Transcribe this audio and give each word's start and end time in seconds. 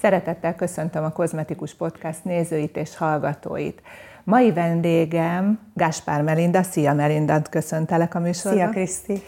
Szeretettel 0.00 0.54
köszöntöm 0.54 1.04
a 1.04 1.10
Kozmetikus 1.10 1.74
Podcast 1.74 2.24
nézőit 2.24 2.76
és 2.76 2.96
hallgatóit. 2.96 3.82
Mai 4.24 4.52
vendégem 4.52 5.58
Gáspár 5.74 6.22
Melinda. 6.22 6.62
Szia 6.62 6.94
Melinda, 6.94 7.42
köszöntelek 7.50 8.14
a 8.14 8.18
műsorban. 8.18 8.60
Szia 8.60 8.70
Kriszti. 8.70 9.22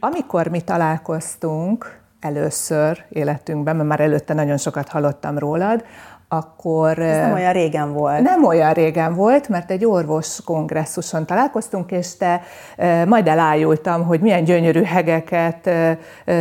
Amikor 0.00 0.46
mi 0.48 0.60
találkoztunk 0.60 2.00
először 2.20 3.04
életünkben, 3.08 3.76
mert 3.76 3.88
már 3.88 4.00
előtte 4.00 4.34
nagyon 4.34 4.56
sokat 4.56 4.88
hallottam 4.88 5.38
rólad, 5.38 5.84
akkor... 6.28 6.98
Ez 6.98 7.16
nem 7.16 7.32
olyan 7.32 7.52
régen 7.52 7.92
volt. 7.92 8.20
Nem 8.20 8.44
olyan 8.44 8.72
régen 8.72 9.14
volt, 9.14 9.48
mert 9.48 9.70
egy 9.70 9.84
orvos 9.84 10.40
kongresszuson 10.44 11.26
találkoztunk, 11.26 11.90
és 11.90 12.16
te 12.16 12.40
majd 13.06 13.28
elájultam, 13.28 14.04
hogy 14.04 14.20
milyen 14.20 14.44
gyönyörű 14.44 14.82
hegeket 14.82 15.70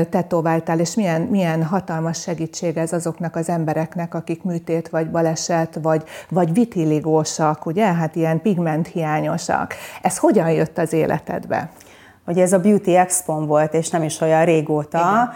tetováltál, 0.10 0.80
és 0.80 0.96
milyen, 0.96 1.22
milyen 1.22 1.64
hatalmas 1.64 2.22
segítség 2.22 2.78
ez 2.78 2.94
azoknak 2.94 3.36
az 3.36 3.50
embereknek, 3.50 4.14
akik 4.14 4.44
műtét, 4.44 4.90
vagy 4.90 5.12
baleset, 5.12 5.80
vagy, 5.82 6.04
vagy 6.30 6.54
vitiligósak, 6.54 7.66
ugye? 7.66 7.94
Hát 7.94 8.16
ilyen 8.16 8.42
pigmenthiányosak. 8.42 9.74
Ez 10.02 10.18
hogyan 10.18 10.52
jött 10.52 10.78
az 10.78 10.94
életedbe? 10.94 11.70
Ugye 12.26 12.42
ez 12.42 12.54
a 12.54 12.60
Beauty 12.60 12.96
expo 12.96 13.46
volt, 13.46 13.74
és 13.74 13.90
nem 13.90 14.04
is 14.04 14.22
olyan 14.22 14.46
régóta, 14.46 14.98
Igen 14.98 15.30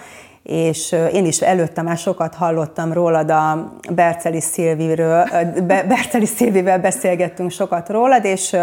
és 0.44 0.96
én 1.14 1.26
is 1.26 1.42
előtte 1.42 1.82
már 1.82 1.98
sokat 1.98 2.36
hallottam 2.36 2.94
rólad 2.94 3.32
a 3.32 3.74
Berceli 3.92 4.42
Szilviről, 4.42 5.28
Berceli 5.66 6.26
Szilvivel 6.26 6.80
beszélgettünk 6.80 7.52
sokat 7.52 7.90
rólad, 7.90 8.26
és 8.26 8.56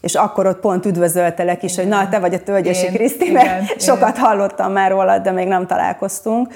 és 0.00 0.14
akkor 0.14 0.46
ott 0.46 0.60
pont 0.60 0.86
üdvözöltelek 0.86 1.62
is, 1.62 1.72
igen. 1.72 1.84
hogy 1.84 1.92
na, 1.92 2.08
te 2.08 2.18
vagy 2.18 2.34
a 2.34 2.42
Tölgyesi 2.42 2.86
Kriszti, 2.86 3.30
mert 3.30 3.62
igen, 3.62 3.78
sokat 3.78 4.16
igen. 4.16 4.22
hallottam 4.22 4.72
már 4.72 4.90
rólad, 4.90 5.22
de 5.22 5.30
még 5.30 5.48
nem 5.48 5.66
találkoztunk. 5.66 6.54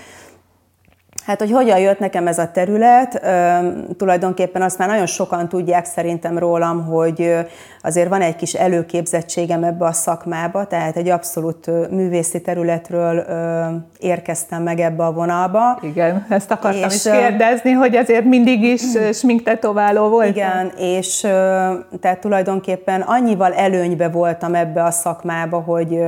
Hát, 1.27 1.39
hogy 1.39 1.51
hogyan 1.51 1.79
jött 1.79 1.99
nekem 1.99 2.27
ez 2.27 2.39
a 2.39 2.51
terület, 2.51 3.23
tulajdonképpen 3.97 4.63
azt 4.63 4.79
már 4.79 4.89
nagyon 4.89 5.07
sokan 5.07 5.49
tudják 5.49 5.85
szerintem 5.85 6.39
rólam, 6.39 6.85
hogy 6.85 7.35
azért 7.83 8.09
van 8.09 8.21
egy 8.21 8.37
kis 8.37 8.53
előképzettségem 8.53 9.65
ebbe 9.65 9.85
a 9.85 9.93
szakmába, 9.93 10.67
tehát 10.67 10.97
egy 10.97 11.09
abszolút 11.09 11.91
művészi 11.91 12.41
területről 12.41 13.25
érkeztem 13.99 14.63
meg 14.63 14.81
ebbe 14.81 15.05
a 15.05 15.13
vonalba. 15.13 15.79
Igen, 15.83 16.27
ezt 16.29 16.51
akartam 16.51 16.89
és, 16.89 16.95
is 16.95 17.03
kérdezni, 17.03 17.71
hogy 17.71 17.97
azért 17.97 18.25
mindig 18.25 18.63
is 18.63 18.83
sminktetováló 19.13 20.09
volt. 20.09 20.29
Igen, 20.29 20.73
és 20.79 21.21
tehát 22.01 22.19
tulajdonképpen 22.21 23.01
annyival 23.01 23.53
előnybe 23.53 24.09
voltam 24.09 24.55
ebbe 24.55 24.85
a 24.85 24.91
szakmába, 24.91 25.61
hogy 25.61 25.99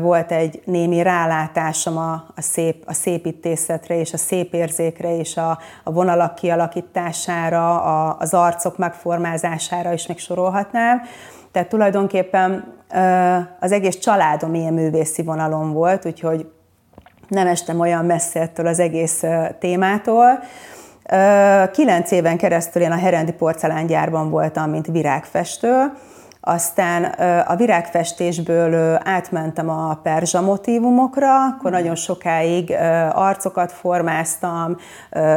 volt 0.00 0.32
egy 0.32 0.62
némi 0.64 1.02
rálátásom 1.02 1.96
a, 1.96 2.12
a, 2.36 2.40
szép, 2.40 2.82
a 2.86 2.92
szépítészetre 2.92 3.98
és 3.98 4.12
a 4.12 4.16
szép 4.16 4.54
érzékre 4.54 5.16
és 5.16 5.36
a, 5.36 5.58
a 5.84 5.92
vonalak 5.92 6.34
kialakítására, 6.34 7.82
a, 7.82 8.16
az 8.18 8.34
arcok 8.34 8.78
megformázására 8.78 9.92
is 9.92 10.06
még 10.06 10.18
sorolhatnám. 10.18 11.02
Tehát 11.52 11.68
tulajdonképpen 11.68 12.76
az 13.60 13.72
egész 13.72 13.98
családom 13.98 14.54
ilyen 14.54 14.72
művészi 14.72 15.22
vonalon 15.22 15.72
volt, 15.72 16.06
úgyhogy 16.06 16.50
nem 17.28 17.46
estem 17.46 17.80
olyan 17.80 18.04
messze 18.04 18.40
ettől 18.40 18.66
az 18.66 18.78
egész 18.78 19.24
témától. 19.58 20.38
Kilenc 21.72 22.10
éven 22.10 22.36
keresztül 22.36 22.82
én 22.82 22.90
a 22.90 22.96
Herendi 22.96 23.32
porcelángyárban 23.32 24.30
voltam, 24.30 24.70
mint 24.70 24.86
virágfestő, 24.86 25.92
aztán 26.48 27.04
a 27.46 27.56
virágfestésből 27.56 29.00
átmentem 29.04 29.68
a 29.68 29.94
perzsa 30.02 30.40
motívumokra, 30.40 31.44
akkor 31.44 31.70
nagyon 31.70 31.94
sokáig 31.94 32.74
arcokat 33.12 33.72
formáztam, 33.72 34.76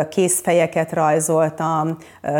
kézfejeket 0.10 0.94
rajzoltam, 0.94 1.98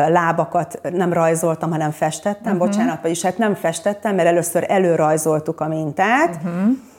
lábakat 0.08 0.80
nem 0.92 1.14
rajzoltam, 1.14 1.72
hanem 1.72 1.92
festettem, 1.92 2.54
uh-huh. 2.54 2.68
bocsánat, 2.68 3.02
vagyis 3.02 3.22
hát 3.22 3.38
nem 3.38 3.56
festettem, 3.56 4.16
mert 4.16 4.28
először 4.28 4.66
előrajzoltuk 4.68 5.62
a 5.62 5.68
mintát, 5.68 6.36
uh-huh 6.36 6.90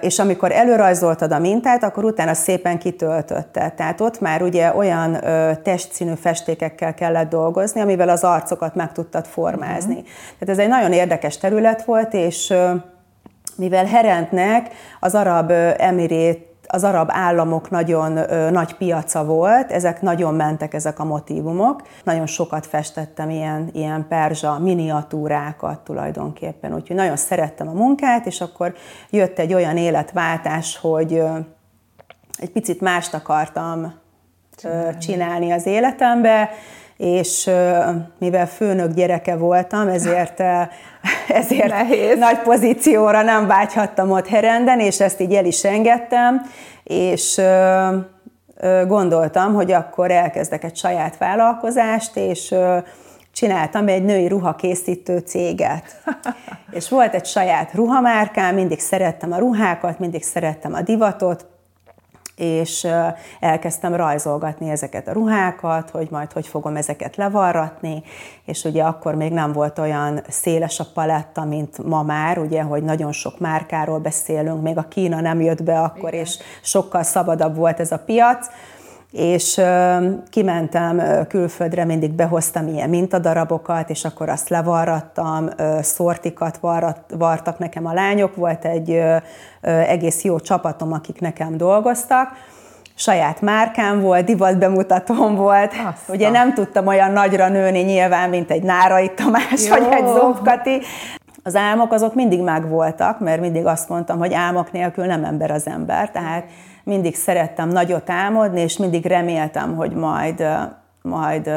és 0.00 0.18
amikor 0.18 0.52
előrajzoltad 0.52 1.32
a 1.32 1.38
mintát, 1.38 1.82
akkor 1.84 2.04
utána 2.04 2.34
szépen 2.34 2.78
kitöltötte. 2.78 3.72
Tehát 3.76 4.00
ott 4.00 4.20
már 4.20 4.42
ugye 4.42 4.74
olyan 4.74 5.18
testszínű 5.62 6.14
festékekkel 6.14 6.94
kellett 6.94 7.28
dolgozni, 7.28 7.80
amivel 7.80 8.08
az 8.08 8.24
arcokat 8.24 8.74
meg 8.74 8.92
tudtad 8.92 9.26
formázni. 9.26 9.94
Uh-huh. 9.94 10.08
Tehát 10.38 10.58
ez 10.58 10.64
egy 10.64 10.68
nagyon 10.68 10.92
érdekes 10.92 11.38
terület 11.38 11.84
volt, 11.84 12.14
és 12.14 12.54
mivel 13.56 13.84
Herentnek 13.84 14.68
az 15.00 15.14
arab 15.14 15.50
emirét 15.76 16.55
az 16.66 16.84
arab 16.84 17.08
államok 17.12 17.70
nagyon 17.70 18.16
ö, 18.16 18.50
nagy 18.50 18.74
piaca 18.74 19.24
volt, 19.24 19.72
ezek 19.72 20.02
nagyon 20.02 20.34
mentek 20.34 20.74
ezek 20.74 20.98
a 20.98 21.04
motivumok. 21.04 21.82
Nagyon 22.04 22.26
sokat 22.26 22.66
festettem 22.66 23.30
ilyen, 23.30 23.68
ilyen 23.72 24.06
perzsa 24.08 24.58
miniatúrákat 24.58 25.78
tulajdonképpen, 25.80 26.74
úgyhogy 26.74 26.96
nagyon 26.96 27.16
szerettem 27.16 27.68
a 27.68 27.72
munkát, 27.72 28.26
és 28.26 28.40
akkor 28.40 28.74
jött 29.10 29.38
egy 29.38 29.54
olyan 29.54 29.76
életváltás, 29.76 30.78
hogy 30.78 31.14
ö, 31.14 31.38
egy 32.38 32.50
picit 32.50 32.80
mást 32.80 33.14
akartam 33.14 33.94
csinálni, 34.56 34.98
csinálni 34.98 35.50
az 35.50 35.66
életembe, 35.66 36.50
és 36.96 37.50
mivel 38.18 38.46
főnök 38.46 38.92
gyereke 38.94 39.36
voltam, 39.36 39.88
ezért, 39.88 40.40
ezért 41.40 41.68
Nehéz. 41.68 42.18
nagy 42.18 42.38
pozícióra 42.38 43.22
nem 43.22 43.46
vágyhattam 43.46 44.10
ott 44.10 44.28
herenden, 44.28 44.80
és 44.80 45.00
ezt 45.00 45.20
így 45.20 45.34
el 45.34 45.44
is 45.44 45.64
engedtem, 45.64 46.42
és 46.84 47.40
gondoltam, 48.86 49.54
hogy 49.54 49.72
akkor 49.72 50.10
elkezdek 50.10 50.64
egy 50.64 50.76
saját 50.76 51.18
vállalkozást, 51.18 52.16
és 52.16 52.54
csináltam 53.32 53.88
egy 53.88 54.04
női 54.04 54.28
ruhakészítő 54.28 55.18
céget. 55.18 56.02
és 56.78 56.88
volt 56.88 57.14
egy 57.14 57.26
saját 57.26 57.74
ruhamárkám, 57.74 58.54
mindig 58.54 58.80
szerettem 58.80 59.32
a 59.32 59.38
ruhákat, 59.38 59.98
mindig 59.98 60.22
szerettem 60.22 60.74
a 60.74 60.80
divatot, 60.80 61.46
és 62.36 62.86
elkezdtem 63.40 63.94
rajzolgatni 63.94 64.70
ezeket 64.70 65.08
a 65.08 65.12
ruhákat, 65.12 65.90
hogy 65.90 66.08
majd 66.10 66.32
hogy 66.32 66.46
fogom 66.46 66.76
ezeket 66.76 67.16
levarratni, 67.16 68.02
és 68.44 68.64
ugye 68.64 68.82
akkor 68.82 69.14
még 69.14 69.32
nem 69.32 69.52
volt 69.52 69.78
olyan 69.78 70.20
széles 70.28 70.80
a 70.80 70.86
paletta, 70.94 71.44
mint 71.44 71.84
ma 71.84 72.02
már, 72.02 72.38
ugye, 72.38 72.62
hogy 72.62 72.82
nagyon 72.82 73.12
sok 73.12 73.38
márkáról 73.38 73.98
beszélünk, 73.98 74.62
még 74.62 74.78
a 74.78 74.88
Kína 74.88 75.20
nem 75.20 75.40
jött 75.40 75.62
be 75.62 75.80
akkor, 75.80 76.08
Igen. 76.08 76.24
és 76.24 76.38
sokkal 76.62 77.02
szabadabb 77.02 77.56
volt 77.56 77.80
ez 77.80 77.92
a 77.92 77.98
piac, 77.98 78.46
és 79.16 79.60
kimentem 80.30 81.02
külföldre, 81.28 81.84
mindig 81.84 82.12
behoztam 82.12 82.68
ilyen 82.68 82.88
mintadarabokat, 82.88 83.90
és 83.90 84.04
akkor 84.04 84.28
azt 84.28 84.48
levarrattam, 84.48 85.48
szortikat 85.80 86.56
varrat, 86.56 87.00
vartak 87.18 87.58
nekem 87.58 87.86
a 87.86 87.92
lányok, 87.92 88.36
volt 88.36 88.64
egy 88.64 89.02
egész 89.60 90.24
jó 90.24 90.40
csapatom, 90.40 90.92
akik 90.92 91.20
nekem 91.20 91.56
dolgoztak, 91.56 92.28
saját 92.94 93.40
márkám 93.40 94.00
volt, 94.00 94.24
divat 94.24 94.58
bemutatóm 94.58 95.34
volt. 95.34 95.72
Aztán. 95.72 95.94
Ugye 96.08 96.30
nem 96.30 96.54
tudtam 96.54 96.86
olyan 96.86 97.10
nagyra 97.10 97.48
nőni 97.48 97.80
nyilván, 97.80 98.28
mint 98.28 98.50
egy 98.50 98.62
Nárai 98.62 99.10
Tamás, 99.14 99.64
Jó. 99.64 99.68
vagy 99.68 99.86
egy 99.90 100.06
Zombkati. 100.06 100.80
Az 101.42 101.56
álmok 101.56 101.92
azok 101.92 102.14
mindig 102.14 102.42
megvoltak, 102.42 103.20
mert 103.20 103.40
mindig 103.40 103.66
azt 103.66 103.88
mondtam, 103.88 104.18
hogy 104.18 104.34
álmok 104.34 104.72
nélkül 104.72 105.04
nem 105.04 105.24
ember 105.24 105.50
az 105.50 105.66
ember. 105.66 106.10
Tehát 106.10 106.44
mindig 106.86 107.14
szerettem 107.14 107.68
nagyot 107.68 108.10
álmodni, 108.10 108.60
és 108.60 108.76
mindig 108.76 109.06
reméltem, 109.06 109.76
hogy 109.76 109.92
majd, 109.92 110.44
majd 111.02 111.50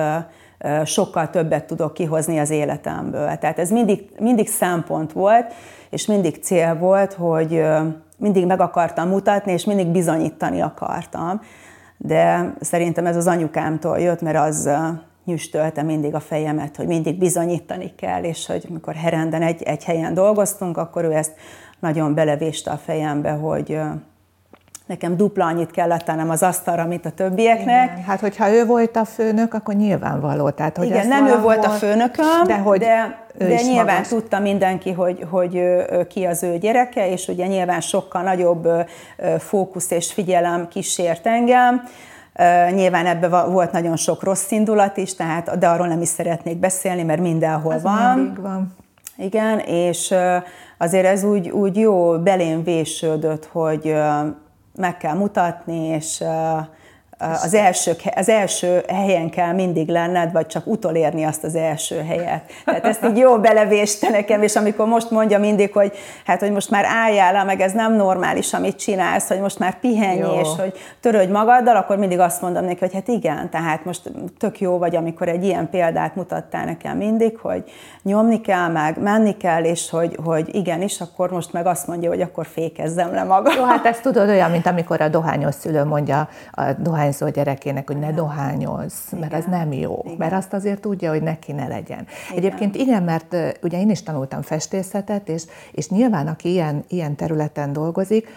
sokkal 0.86 1.30
többet 1.30 1.66
tudok 1.66 1.94
kihozni 1.94 2.40
az 2.40 2.50
életemből. 2.50 3.38
Tehát 3.38 3.60
ez 3.60 3.70
mindig, 3.70 4.10
mindig 4.20 4.48
szempont 4.48 5.12
volt, 5.12 5.54
és 5.90 6.06
mindig 6.06 6.44
cél 6.44 6.78
volt, 6.78 7.14
hogy 7.14 7.64
mindig 8.18 8.46
meg 8.46 8.62
akartam 8.62 9.10
mutatni, 9.10 9.52
és 9.52 9.66
mindig 9.66 9.88
bizonyítani 9.88 10.62
akartam. 10.62 11.42
De 11.98 12.54
szerintem 12.60 13.06
ez 13.06 13.16
az 13.16 13.28
anyukámtól 13.28 14.00
jött, 14.00 14.22
mert 14.22 14.38
az 14.38 14.70
nyüstölte 15.26 15.82
mindig 15.82 16.16
a 16.16 16.20
fejemet, 16.20 16.76
hogy 16.76 16.88
mindig 16.88 17.18
bizonyítani 17.18 17.96
kell, 17.96 18.24
és 18.24 18.48
hogy 18.48 18.66
amikor 18.70 18.94
herenden 18.94 19.42
egy, 19.42 19.64
egy 19.64 19.84
helyen 19.84 20.14
dolgoztunk, 20.14 20.78
akkor 20.78 21.04
ő 21.04 21.14
ezt 21.14 21.34
nagyon 21.80 22.14
belevéste 22.14 22.72
a 22.72 22.78
fejembe, 22.78 23.32
hogy 23.32 23.80
nekem 24.90 25.18
dupla 25.18 25.46
annyit 25.46 25.72
kellett 25.72 26.02
tennem 26.02 26.30
az 26.30 26.44
asztalra, 26.44 26.86
mint 26.86 27.06
a 27.06 27.10
többieknek. 27.10 27.92
Igen. 27.92 28.04
Hát, 28.04 28.20
hogyha 28.20 28.50
ő 28.50 28.66
volt 28.66 28.96
a 28.96 29.06
főnök, 29.06 29.54
akkor 29.54 29.74
nyilvánvaló. 29.74 30.50
Tehát, 30.50 30.78
hogy 30.78 30.86
Igen, 30.86 31.08
nem 31.08 31.24
valahol... 31.24 31.40
ő 31.40 31.44
volt 31.44 31.66
a 31.66 31.70
főnököm, 31.70 32.44
de, 32.46 32.58
hogy 32.58 32.80
de, 32.80 33.26
de 33.38 33.62
nyilván 33.62 33.86
magas. 33.86 34.08
tudta 34.08 34.40
mindenki, 34.40 34.92
hogy, 34.92 35.26
hogy 35.30 35.62
ki 36.08 36.26
az 36.26 36.44
ő 36.44 36.58
gyereke, 36.58 37.12
és 37.12 37.28
ugye 37.28 37.48
nyilván 37.48 37.82
sokkal 37.82 38.22
nagyobb 38.22 38.68
fókusz 39.40 39.92
és 39.92 40.14
figyelem 40.14 40.68
kísért 40.68 41.28
engem. 41.28 41.84
Nyilván 42.74 43.06
ebben 43.06 43.52
volt 43.52 43.72
nagyon 43.72 43.96
sok 43.96 44.24
rossz 44.24 44.52
indulat 44.52 44.98
is, 44.98 45.16
tehát, 45.16 45.58
de 45.58 45.68
arról 45.68 45.88
nem 45.88 46.02
is 46.02 46.08
szeretnék 46.08 46.58
beszélni, 46.58 47.04
mert 47.04 47.22
mindenhol 47.22 47.74
ez 47.74 47.82
van. 47.82 48.38
van. 48.42 48.76
Igen, 49.18 49.60
és 49.60 50.14
azért 50.78 51.06
ez 51.06 51.24
úgy, 51.24 51.50
úgy 51.50 51.78
jó 51.78 52.20
belém 52.20 52.64
vésődött, 52.64 53.50
hogy 53.52 53.96
meg 54.80 54.98
kell 54.98 55.16
mutatni, 55.16 55.86
és 55.86 56.24
az 57.20 57.54
első, 57.54 57.96
az 58.16 58.30
első 58.30 58.84
helyen 58.88 59.30
kell 59.30 59.54
mindig 59.54 59.90
lenned, 59.90 60.32
vagy 60.32 60.48
csak 60.48 60.68
utolérni 60.68 61.24
azt 61.24 61.44
az 61.44 61.56
első 61.56 62.04
helyet. 62.08 62.42
Tehát 62.66 62.86
ezt 62.86 63.06
így 63.06 63.18
jó 63.18 63.40
belevéste 63.40 64.10
nekem, 64.10 64.44
és 64.44 64.56
amikor 64.56 64.88
most 64.88 65.12
mondja 65.12 65.40
mindig, 65.40 65.74
hogy 65.74 65.98
hát, 66.26 66.40
hogy 66.40 66.52
most 66.52 66.70
már 66.70 66.86
álljál 66.86 67.34
le, 67.34 67.44
meg 67.44 67.62
ez 67.62 67.72
nem 67.72 67.96
normális, 67.96 68.54
amit 68.54 68.80
csinálsz, 68.80 69.28
hogy 69.28 69.40
most 69.40 69.60
már 69.60 69.80
pihenj, 69.80 70.20
jó. 70.20 70.40
és 70.40 70.48
hogy 70.58 70.74
törődj 71.00 71.32
magaddal, 71.32 71.76
akkor 71.76 71.98
mindig 71.98 72.20
azt 72.20 72.42
mondom 72.42 72.66
neki, 72.66 72.80
hogy 72.80 72.94
hát 72.94 73.08
igen, 73.08 73.50
tehát 73.50 73.86
most 73.86 74.12
tök 74.38 74.60
jó 74.60 74.78
vagy, 74.78 74.96
amikor 74.96 75.28
egy 75.28 75.44
ilyen 75.44 75.70
példát 75.70 76.16
mutattál 76.16 76.66
nekem 76.66 76.98
mindig, 76.98 77.38
hogy 77.38 77.64
nyomni 78.04 78.42
kell, 78.42 78.68
meg 78.68 79.02
menni 79.02 79.38
kell, 79.38 79.64
és 79.64 79.90
hogy, 79.90 80.18
hogy 80.24 80.56
igenis, 80.56 81.02
akkor 81.02 81.32
most 81.32 81.54
meg 81.54 81.66
azt 81.66 81.88
mondja, 81.88 82.10
hogy 82.10 82.22
akkor 82.22 82.46
fékezzem 82.46 83.14
le 83.14 83.24
magam. 83.24 83.56
Jó, 83.58 83.64
hát 83.64 83.86
ezt 83.86 84.02
tudod 84.02 84.30
olyan, 84.30 84.52
mint 84.52 84.66
amikor 84.66 85.02
a 85.02 85.08
dohányos 85.08 85.56
szülő 85.56 85.84
mondja 85.84 86.30
a 86.52 86.64
dohányzó 87.10 87.40
gyerekének, 87.40 87.88
hogy 87.88 88.00
ne 88.00 88.14
dohányozz, 88.14 88.94
mert 89.20 89.34
ez 89.34 89.46
nem 89.46 89.72
jó, 89.72 90.02
igen. 90.04 90.18
mert 90.18 90.34
azt 90.34 90.54
azért 90.54 90.82
tudja, 90.82 91.10
hogy 91.10 91.22
neki 91.22 91.52
ne 91.52 91.68
legyen. 91.68 92.08
Igen. 92.30 92.38
Egyébként 92.38 92.76
igen, 92.76 93.04
mert 93.04 93.36
ugye 93.62 93.80
én 93.80 93.90
is 93.90 94.04
tanultam 94.04 94.42
festészetet, 94.42 95.30
és, 95.30 95.44
és 95.72 95.90
nyilván 95.90 96.28
aki 96.28 96.50
ilyen, 96.50 96.84
ilyen 96.88 97.16
területen 97.16 97.74
dolgozik, 97.74 98.28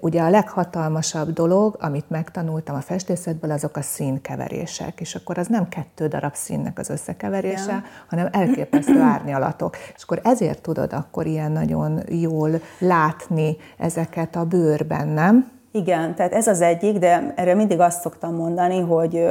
ugye 0.00 0.22
a 0.22 0.30
leghatalmasabb 0.30 1.32
dolog, 1.32 1.76
amit 1.80 2.10
megtanultam 2.10 2.76
a 2.76 2.80
festészetből, 2.80 3.50
azok 3.50 3.76
a 3.76 3.82
színkeverések, 3.82 5.00
és 5.00 5.14
akkor 5.14 5.38
az 5.38 5.46
nem 5.46 5.68
kettő 5.68 6.06
darab 6.06 6.34
színnek 6.34 6.78
az 6.78 6.90
összekeverése, 6.90 7.62
igen. 7.62 7.84
hanem 8.08 8.28
elképesztő 8.32 9.00
árnyalatok. 9.00 9.76
És 9.96 10.02
akkor 10.02 10.20
ezért 10.22 10.62
tudod 10.62 10.92
akkor 10.92 11.26
ilyen 11.26 11.52
nagyon 11.52 12.02
jól 12.08 12.50
látni 12.78 13.56
ezeket 13.76 14.36
a 14.36 14.44
bőrben, 14.44 15.08
nem? 15.08 15.55
Igen, 15.76 16.14
tehát 16.14 16.32
ez 16.32 16.46
az 16.46 16.60
egyik, 16.60 16.98
de 16.98 17.32
erre 17.34 17.54
mindig 17.54 17.80
azt 17.80 18.00
szoktam 18.00 18.34
mondani, 18.34 18.80
hogy 18.80 19.26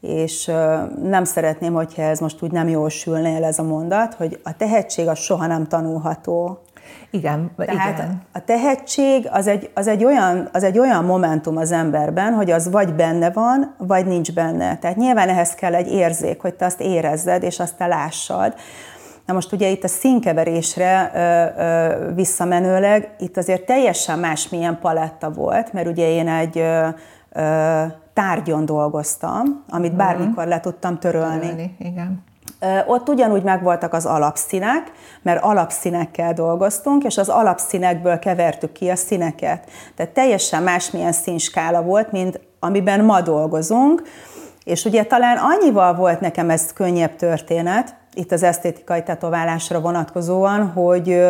és 0.00 0.50
nem 1.02 1.24
szeretném, 1.24 1.72
hogyha 1.72 2.02
ez 2.02 2.18
most 2.18 2.42
úgy 2.42 2.52
nem 2.52 2.68
jól 2.68 2.88
sülne 2.88 3.34
el 3.34 3.44
ez 3.44 3.58
a 3.58 3.62
mondat, 3.62 4.14
hogy 4.14 4.40
a 4.42 4.56
tehetség 4.56 5.08
az 5.08 5.18
soha 5.18 5.46
nem 5.46 5.66
tanulható. 5.66 6.58
Igen, 7.10 7.50
Tehát 7.56 7.98
igen. 7.98 8.22
a 8.32 8.44
tehetség 8.44 9.28
az 9.30 9.46
egy, 9.46 9.70
az, 9.74 9.86
egy 9.86 10.04
olyan, 10.04 10.48
az 10.52 10.62
egy 10.62 10.78
olyan 10.78 11.04
momentum 11.04 11.56
az 11.56 11.72
emberben, 11.72 12.32
hogy 12.32 12.50
az 12.50 12.70
vagy 12.70 12.94
benne 12.94 13.30
van, 13.30 13.74
vagy 13.78 14.06
nincs 14.06 14.32
benne. 14.32 14.78
Tehát 14.78 14.96
nyilván 14.96 15.28
ehhez 15.28 15.54
kell 15.54 15.74
egy 15.74 15.92
érzék, 15.92 16.40
hogy 16.40 16.54
te 16.54 16.64
azt 16.64 16.80
érezzed, 16.80 17.42
és 17.42 17.60
azt 17.60 17.76
te 17.76 17.86
lássad. 17.86 18.54
Na 19.30 19.36
most 19.36 19.52
ugye 19.52 19.68
itt 19.68 19.84
a 19.84 19.88
színkeverésre 19.88 21.10
ö, 21.14 21.62
ö, 21.62 22.14
visszamenőleg, 22.14 23.14
itt 23.18 23.36
azért 23.36 23.66
teljesen 23.66 24.18
másmilyen 24.18 24.78
paletta 24.80 25.30
volt, 25.30 25.72
mert 25.72 25.86
ugye 25.86 26.08
én 26.08 26.28
egy 26.28 26.58
ö, 26.58 26.88
ö, 27.32 27.82
tárgyon 28.12 28.64
dolgoztam, 28.64 29.64
amit 29.68 29.90
mhm. 29.90 29.98
bármikor 29.98 30.46
le 30.46 30.60
tudtam 30.60 30.98
törölni. 30.98 31.38
törölni 31.38 31.76
igen. 31.78 32.24
Ott 32.86 33.08
ugyanúgy 33.08 33.42
megvoltak 33.42 33.92
az 33.92 34.06
alapszínek, 34.06 34.92
mert 35.22 35.42
alapszínekkel 35.42 36.32
dolgoztunk, 36.32 37.04
és 37.04 37.18
az 37.18 37.28
alapszínekből 37.28 38.18
kevertük 38.18 38.72
ki 38.72 38.88
a 38.88 38.96
színeket. 38.96 39.70
Tehát 39.96 40.12
teljesen 40.12 40.62
másmilyen 40.62 41.12
színskála 41.12 41.82
volt, 41.82 42.12
mint 42.12 42.40
amiben 42.60 43.04
ma 43.04 43.20
dolgozunk. 43.20 44.02
És 44.64 44.84
ugye 44.84 45.04
talán 45.04 45.36
annyival 45.36 45.94
volt 45.94 46.20
nekem 46.20 46.50
ez 46.50 46.72
könnyebb 46.72 47.16
történet, 47.16 47.98
itt 48.14 48.32
az 48.32 48.42
esztétikai 48.42 49.02
tetoválásra 49.02 49.80
vonatkozóan, 49.80 50.66
hogy 50.66 51.22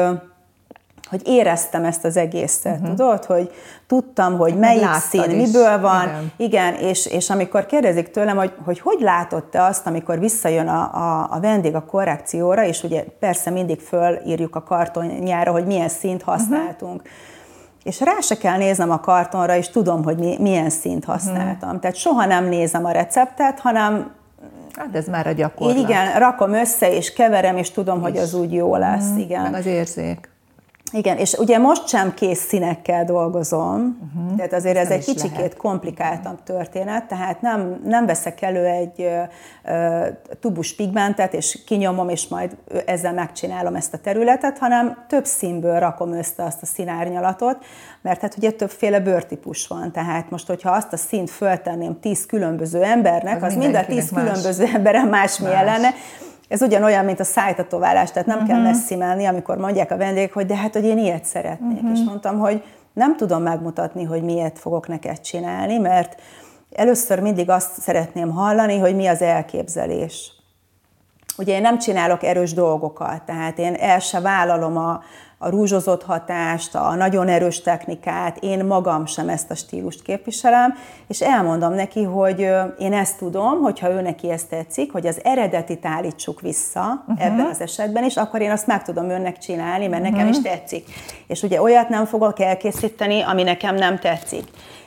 hogy 1.11 1.23
éreztem 1.25 1.85
ezt 1.85 2.05
az 2.05 2.17
egészet, 2.17 2.79
uh-huh. 2.81 2.88
tudod, 2.88 3.25
hogy 3.25 3.50
tudtam, 3.87 4.38
hogy 4.38 4.59
melyik 4.59 4.81
Láttad 4.81 5.00
szín, 5.00 5.41
is. 5.41 5.47
miből 5.47 5.81
van, 5.81 6.03
igen, 6.03 6.31
igen 6.37 6.75
és, 6.75 7.06
és 7.06 7.31
amikor 7.31 7.67
kérdezik 7.67 8.11
tőlem, 8.11 8.37
hogy, 8.37 8.53
hogy 8.65 8.81
hogy 8.81 9.00
látod 9.00 9.44
te 9.44 9.62
azt, 9.62 9.87
amikor 9.87 10.19
visszajön 10.19 10.69
a, 10.69 10.94
a, 10.94 11.29
a 11.31 11.41
vendég 11.41 11.75
a 11.75 11.85
korrekcióra, 11.85 12.65
és 12.65 12.83
ugye 12.83 13.05
persze 13.21 13.50
mindig 13.50 13.81
fölírjuk 13.81 14.56
a 14.56 14.62
kartonjára, 14.62 15.53
hogy 15.53 15.67
milyen 15.67 15.88
színt 15.88 16.21
mhm. 16.21 16.31
használtunk, 16.31 17.00
uh-huh. 17.00 17.12
És 17.83 18.00
rá 18.00 18.21
se 18.21 18.37
kell 18.37 18.56
néznem 18.56 18.91
a 18.91 19.00
kartonra, 19.00 19.56
és 19.56 19.69
tudom, 19.69 20.05
hogy 20.05 20.19
mi, 20.19 20.37
milyen 20.38 20.71
színt 20.71 21.03
mhm. 21.03 21.11
használtam. 21.11 21.69
Uh-huh. 21.69 21.81
Tehát 21.81 21.97
soha 21.97 22.25
nem 22.26 22.44
nézem 22.44 22.85
a 22.85 22.91
receptet, 22.91 23.61
hanem 23.61 24.12
Hát 24.76 24.96
ez 24.96 25.06
már 25.06 25.26
a 25.26 25.32
gyakorlat. 25.32 25.76
Igen, 25.76 26.19
rakom 26.19 26.52
össze, 26.52 26.93
és 26.94 27.12
keverem, 27.12 27.56
és 27.56 27.70
tudom, 27.70 27.96
és. 27.96 28.02
hogy 28.02 28.17
az 28.17 28.34
úgy 28.34 28.52
jó 28.52 28.76
lesz. 28.76 29.11
Mm, 29.11 29.19
igen. 29.19 29.43
Meg 29.43 29.55
az 29.55 29.67
érzék. 29.67 30.30
Igen, 30.92 31.16
és 31.16 31.32
ugye 31.32 31.58
most 31.58 31.88
sem 31.88 32.14
kész 32.14 32.46
színekkel 32.46 33.04
dolgozom, 33.04 33.98
uh-huh. 34.14 34.37
tehát 34.37 34.52
azért 34.52 34.76
ez, 34.76 34.87
ez 34.87 34.90
egy 34.90 35.04
kicsikét 35.04 35.37
lehet. 35.37 35.56
komplikáltabb 35.56 36.42
történet, 36.42 37.04
tehát 37.04 37.40
nem, 37.40 37.81
nem 37.84 38.06
veszek 38.06 38.42
elő 38.42 38.64
egy 38.64 39.08
uh, 39.64 40.06
tubus 40.40 40.75
pigmentet, 40.75 41.34
és 41.34 41.58
kinyomom, 41.66 42.08
és 42.08 42.28
majd 42.28 42.56
ezzel 42.87 43.12
megcsinálom 43.12 43.75
ezt 43.75 43.94
a 43.94 43.98
területet, 43.98 44.58
hanem 44.58 45.04
több 45.08 45.25
színből 45.25 45.78
rakom 45.78 46.12
össze 46.12 46.44
azt 46.44 46.62
a 46.62 46.66
színárnyalatot, 46.66 47.64
mert 48.02 48.20
hát 48.20 48.37
ugye 48.37 48.50
többféle 48.50 49.00
bőrtípus 49.00 49.66
van, 49.66 49.92
tehát 49.92 50.31
most, 50.31 50.46
hogyha 50.46 50.70
azt 50.70 50.92
a 50.92 50.96
színt 50.96 51.31
föltenném 51.31 52.00
tíz 52.00 52.26
különböző 52.26 52.82
embernek, 52.82 53.42
az, 53.42 53.52
az 53.52 53.58
mind 53.58 53.75
a 53.75 53.84
tíz 53.84 54.10
más. 54.10 54.25
különböző 54.25 54.64
emberen 54.75 55.06
más, 55.06 55.38
más. 55.38 55.64
lenne, 55.64 55.94
ez 56.50 56.62
ugyanolyan, 56.62 57.05
mint 57.05 57.20
a 57.20 57.25
szájtatoválás, 57.25 58.11
tehát 58.11 58.29
nem 58.29 58.38
uh-huh. 58.38 58.52
kell 58.52 58.62
messzimelni, 58.62 59.25
amikor 59.25 59.56
mondják 59.56 59.91
a 59.91 59.97
vendégek, 59.97 60.32
hogy 60.32 60.47
de 60.47 60.56
hát, 60.56 60.73
hogy 60.73 60.85
én 60.85 60.99
ilyet 60.99 61.25
szeretnék. 61.25 61.82
Uh-huh. 61.82 61.99
És 61.99 62.00
mondtam, 62.06 62.38
hogy 62.38 62.62
nem 62.93 63.17
tudom 63.17 63.43
megmutatni, 63.43 64.05
hogy 64.05 64.23
miért 64.23 64.58
fogok 64.58 64.88
neked 64.88 65.20
csinálni, 65.20 65.79
mert 65.79 66.20
először 66.73 67.20
mindig 67.20 67.50
azt 67.50 67.81
szeretném 67.81 68.31
hallani, 68.31 68.79
hogy 68.79 68.97
mi 68.97 69.06
az 69.06 69.23
elképzelés. 69.23 70.32
Ugye 71.38 71.55
én 71.55 71.61
nem 71.61 71.79
csinálok 71.79 72.23
erős 72.23 72.52
dolgokat, 72.52 73.23
tehát 73.23 73.58
én 73.58 73.75
el 73.75 73.99
se 73.99 74.20
vállalom 74.20 74.76
a, 74.76 75.02
a 75.42 75.48
rúzsozott 75.48 76.02
hatást, 76.02 76.75
a 76.75 76.94
nagyon 76.94 77.28
erős 77.28 77.60
technikát, 77.60 78.38
én 78.40 78.64
magam 78.64 79.06
sem 79.06 79.28
ezt 79.28 79.50
a 79.50 79.54
stílust 79.54 80.02
képviselem, 80.02 80.75
és 81.08 81.20
elmondom 81.20 81.72
neki, 81.72 82.02
hogy 82.02 82.40
én 82.78 82.92
ezt 82.92 83.19
tudom, 83.19 83.60
hogyha 83.60 83.90
ő 83.90 84.00
neki 84.00 84.31
ezt 84.31 84.48
tetszik, 84.48 84.92
hogy 84.92 85.06
az 85.06 85.20
eredetit 85.25 85.87
állítsuk 85.87 86.40
vissza 86.40 87.04
uh-huh. 87.06 87.26
ebben 87.26 87.46
az 87.46 87.60
esetben, 87.60 88.04
és 88.04 88.16
akkor 88.16 88.40
én 88.40 88.50
azt 88.50 88.66
meg 88.66 88.82
tudom 88.82 89.11
önnek 89.11 89.38
csinálni, 89.38 89.87
mert 89.87 90.02
uh-huh. 90.02 90.16
nekem 90.16 90.32
is 90.32 90.40
tetszik. 90.42 90.87
És 91.26 91.42
ugye 91.42 91.62
olyat 91.62 91.88
nem 91.88 92.04
fogok 92.04 92.40
elkészíteni, 92.40 93.23
ami 93.23 93.42
nekem 93.42 93.75
nem 93.75 93.99
tetszik. 93.99 94.44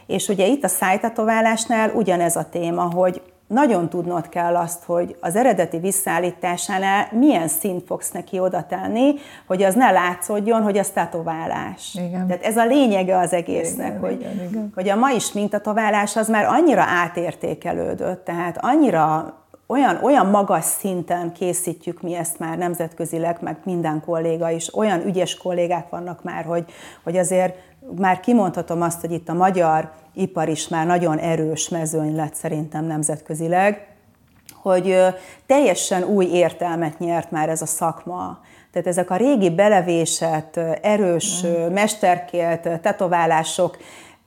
És 0.07 0.27
ugye 0.27 0.45
itt 0.45 0.63
a 0.63 0.67
szájtatoválásnál 0.67 1.89
ugyanez 1.89 2.35
a 2.35 2.47
téma, 2.51 2.81
hogy 2.93 3.21
nagyon 3.53 3.89
tudnod 3.89 4.29
kell 4.29 4.55
azt, 4.55 4.83
hogy 4.83 5.15
az 5.19 5.35
eredeti 5.35 5.79
visszaállításánál 5.79 7.07
milyen 7.11 7.47
szint 7.47 7.83
fogsz 7.85 8.11
neki 8.11 8.39
oda 8.39 8.63
tenni, 8.63 9.13
hogy 9.47 9.63
az 9.63 9.73
ne 9.73 9.91
látszódjon, 9.91 10.61
hogy 10.61 10.77
az 10.77 10.89
tetoválás. 10.89 11.95
Igen. 12.07 12.27
Tehát 12.27 12.43
ez 12.43 12.57
a 12.57 12.65
lényege 12.65 13.17
az 13.17 13.33
egésznek, 13.33 13.87
igen, 13.87 13.99
hogy, 13.99 14.19
igen, 14.19 14.47
igen. 14.49 14.71
hogy 14.75 14.89
a 14.89 14.95
mai 14.95 15.17
mintatoválás 15.33 16.15
az 16.15 16.27
már 16.27 16.45
annyira 16.45 16.81
átértékelődött, 16.81 18.25
tehát 18.25 18.57
annyira 18.61 19.37
olyan, 19.67 19.99
olyan 20.03 20.25
magas 20.25 20.65
szinten 20.65 21.33
készítjük 21.33 22.01
mi 22.01 22.15
ezt 22.15 22.39
már 22.39 22.57
nemzetközileg, 22.57 23.37
meg 23.41 23.57
minden 23.63 24.01
kolléga 24.05 24.49
is, 24.49 24.75
olyan 24.75 25.05
ügyes 25.05 25.37
kollégák 25.37 25.89
vannak 25.89 26.23
már, 26.23 26.45
hogy, 26.45 26.65
hogy 27.03 27.17
azért 27.17 27.55
már 27.97 28.19
kimondhatom 28.19 28.81
azt, 28.81 29.01
hogy 29.01 29.11
itt 29.11 29.29
a 29.29 29.33
magyar 29.33 29.91
ipar 30.13 30.49
is 30.49 30.67
már 30.67 30.85
nagyon 30.85 31.17
erős 31.17 31.69
mezőny 31.69 32.15
lett 32.15 32.33
szerintem 32.33 32.85
nemzetközileg, 32.85 33.87
hogy 34.61 34.97
teljesen 35.45 36.03
új 36.03 36.25
értelmet 36.25 36.99
nyert 36.99 37.31
már 37.31 37.49
ez 37.49 37.61
a 37.61 37.65
szakma. 37.65 38.39
Tehát 38.71 38.87
ezek 38.87 39.09
a 39.09 39.15
régi 39.15 39.49
belevésett, 39.49 40.59
erős, 40.81 41.45
mm. 41.45 41.73
mesterkélt 41.73 42.79
tetoválások, 42.81 43.77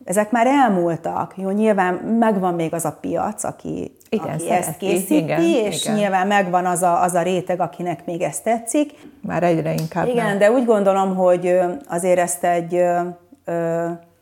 ezek 0.04 0.30
már 0.30 0.46
elmúltak. 0.46 1.34
Jó, 1.36 1.50
nyilván 1.50 1.94
megvan 1.94 2.54
még 2.54 2.74
az 2.74 2.84
a 2.84 2.98
piac, 3.00 3.44
aki, 3.44 3.96
igen, 4.08 4.28
aki 4.28 4.50
ezt 4.50 4.76
készíti, 4.76 5.16
igen, 5.16 5.42
és 5.42 5.84
igen. 5.84 5.96
nyilván 5.96 6.26
megvan 6.26 6.66
az 6.66 6.82
a, 6.82 7.02
az 7.02 7.14
a 7.14 7.22
réteg, 7.22 7.60
akinek 7.60 8.04
még 8.04 8.22
ezt 8.22 8.42
tetszik. 8.42 8.92
Már 9.22 9.42
egyre 9.42 9.72
inkább 9.72 10.06
Igen, 10.06 10.26
nem. 10.26 10.38
de 10.38 10.50
úgy 10.50 10.64
gondolom, 10.64 11.16
hogy 11.16 11.60
azért 11.88 12.18
ezt 12.18 12.44
egy 12.44 12.82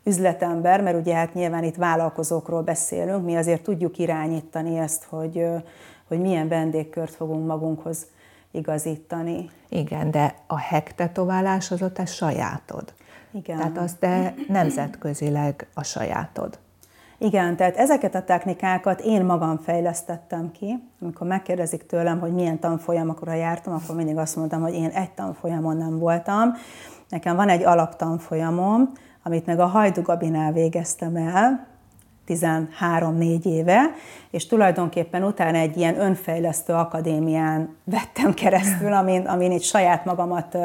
üzletember, 0.03 0.81
mert 0.81 0.97
ugye 0.97 1.15
hát 1.15 1.33
nyilván 1.33 1.63
itt 1.63 1.75
vállalkozókról 1.75 2.61
beszélünk, 2.61 3.25
mi 3.25 3.35
azért 3.35 3.63
tudjuk 3.63 3.97
irányítani 3.97 4.77
ezt, 4.77 5.03
hogy, 5.03 5.45
hogy 6.07 6.19
milyen 6.19 6.47
vendégkört 6.47 7.15
fogunk 7.15 7.47
magunkhoz 7.47 8.05
igazítani. 8.51 9.49
Igen, 9.69 10.11
de 10.11 10.35
a 10.47 10.59
hektetoválás 10.59 11.71
az 11.71 11.81
a 11.81 12.05
sajátod. 12.05 12.93
Igen. 13.31 13.57
Tehát 13.57 13.77
az 13.77 13.95
te 13.99 14.33
nemzetközileg 14.47 15.67
a 15.73 15.83
sajátod. 15.83 16.59
Igen, 17.17 17.55
tehát 17.55 17.77
ezeket 17.77 18.15
a 18.15 18.23
technikákat 18.23 19.01
én 19.01 19.25
magam 19.25 19.57
fejlesztettem 19.57 20.51
ki. 20.51 20.83
Amikor 21.01 21.27
megkérdezik 21.27 21.85
tőlem, 21.85 22.19
hogy 22.19 22.33
milyen 22.33 22.59
tanfolyamokra 22.59 23.33
jártam, 23.33 23.73
akkor 23.73 23.95
mindig 23.95 24.17
azt 24.17 24.35
mondtam, 24.35 24.61
hogy 24.61 24.73
én 24.73 24.89
egy 24.89 25.11
tanfolyamon 25.11 25.77
nem 25.77 25.99
voltam. 25.99 26.53
Nekem 27.09 27.35
van 27.35 27.49
egy 27.49 27.63
alaptanfolyamom, 27.63 28.91
amit 29.27 29.45
meg 29.45 29.59
a 29.59 29.65
Hajdu 29.65 30.01
Gabinál 30.01 30.51
végeztem 30.51 31.15
el, 31.15 31.67
13-4 32.27 33.45
éve, 33.45 33.91
és 34.31 34.47
tulajdonképpen 34.47 35.23
utána 35.23 35.57
egy 35.57 35.77
ilyen 35.77 35.99
önfejlesztő 35.99 36.73
akadémián 36.73 37.75
vettem 37.83 38.33
keresztül, 38.33 38.93
amin, 38.93 39.25
amin 39.25 39.51
itt 39.51 39.61
saját 39.61 40.05
magamat 40.05 40.57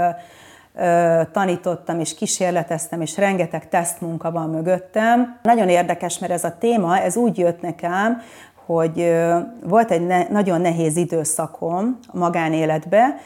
tanítottam 1.32 2.00
és 2.00 2.14
kísérleteztem, 2.14 3.00
és 3.00 3.16
rengeteg 3.16 3.68
tesztmunka 3.68 4.30
van 4.30 4.50
mögöttem. 4.50 5.38
Nagyon 5.42 5.68
érdekes, 5.68 6.18
mert 6.18 6.32
ez 6.32 6.44
a 6.44 6.56
téma, 6.58 6.98
ez 6.98 7.16
úgy 7.16 7.38
jött 7.38 7.60
nekem, 7.60 8.22
hogy 8.66 9.14
volt 9.64 9.90
egy 9.90 10.06
ne, 10.06 10.28
nagyon 10.28 10.60
nehéz 10.60 10.96
időszakom 10.96 11.98
a 12.06 12.18
magánéletbe, 12.18 13.16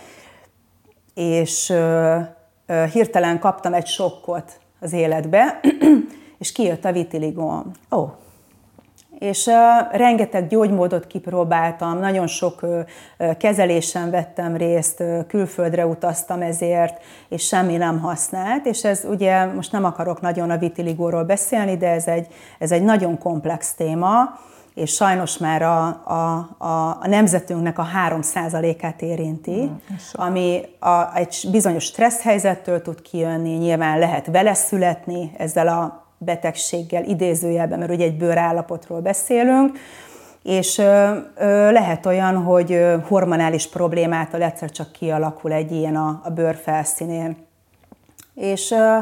és 1.14 1.73
hirtelen 2.93 3.38
kaptam 3.38 3.75
egy 3.75 3.87
sokkot 3.87 4.62
az 4.85 4.93
életbe, 4.93 5.61
és 6.38 6.53
kijött 6.53 6.85
a 6.85 6.93
vitiligóm. 6.93 7.71
Ó, 7.91 7.99
oh, 7.99 8.11
és 9.19 9.47
uh, 9.47 9.55
rengeteg 9.97 10.47
gyógymódot 10.47 11.07
kipróbáltam, 11.07 11.99
nagyon 11.99 12.26
sok 12.26 12.62
uh, 12.62 13.37
kezelésen 13.37 14.11
vettem 14.11 14.57
részt, 14.57 15.00
uh, 15.00 15.26
külföldre 15.26 15.87
utaztam 15.87 16.43
ezért, 16.43 17.03
és 17.29 17.47
semmi 17.47 17.76
nem 17.76 18.00
használt, 18.00 18.67
és 18.67 18.85
ez 18.85 19.05
ugye, 19.05 19.45
most 19.45 19.73
nem 19.73 19.85
akarok 19.85 20.21
nagyon 20.21 20.50
a 20.50 20.59
vitiligóról 20.59 21.25
beszélni, 21.25 21.76
de 21.76 21.88
ez 21.88 22.07
egy, 22.07 22.26
ez 22.59 22.73
egy 22.73 22.83
nagyon 22.83 23.19
komplex 23.19 23.75
téma, 23.75 24.38
és 24.75 24.93
sajnos 24.93 25.38
már 25.38 25.62
a, 25.62 25.87
a, 26.04 26.54
a, 26.59 26.99
a 27.00 27.07
nemzetünknek 27.07 27.78
a 27.78 27.87
3%-át 28.09 29.02
érinti, 29.02 29.62
mm, 29.62 29.95
ami 30.12 30.62
a, 30.78 31.16
egy 31.16 31.49
bizonyos 31.50 31.85
stressz 31.85 32.23
helyzettől 32.23 32.83
tud 32.83 33.02
kijönni, 33.02 33.50
nyilván 33.50 33.99
lehet 33.99 34.26
vele 34.26 34.54
születni 34.54 35.33
ezzel 35.37 35.69
a 35.69 36.07
betegséggel 36.19 37.04
idézőjelben, 37.04 37.78
mert 37.78 37.90
ugye 37.90 38.04
egy 38.04 38.16
bőrállapotról 38.16 39.00
beszélünk, 39.00 39.78
és 40.43 40.78
ö, 40.78 41.19
ö, 41.37 41.71
lehet 41.71 42.07
olyan, 42.07 42.43
hogy 42.43 42.85
hormonális 43.09 43.69
problémától 43.69 44.43
egyszer 44.43 44.71
csak 44.71 44.93
kialakul 44.93 45.52
egy 45.52 45.73
ilyen 45.73 45.97
a, 45.97 46.21
a 46.25 46.31
bőr 46.31 46.54
felszínén. 46.54 47.37
És 48.35 48.71
ö, 48.71 48.99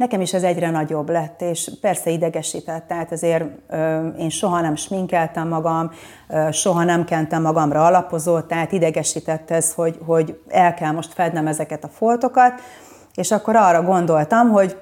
nekem 0.00 0.20
is 0.20 0.34
ez 0.34 0.42
egyre 0.42 0.70
nagyobb 0.70 1.10
lett, 1.10 1.40
és 1.42 1.70
persze 1.80 2.10
idegesített, 2.10 2.86
tehát 2.86 3.12
azért 3.12 3.44
ö, 3.68 4.06
én 4.06 4.28
soha 4.28 4.60
nem 4.60 4.76
sminkeltem 4.76 5.48
magam, 5.48 5.90
ö, 6.28 6.48
soha 6.50 6.84
nem 6.84 7.04
kentem 7.04 7.42
magamra 7.42 7.86
alapozó, 7.86 8.40
tehát 8.40 8.72
idegesített 8.72 9.50
ez, 9.50 9.74
hogy, 9.74 9.98
hogy 10.06 10.40
el 10.48 10.74
kell 10.74 10.90
most 10.90 11.12
fednem 11.12 11.46
ezeket 11.46 11.84
a 11.84 11.88
foltokat, 11.88 12.52
és 13.14 13.30
akkor 13.30 13.56
arra 13.56 13.82
gondoltam, 13.82 14.50
hogy 14.50 14.76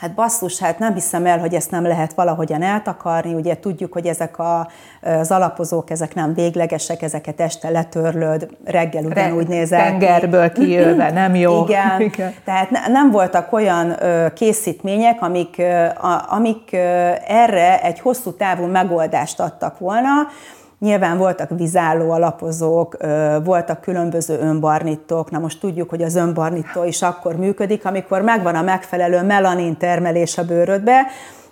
Hát 0.00 0.14
basszus, 0.14 0.58
hát 0.58 0.78
nem 0.78 0.94
hiszem 0.94 1.26
el, 1.26 1.38
hogy 1.38 1.54
ezt 1.54 1.70
nem 1.70 1.82
lehet 1.86 2.12
valahogyan 2.14 2.62
eltakarni. 2.62 3.34
Ugye 3.34 3.58
tudjuk, 3.58 3.92
hogy 3.92 4.06
ezek 4.06 4.38
a, 4.38 4.68
az 5.02 5.30
alapozók, 5.30 5.90
ezek 5.90 6.14
nem 6.14 6.34
véglegesek, 6.34 7.02
ezeket 7.02 7.40
este 7.40 7.70
letörlöd, 7.70 8.48
reggel 8.64 9.04
ugyanúgy 9.04 9.48
nézel 9.48 9.82
Tengerből 9.82 10.52
kijövve, 10.52 11.10
nem 11.10 11.34
jó. 11.34 11.62
Igen. 11.64 12.00
Igen. 12.00 12.34
Tehát 12.44 12.70
ne, 12.70 12.86
nem 12.88 13.10
voltak 13.10 13.52
olyan 13.52 14.02
ö, 14.02 14.26
készítmények, 14.34 15.22
amik, 15.22 15.54
ö, 15.58 15.84
a, 15.84 16.24
amik 16.28 16.68
ö, 16.72 16.78
erre 17.26 17.82
egy 17.82 18.00
hosszú 18.00 18.32
távú 18.32 18.66
megoldást 18.66 19.40
adtak 19.40 19.78
volna, 19.78 20.10
Nyilván 20.78 21.18
voltak 21.18 21.50
vizálló 21.56 22.10
alapozók, 22.10 22.96
voltak 23.44 23.80
különböző 23.80 24.38
önbarnitók. 24.38 25.30
Na 25.30 25.38
most 25.38 25.60
tudjuk, 25.60 25.90
hogy 25.90 26.02
az 26.02 26.14
önbarnító 26.14 26.84
is 26.84 27.02
akkor 27.02 27.36
működik, 27.36 27.84
amikor 27.84 28.22
megvan 28.22 28.54
a 28.54 28.62
megfelelő 28.62 29.22
melanin 29.22 29.76
termelés 29.76 30.38
a 30.38 30.44
bőrödbe, 30.44 31.06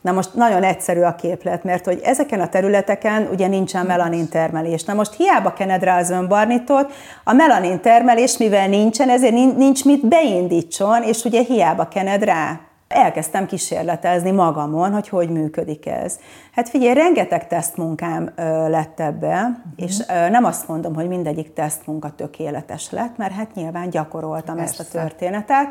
Na 0.07 0.13
most 0.13 0.35
nagyon 0.35 0.63
egyszerű 0.63 1.01
a 1.01 1.15
képlet, 1.15 1.65
mert 1.65 1.85
hogy 1.85 2.01
ezeken 2.05 2.41
a 2.41 2.49
területeken 2.49 3.29
ugye 3.33 3.47
nincsen 3.47 3.87
melanin 3.87 4.29
termelés. 4.29 4.85
Na 4.85 4.95
most 4.95 5.15
hiába 5.15 5.53
kened 5.53 5.83
rá 5.83 5.99
az 5.99 6.11
önbarnitót, 6.11 6.93
a 7.25 7.33
melanin 7.33 7.81
termelés, 7.81 8.37
mivel 8.37 8.69
nincsen, 8.69 9.09
ezért 9.09 9.57
nincs 9.57 9.85
mit 9.85 10.09
beindítson, 10.09 11.03
és 11.03 11.25
ugye 11.25 11.43
hiába 11.43 11.89
kened 11.89 12.23
rá. 12.23 12.61
Elkezdtem 12.89 13.47
kísérletezni 13.47 14.31
magamon, 14.31 14.93
hogy 14.93 15.09
hogy 15.09 15.29
működik 15.31 15.87
ez. 15.87 16.19
Hát 16.53 16.69
figyelj, 16.69 16.95
rengeteg 16.95 17.47
tesztmunkám 17.47 18.33
lett 18.69 19.01
ebbe, 19.01 19.41
uh-huh. 19.41 19.57
és 19.77 19.99
nem 20.07 20.45
azt 20.45 20.69
mondom, 20.69 20.95
hogy 20.95 21.09
mindegyik 21.09 21.53
tesztmunka 21.53 22.11
tökéletes 22.11 22.91
lett, 22.91 23.17
mert 23.17 23.33
hát 23.33 23.55
nyilván 23.55 23.91
gyakoroltam 23.91 24.57
Persze. 24.57 24.81
ezt 24.81 24.95
a 24.95 24.99
történetet, 24.99 25.67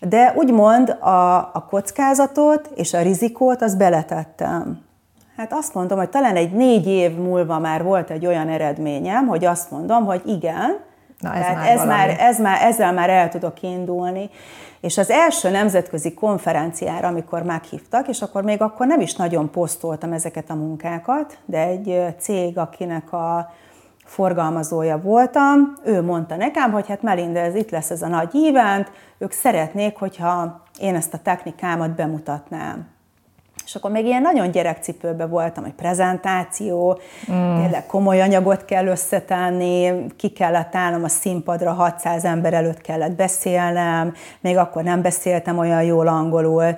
de 0.00 0.32
úgymond 0.36 0.88
a, 0.88 1.36
a 1.36 1.66
kockázatot 1.70 2.70
és 2.74 2.94
a 2.94 3.02
rizikót 3.02 3.62
az 3.62 3.76
beletettem. 3.76 4.80
Hát 5.36 5.52
azt 5.52 5.74
mondom, 5.74 5.98
hogy 5.98 6.08
talán 6.08 6.36
egy 6.36 6.52
négy 6.52 6.86
év 6.86 7.16
múlva 7.16 7.58
már 7.58 7.82
volt 7.82 8.10
egy 8.10 8.26
olyan 8.26 8.48
eredményem, 8.48 9.26
hogy 9.26 9.44
azt 9.44 9.70
mondom, 9.70 10.04
hogy 10.04 10.22
igen, 10.26 10.78
Na, 11.22 11.34
ez, 11.34 11.54
már, 11.54 11.68
ez, 11.68 11.86
már, 11.86 12.16
ez 12.18 12.38
már, 12.40 12.62
ezzel 12.62 12.92
már 12.92 13.10
el 13.10 13.28
tudok 13.28 13.62
indulni. 13.62 14.30
És 14.80 14.98
az 14.98 15.10
első 15.10 15.50
nemzetközi 15.50 16.14
konferenciára, 16.14 17.08
amikor 17.08 17.42
meghívtak, 17.42 18.08
és 18.08 18.22
akkor 18.22 18.42
még 18.42 18.62
akkor 18.62 18.86
nem 18.86 19.00
is 19.00 19.14
nagyon 19.14 19.50
posztoltam 19.50 20.12
ezeket 20.12 20.50
a 20.50 20.54
munkákat, 20.54 21.38
de 21.44 21.66
egy 21.66 22.14
cég, 22.18 22.58
akinek 22.58 23.12
a 23.12 23.52
forgalmazója 24.04 25.00
voltam, 25.00 25.72
ő 25.84 26.02
mondta 26.02 26.36
nekem, 26.36 26.72
hogy 26.72 26.88
hát 26.88 27.02
Melinda, 27.02 27.38
ez 27.38 27.54
itt 27.54 27.70
lesz 27.70 27.90
ez 27.90 28.02
a 28.02 28.08
nagy 28.08 28.30
event, 28.46 28.90
ők 29.18 29.32
szeretnék, 29.32 29.96
hogyha 29.96 30.62
én 30.80 30.94
ezt 30.94 31.14
a 31.14 31.18
technikámat 31.18 31.94
bemutatnám. 31.94 32.91
És 33.72 33.78
akkor 33.78 33.90
még 33.90 34.04
ilyen 34.06 34.22
nagyon 34.22 34.50
gyerekcipőben 34.50 35.28
voltam, 35.28 35.64
hogy 35.64 35.72
prezentáció, 35.72 36.98
mm. 37.32 37.56
tényleg 37.56 37.86
komoly 37.86 38.20
anyagot 38.20 38.64
kell 38.64 38.86
összetenni, 38.86 40.06
ki 40.16 40.28
kellett 40.28 40.74
állnom 40.74 41.04
a 41.04 41.08
színpadra, 41.08 41.72
600 41.72 42.24
ember 42.24 42.52
előtt 42.52 42.80
kellett 42.80 43.16
beszélnem, 43.16 44.14
még 44.40 44.56
akkor 44.56 44.82
nem 44.82 45.02
beszéltem 45.02 45.58
olyan 45.58 45.82
jól 45.82 46.08
angolul, 46.08 46.76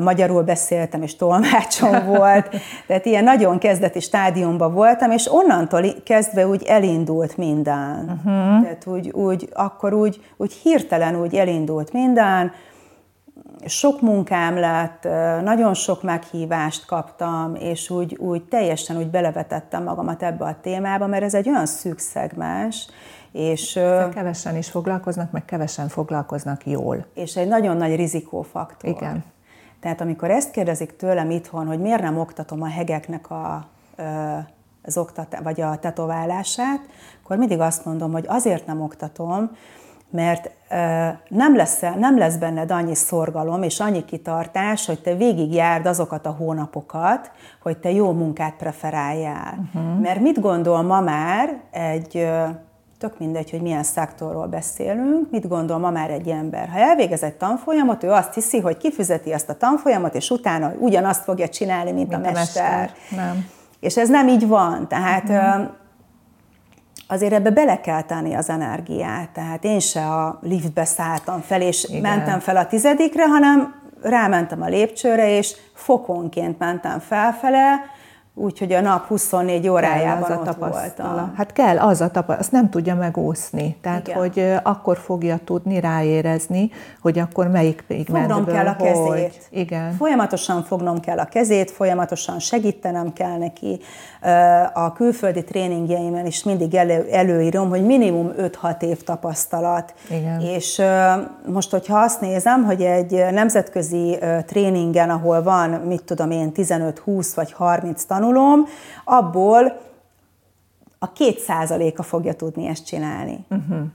magyarul 0.00 0.42
beszéltem, 0.42 1.02
és 1.02 1.16
tolmácsom 1.16 2.04
volt, 2.16 2.48
tehát 2.86 3.06
ilyen 3.06 3.24
nagyon 3.24 3.58
kezdeti 3.58 4.00
stádiumban 4.00 4.74
voltam, 4.74 5.10
és 5.10 5.32
onnantól 5.32 5.82
kezdve 6.04 6.46
úgy 6.46 6.62
elindult 6.62 7.36
minden. 7.36 8.18
Uh-huh. 8.24 8.62
Tehát 8.62 8.86
úgy, 8.86 9.10
úgy, 9.10 9.48
akkor 9.52 9.92
úgy, 9.92 10.20
úgy 10.36 10.52
hirtelen 10.52 11.20
úgy 11.20 11.34
elindult 11.34 11.92
minden, 11.92 12.52
sok 13.66 14.00
munkám 14.00 14.58
lett, 14.58 15.04
nagyon 15.42 15.74
sok 15.74 16.02
meghívást 16.02 16.86
kaptam, 16.86 17.54
és 17.54 17.90
úgy, 17.90 18.16
úgy 18.16 18.42
teljesen 18.42 18.96
úgy 18.96 19.10
belevetettem 19.10 19.82
magamat 19.82 20.22
ebbe 20.22 20.44
a 20.44 20.56
témába, 20.60 21.06
mert 21.06 21.22
ez 21.22 21.34
egy 21.34 21.48
olyan 21.48 21.66
szűk 21.66 21.98
szegmens, 21.98 22.86
és, 23.32 23.72
kevesen 24.14 24.56
is 24.56 24.70
foglalkoznak, 24.70 25.30
meg 25.30 25.44
kevesen 25.44 25.88
foglalkoznak 25.88 26.66
jól. 26.66 27.06
És 27.14 27.36
egy 27.36 27.48
nagyon 27.48 27.76
nagy 27.76 27.96
rizikófaktor. 27.96 28.90
Igen. 28.90 29.24
Tehát 29.80 30.00
amikor 30.00 30.30
ezt 30.30 30.50
kérdezik 30.50 30.96
tőlem 30.96 31.30
itthon, 31.30 31.66
hogy 31.66 31.80
miért 31.80 32.02
nem 32.02 32.18
oktatom 32.18 32.62
a 32.62 32.68
hegeknek 32.68 33.30
a, 33.30 33.66
az 34.82 34.96
oktatá, 34.96 35.40
vagy 35.40 35.60
a 35.60 35.78
tetoválását, 35.78 36.80
akkor 37.22 37.36
mindig 37.36 37.60
azt 37.60 37.84
mondom, 37.84 38.12
hogy 38.12 38.24
azért 38.28 38.66
nem 38.66 38.80
oktatom, 38.80 39.50
mert 40.14 40.50
nem 41.28 41.56
lesz, 41.56 41.80
nem 41.80 42.18
lesz 42.18 42.36
benned 42.36 42.70
annyi 42.70 42.94
szorgalom 42.94 43.62
és 43.62 43.80
annyi 43.80 44.04
kitartás, 44.04 44.86
hogy 44.86 45.00
te 45.00 45.14
végigjárd 45.14 45.86
azokat 45.86 46.26
a 46.26 46.30
hónapokat, 46.30 47.30
hogy 47.62 47.76
te 47.76 47.90
jó 47.90 48.12
munkát 48.12 48.54
preferáljál. 48.54 49.54
Uh-huh. 49.74 50.00
Mert 50.00 50.20
mit 50.20 50.40
gondol 50.40 50.82
ma 50.82 51.00
már 51.00 51.56
egy, 51.70 52.28
tök 52.98 53.18
mindegy, 53.18 53.50
hogy 53.50 53.60
milyen 53.60 53.82
szektorról 53.82 54.46
beszélünk, 54.46 55.30
mit 55.30 55.48
gondol 55.48 55.78
ma 55.78 55.90
már 55.90 56.10
egy 56.10 56.28
ember? 56.28 56.68
Ha 56.68 56.78
elvégez 56.78 57.22
egy 57.22 57.34
tanfolyamot, 57.34 58.02
ő 58.02 58.10
azt 58.10 58.34
hiszi, 58.34 58.60
hogy 58.60 58.76
kifizeti 58.76 59.32
azt 59.32 59.48
a 59.48 59.56
tanfolyamot, 59.56 60.14
és 60.14 60.30
utána 60.30 60.72
ugyanazt 60.78 61.24
fogja 61.24 61.48
csinálni, 61.48 61.92
mint, 61.92 62.08
mint 62.08 62.26
a 62.26 62.30
mester. 62.30 62.64
A 62.64 62.78
mester. 62.78 62.90
Nem. 63.26 63.46
És 63.80 63.96
ez 63.96 64.08
nem 64.08 64.28
így 64.28 64.48
van. 64.48 64.88
Tehát 64.88 65.28
uh-huh 65.28 65.82
azért 67.06 67.32
ebbe 67.32 67.50
bele 67.50 67.80
kell 67.80 68.02
tenni 68.02 68.34
az 68.34 68.48
energiát. 68.48 69.28
Tehát 69.28 69.64
én 69.64 69.80
se 69.80 70.06
a 70.06 70.38
liftbe 70.42 70.84
szálltam 70.84 71.40
fel, 71.40 71.60
és 71.60 71.84
Igen. 71.84 72.00
mentem 72.00 72.40
fel 72.40 72.56
a 72.56 72.66
tizedikre, 72.66 73.26
hanem 73.26 73.82
rámentem 74.02 74.62
a 74.62 74.68
lépcsőre, 74.68 75.36
és 75.36 75.56
fokonként 75.74 76.58
mentem 76.58 76.98
felfele, 76.98 77.80
úgyhogy 78.34 78.72
a 78.72 78.80
nap 78.80 79.06
24 79.06 79.68
órájában 79.68 80.28
kell 80.28 80.38
az 80.38 80.48
a 80.48 80.70
voltam. 80.70 81.32
Hát 81.36 81.52
kell 81.52 81.78
az 81.78 82.00
a 82.00 82.06
tapasztalat, 82.06 82.40
azt 82.40 82.52
nem 82.52 82.70
tudja 82.70 82.94
megúszni. 82.94 83.76
Tehát, 83.80 84.08
Igen. 84.08 84.18
hogy 84.18 84.54
akkor 84.62 84.98
fogja 84.98 85.38
tudni 85.44 85.80
ráérezni, 85.80 86.70
hogy 87.00 87.18
akkor 87.18 87.48
melyik 87.48 87.84
Fognom 88.06 88.44
kell 88.46 88.66
a 88.66 88.76
kezét. 88.76 89.06
Hogy. 89.06 89.40
Igen. 89.50 89.92
Folyamatosan 89.92 90.62
fognom 90.62 91.00
kell 91.00 91.18
a 91.18 91.24
kezét, 91.24 91.70
folyamatosan 91.70 92.38
segítenem 92.38 93.12
kell 93.12 93.38
neki. 93.38 93.80
A 94.72 94.92
külföldi 94.92 95.44
tréningjeimen 95.44 96.26
is 96.26 96.44
mindig 96.44 96.74
elő, 96.74 97.08
előírom, 97.10 97.68
hogy 97.68 97.84
minimum 97.84 98.32
5-6 98.38 98.82
év 98.82 99.02
tapasztalat. 99.02 99.94
Igen. 100.10 100.40
És 100.40 100.82
most, 101.46 101.70
hogyha 101.70 101.98
azt 101.98 102.20
nézem, 102.20 102.64
hogy 102.64 102.82
egy 102.82 103.24
nemzetközi 103.30 104.18
tréningen, 104.46 105.10
ahol 105.10 105.42
van, 105.42 105.70
mit 105.70 106.02
tudom 106.02 106.30
én, 106.30 106.52
15-20 106.54 107.28
vagy 107.34 107.52
30 107.52 108.04
tanul, 108.04 108.22
tanulom, 108.24 108.64
abból 109.04 109.80
a 110.98 111.12
két 111.12 111.38
százaléka 111.38 112.02
fogja 112.02 112.34
tudni 112.34 112.66
ezt 112.66 112.86
csinálni. 112.86 113.44
Uh-huh. 113.50 113.86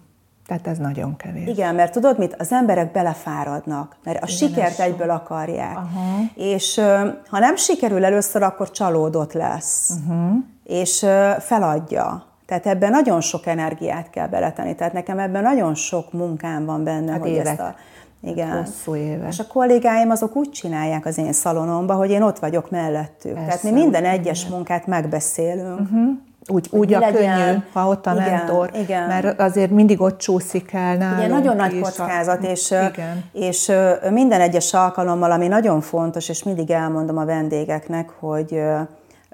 Tehát 0.47 0.67
ez 0.67 0.77
nagyon 0.77 1.15
kevés. 1.15 1.47
Igen, 1.47 1.75
mert 1.75 1.91
tudod 1.91 2.17
mit? 2.17 2.35
Az 2.39 2.51
emberek 2.51 2.91
belefáradnak, 2.91 3.95
mert 4.03 4.23
a 4.23 4.25
Igen, 4.25 4.37
sikert 4.37 4.79
egyből 4.79 5.09
akarják. 5.09 5.77
Uh-huh. 5.77 6.25
És 6.35 6.81
ha 7.29 7.39
nem 7.39 7.55
sikerül 7.55 8.05
először, 8.05 8.43
akkor 8.43 8.71
csalódott 8.71 9.33
lesz. 9.33 9.89
Uh-huh. 9.89 10.35
És 10.63 11.05
feladja. 11.39 12.23
Tehát 12.45 12.65
ebben 12.65 12.91
nagyon 12.91 13.21
sok 13.21 13.45
energiát 13.45 14.09
kell 14.09 14.27
beletenni. 14.27 14.75
Tehát 14.75 14.93
nekem 14.93 15.19
ebben 15.19 15.43
nagyon 15.43 15.75
sok 15.75 16.13
munkám 16.13 16.65
van 16.65 16.83
benne, 16.83 17.11
hát 17.11 17.21
hogy 17.21 17.29
évek. 17.29 17.45
ezt 17.47 17.59
a 17.59 17.75
igen. 18.21 18.57
Hosszú 18.57 18.95
éve. 18.95 19.27
És 19.27 19.39
a 19.39 19.47
kollégáim 19.47 20.09
azok 20.09 20.35
úgy 20.35 20.49
csinálják 20.49 21.05
az 21.05 21.17
én 21.17 21.33
szalonomba, 21.33 21.93
hogy 21.93 22.09
én 22.09 22.21
ott 22.21 22.39
vagyok 22.39 22.69
mellettük. 22.71 23.33
Persze. 23.33 23.47
Tehát 23.47 23.63
mi 23.63 23.71
minden 23.71 24.05
egyes 24.05 24.45
munkát 24.45 24.87
megbeszélünk. 24.87 25.79
Uh-huh. 25.79 26.09
Úgy, 26.51 26.67
úgy 26.71 26.93
a 26.93 26.99
könnyű, 26.99 27.57
ha 27.73 27.87
ott 27.87 28.05
a 28.05 28.11
igen, 28.11 28.29
mentor, 28.29 28.71
igen. 28.73 29.07
mert 29.07 29.39
azért 29.39 29.71
mindig 29.71 30.01
ott 30.01 30.17
csúszik 30.17 30.73
el 30.73 30.95
nálunk. 30.95 31.19
Igen, 31.19 31.29
nagyon 31.29 31.55
nagy 31.55 31.79
kockázat, 31.79 32.43
a... 32.43 32.47
és, 32.47 32.71
igen. 32.71 33.23
és 33.33 33.71
minden 34.11 34.41
egyes 34.41 34.73
alkalommal, 34.73 35.31
ami 35.31 35.47
nagyon 35.47 35.81
fontos, 35.81 36.29
és 36.29 36.43
mindig 36.43 36.71
elmondom 36.71 37.17
a 37.17 37.25
vendégeknek, 37.25 38.09
hogy 38.09 38.61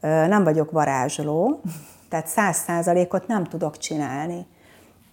nem 0.01 0.43
vagyok 0.43 0.71
varázsló, 0.71 1.61
tehát 2.09 2.27
száz 2.27 2.57
százalékot 2.57 3.27
nem 3.27 3.43
tudok 3.43 3.77
csinálni 3.77 4.45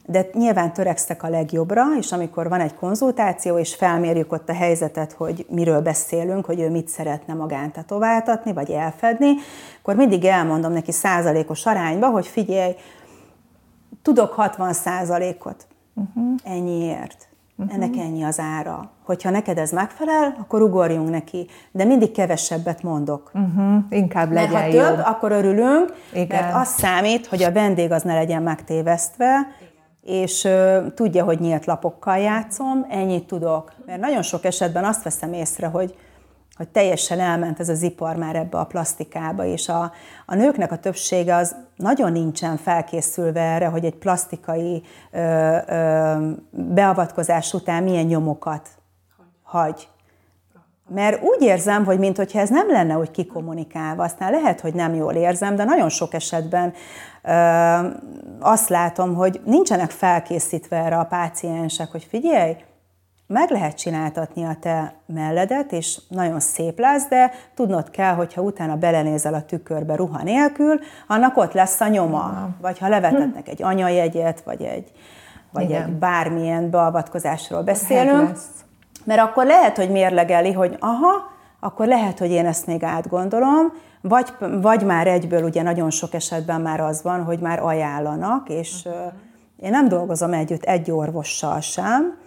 de 0.07 0.27
nyilván 0.33 0.73
törekszek 0.73 1.23
a 1.23 1.29
legjobbra, 1.29 1.85
és 1.99 2.13
amikor 2.13 2.49
van 2.49 2.61
egy 2.61 2.75
konzultáció, 2.75 3.59
és 3.59 3.75
felmérjük 3.75 4.33
ott 4.33 4.49
a 4.49 4.55
helyzetet, 4.55 5.13
hogy 5.13 5.47
miről 5.49 5.81
beszélünk, 5.81 6.45
hogy 6.45 6.61
ő 6.61 6.71
mit 6.71 6.89
szeretne 6.89 7.35
magán 7.35 7.73
tetováltatni, 7.73 8.53
vagy 8.53 8.71
elfedni, 8.71 9.35
akkor 9.81 9.95
mindig 9.95 10.25
elmondom 10.25 10.73
neki 10.73 10.93
százalékos 10.93 11.67
arányba, 11.67 12.09
hogy 12.09 12.27
figyelj, 12.27 12.75
tudok 14.03 14.33
60 14.33 14.73
százalékot 14.73 15.67
uh-huh. 15.95 16.35
ennyiért. 16.45 17.29
Uh-huh. 17.57 17.75
Ennek 17.75 17.97
ennyi 17.97 18.23
az 18.23 18.39
ára. 18.39 18.91
Hogyha 19.03 19.31
neked 19.31 19.59
ez 19.59 19.71
megfelel, 19.71 20.37
akkor 20.41 20.63
ugorjunk 20.63 21.11
neki. 21.11 21.47
De 21.71 21.85
mindig 21.85 22.13
kevesebbet 22.13 22.83
mondok. 22.83 23.31
Uh-huh. 23.35 23.85
Inkább 23.91 24.33
legyen 24.33 24.53
mert 24.53 24.65
ha 24.65 24.73
jobb. 24.73 24.97
több, 24.97 25.05
akkor 25.05 25.33
örülünk, 25.33 25.95
Igen. 26.13 26.43
mert 26.43 26.55
az 26.55 26.69
számít, 26.69 27.27
hogy 27.27 27.43
a 27.43 27.53
vendég 27.53 27.93
az 27.93 28.03
ne 28.03 28.15
legyen 28.15 28.43
megtévesztve, 28.43 29.47
és 30.03 30.49
tudja, 30.95 31.25
hogy 31.25 31.41
nyílt 31.41 31.65
lapokkal 31.65 32.19
játszom, 32.19 32.87
ennyit 32.91 33.27
tudok. 33.27 33.73
Mert 33.87 34.01
nagyon 34.01 34.23
sok 34.23 34.45
esetben 34.45 34.85
azt 34.85 35.03
veszem 35.03 35.33
észre, 35.33 35.67
hogy, 35.67 35.97
hogy 36.57 36.69
teljesen 36.69 37.21
elment 37.21 37.61
ez 37.61 37.69
az 37.69 37.83
ipar 37.83 38.17
már 38.17 38.37
ebbe 38.37 38.59
a 38.59 38.65
plastikába, 38.65 39.45
és 39.45 39.69
a, 39.69 39.93
a 40.27 40.35
nőknek 40.35 40.73
a 40.73 40.79
többsége 40.79 41.35
az 41.35 41.57
nagyon 41.77 42.13
nincsen 42.13 42.57
felkészülve 42.57 43.41
erre, 43.41 43.67
hogy 43.67 43.85
egy 43.85 43.97
plastikai 43.97 44.83
ö, 45.11 45.57
ö, 45.67 46.31
beavatkozás 46.51 47.53
után 47.53 47.83
milyen 47.83 48.07
nyomokat 48.07 48.69
hagy. 49.43 49.89
Mert 50.95 51.23
úgy 51.23 51.43
érzem, 51.43 51.85
hogy 51.85 51.99
mintha 51.99 52.39
ez 52.39 52.49
nem 52.49 52.71
lenne 52.71 52.99
úgy 52.99 53.11
kikommunikálva, 53.11 54.03
aztán 54.03 54.31
lehet, 54.31 54.61
hogy 54.61 54.75
nem 54.75 54.95
jól 54.95 55.15
érzem, 55.15 55.57
de 55.57 55.65
nagyon 55.65 55.89
sok 55.89 56.15
esetben 56.15 56.73
azt 58.41 58.69
látom, 58.69 59.15
hogy 59.15 59.41
nincsenek 59.45 59.91
felkészítve 59.91 60.77
erre 60.77 60.99
a 60.99 61.05
páciensek, 61.05 61.91
hogy 61.91 62.07
figyelj, 62.11 62.57
meg 63.27 63.51
lehet 63.51 63.77
csináltatni 63.77 64.45
a 64.45 64.57
te 64.61 64.95
melledet, 65.07 65.73
és 65.73 66.01
nagyon 66.09 66.41
szép 66.41 66.79
lesz, 66.79 67.09
de 67.09 67.33
tudnod 67.55 67.91
kell, 67.91 68.15
hogyha 68.15 68.43
utána 68.43 68.77
belenézel 68.77 69.35
a 69.35 69.43
tükörbe 69.43 69.95
ruha 69.95 70.23
nélkül, 70.23 70.79
annak 71.07 71.37
ott 71.37 71.53
lesz 71.53 71.81
a 71.81 71.89
nyoma. 71.89 72.49
Vagy 72.61 72.79
ha 72.79 72.89
levetetnek 72.89 73.49
egy 73.49 73.63
anyajegyet, 73.63 74.41
vagy 74.41 74.63
egy, 74.63 74.93
vagy 75.53 75.73
egy 75.73 75.93
bármilyen 75.93 76.71
beavatkozásról 76.71 77.63
beszélünk, 77.63 78.39
mert 79.05 79.21
akkor 79.21 79.47
lehet, 79.47 79.77
hogy 79.77 79.91
mérlegeli, 79.91 80.53
hogy 80.53 80.77
aha, 80.81 81.31
akkor 81.61 81.87
lehet, 81.87 82.19
hogy 82.19 82.31
én 82.31 82.47
ezt 82.47 82.67
még 82.67 82.83
átgondolom, 82.83 83.73
vagy, 84.01 84.35
vagy 84.61 84.85
már 84.85 85.07
egyből 85.07 85.43
ugye 85.43 85.63
nagyon 85.63 85.91
sok 85.91 86.15
esetben 86.15 86.61
már 86.61 86.81
az 86.81 87.03
van, 87.03 87.25
hogy 87.25 87.39
már 87.39 87.63
ajánlanak, 87.63 88.49
és 88.49 88.83
uh-huh. 88.85 89.13
én 89.57 89.71
nem 89.71 89.89
dolgozom 89.89 90.33
együtt 90.33 90.63
egy 90.63 90.91
orvossal 90.91 91.61
sem, 91.61 92.21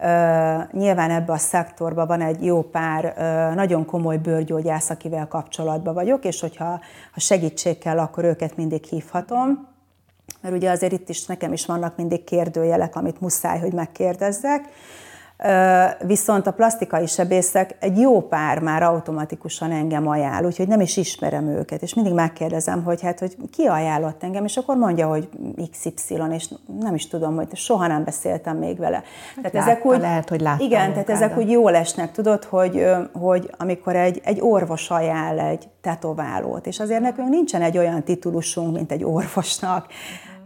Uh, 0.00 0.72
nyilván 0.72 1.10
ebbe 1.10 1.32
a 1.32 1.36
szektorban 1.36 2.06
van 2.06 2.20
egy 2.20 2.44
jó 2.44 2.62
pár 2.62 3.04
uh, 3.04 3.54
nagyon 3.54 3.84
komoly 3.84 4.16
bőrgyógyász, 4.16 4.90
akivel 4.90 5.28
kapcsolatban 5.28 5.94
vagyok, 5.94 6.24
és 6.24 6.40
hogyha 6.40 6.64
ha 7.12 7.20
segítség 7.20 7.78
kell, 7.78 7.98
akkor 7.98 8.24
őket 8.24 8.56
mindig 8.56 8.84
hívhatom. 8.84 9.66
Mert 10.40 10.54
ugye 10.54 10.70
azért 10.70 10.92
itt 10.92 11.08
is 11.08 11.26
nekem 11.26 11.52
is 11.52 11.66
vannak 11.66 11.96
mindig 11.96 12.24
kérdőjelek, 12.24 12.96
amit 12.96 13.20
muszáj, 13.20 13.58
hogy 13.58 13.72
megkérdezzek. 13.72 14.68
Viszont 16.06 16.46
a 16.46 16.50
plastikai 16.50 17.06
sebészek 17.06 17.76
egy 17.80 17.98
jó 17.98 18.20
pár 18.20 18.58
már 18.58 18.82
automatikusan 18.82 19.70
engem 19.70 20.08
ajánl, 20.08 20.46
úgyhogy 20.46 20.68
nem 20.68 20.80
is 20.80 20.96
ismerem 20.96 21.48
őket, 21.48 21.82
és 21.82 21.94
mindig 21.94 22.12
megkérdezem, 22.12 22.84
hogy 22.84 23.02
hát, 23.02 23.18
hogy 23.18 23.36
ki 23.52 23.66
ajánlott 23.66 24.22
engem, 24.22 24.44
és 24.44 24.56
akkor 24.56 24.76
mondja, 24.76 25.06
hogy 25.06 25.28
XY, 25.70 26.20
és 26.30 26.48
nem 26.80 26.94
is 26.94 27.08
tudom, 27.08 27.36
hogy 27.36 27.56
soha 27.56 27.86
nem 27.86 28.04
beszéltem 28.04 28.56
még 28.56 28.78
vele. 28.78 29.02
Hát 29.42 29.52
tehát 29.52 29.68
ezek 29.68 29.84
úgy, 29.84 30.00
lehet, 30.00 30.28
hogy 30.28 30.40
láttam 30.40 30.66
Igen, 30.66 30.90
tehát 30.90 31.10
ezek 31.10 31.38
úgy 31.38 31.50
jól 31.50 31.74
esnek, 31.74 32.12
tudod, 32.12 32.44
hogy, 32.44 32.86
hogy 33.12 33.50
amikor 33.58 33.96
egy, 33.96 34.20
egy 34.24 34.40
orvos 34.40 34.90
ajánl 34.90 35.40
egy 35.40 35.68
tetoválót, 35.80 36.66
és 36.66 36.80
azért 36.80 37.00
nekünk 37.00 37.28
nincsen 37.28 37.62
egy 37.62 37.78
olyan 37.78 38.02
titulusunk, 38.02 38.74
mint 38.74 38.92
egy 38.92 39.04
orvosnak, 39.04 39.86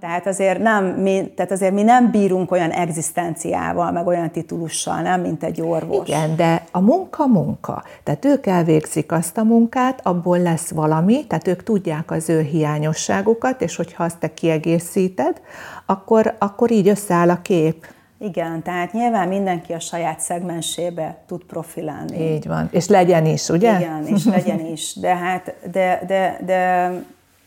tehát 0.01 0.27
azért, 0.27 0.59
nem, 0.59 0.85
mi, 0.85 1.33
tehát 1.37 1.53
azért 1.53 1.73
mi 1.73 1.83
nem 1.83 2.11
bírunk 2.11 2.51
olyan 2.51 2.71
egzisztenciával, 2.71 3.91
meg 3.91 4.07
olyan 4.07 4.31
titulussal, 4.31 5.01
nem, 5.01 5.21
mint 5.21 5.45
egy 5.45 5.61
orvos. 5.61 6.09
Igen, 6.09 6.37
de 6.37 6.63
a 6.71 6.81
munka 6.81 7.27
munka. 7.27 7.85
Tehát 8.03 8.25
ők 8.25 8.47
elvégzik 8.47 9.13
azt 9.13 9.39
a 9.39 9.45
munkát, 9.45 10.01
abból 10.03 10.39
lesz 10.39 10.71
valami, 10.71 11.27
tehát 11.27 11.47
ők 11.47 11.63
tudják 11.63 12.11
az 12.11 12.29
ő 12.29 12.41
hiányosságukat, 12.41 13.63
és 13.63 13.77
hogyha 13.77 14.05
azt 14.05 14.19
te 14.19 14.35
kiegészíted, 14.35 15.41
akkor, 15.87 16.35
akkor 16.39 16.71
így 16.71 16.89
összeáll 16.89 17.31
a 17.31 17.43
kép. 17.43 17.87
Igen, 18.19 18.63
tehát 18.63 18.93
nyilván 18.93 19.29
mindenki 19.29 19.73
a 19.73 19.81
saját 19.81 20.21
szegmensébe 20.21 21.17
tud 21.27 21.45
profilálni. 21.45 22.33
Így 22.33 22.47
van. 22.47 22.69
És 22.71 22.89
legyen 22.89 23.27
is, 23.27 23.49
ugye? 23.49 23.79
Igen, 23.79 24.07
és 24.07 24.25
legyen 24.25 24.67
is. 24.67 24.95
De 24.95 25.17
hát, 25.17 25.55
de, 25.71 26.03
de, 26.07 26.39
de 26.45 26.91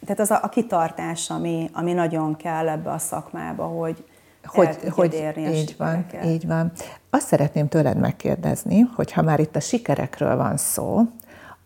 tehát 0.04 0.20
az 0.20 0.32
a, 0.32 0.40
a 0.42 0.50
kitartás, 0.50 1.30
ami, 1.30 1.70
ami 1.74 1.94
nagyon 1.94 2.36
kell 2.36 2.70
ebbe 2.70 2.92
a 2.92 2.98
szakmába, 2.98 3.64
hogy 3.64 4.04
hogy, 4.46 4.78
hogy 4.90 5.14
érni 5.14 5.48
így 5.48 5.76
van, 5.78 6.06
így 6.26 6.48
van. 6.48 6.72
Azt 7.10 7.28
szeretném 7.28 7.68
tőled 7.68 7.98
megkérdezni, 7.98 8.80
hogy 8.80 9.12
ha 9.12 9.22
már 9.22 9.40
itt 9.40 9.56
a 9.56 9.60
sikerekről 9.60 10.36
van 10.36 10.58
szó, 10.58 11.02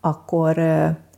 akkor 0.02 0.60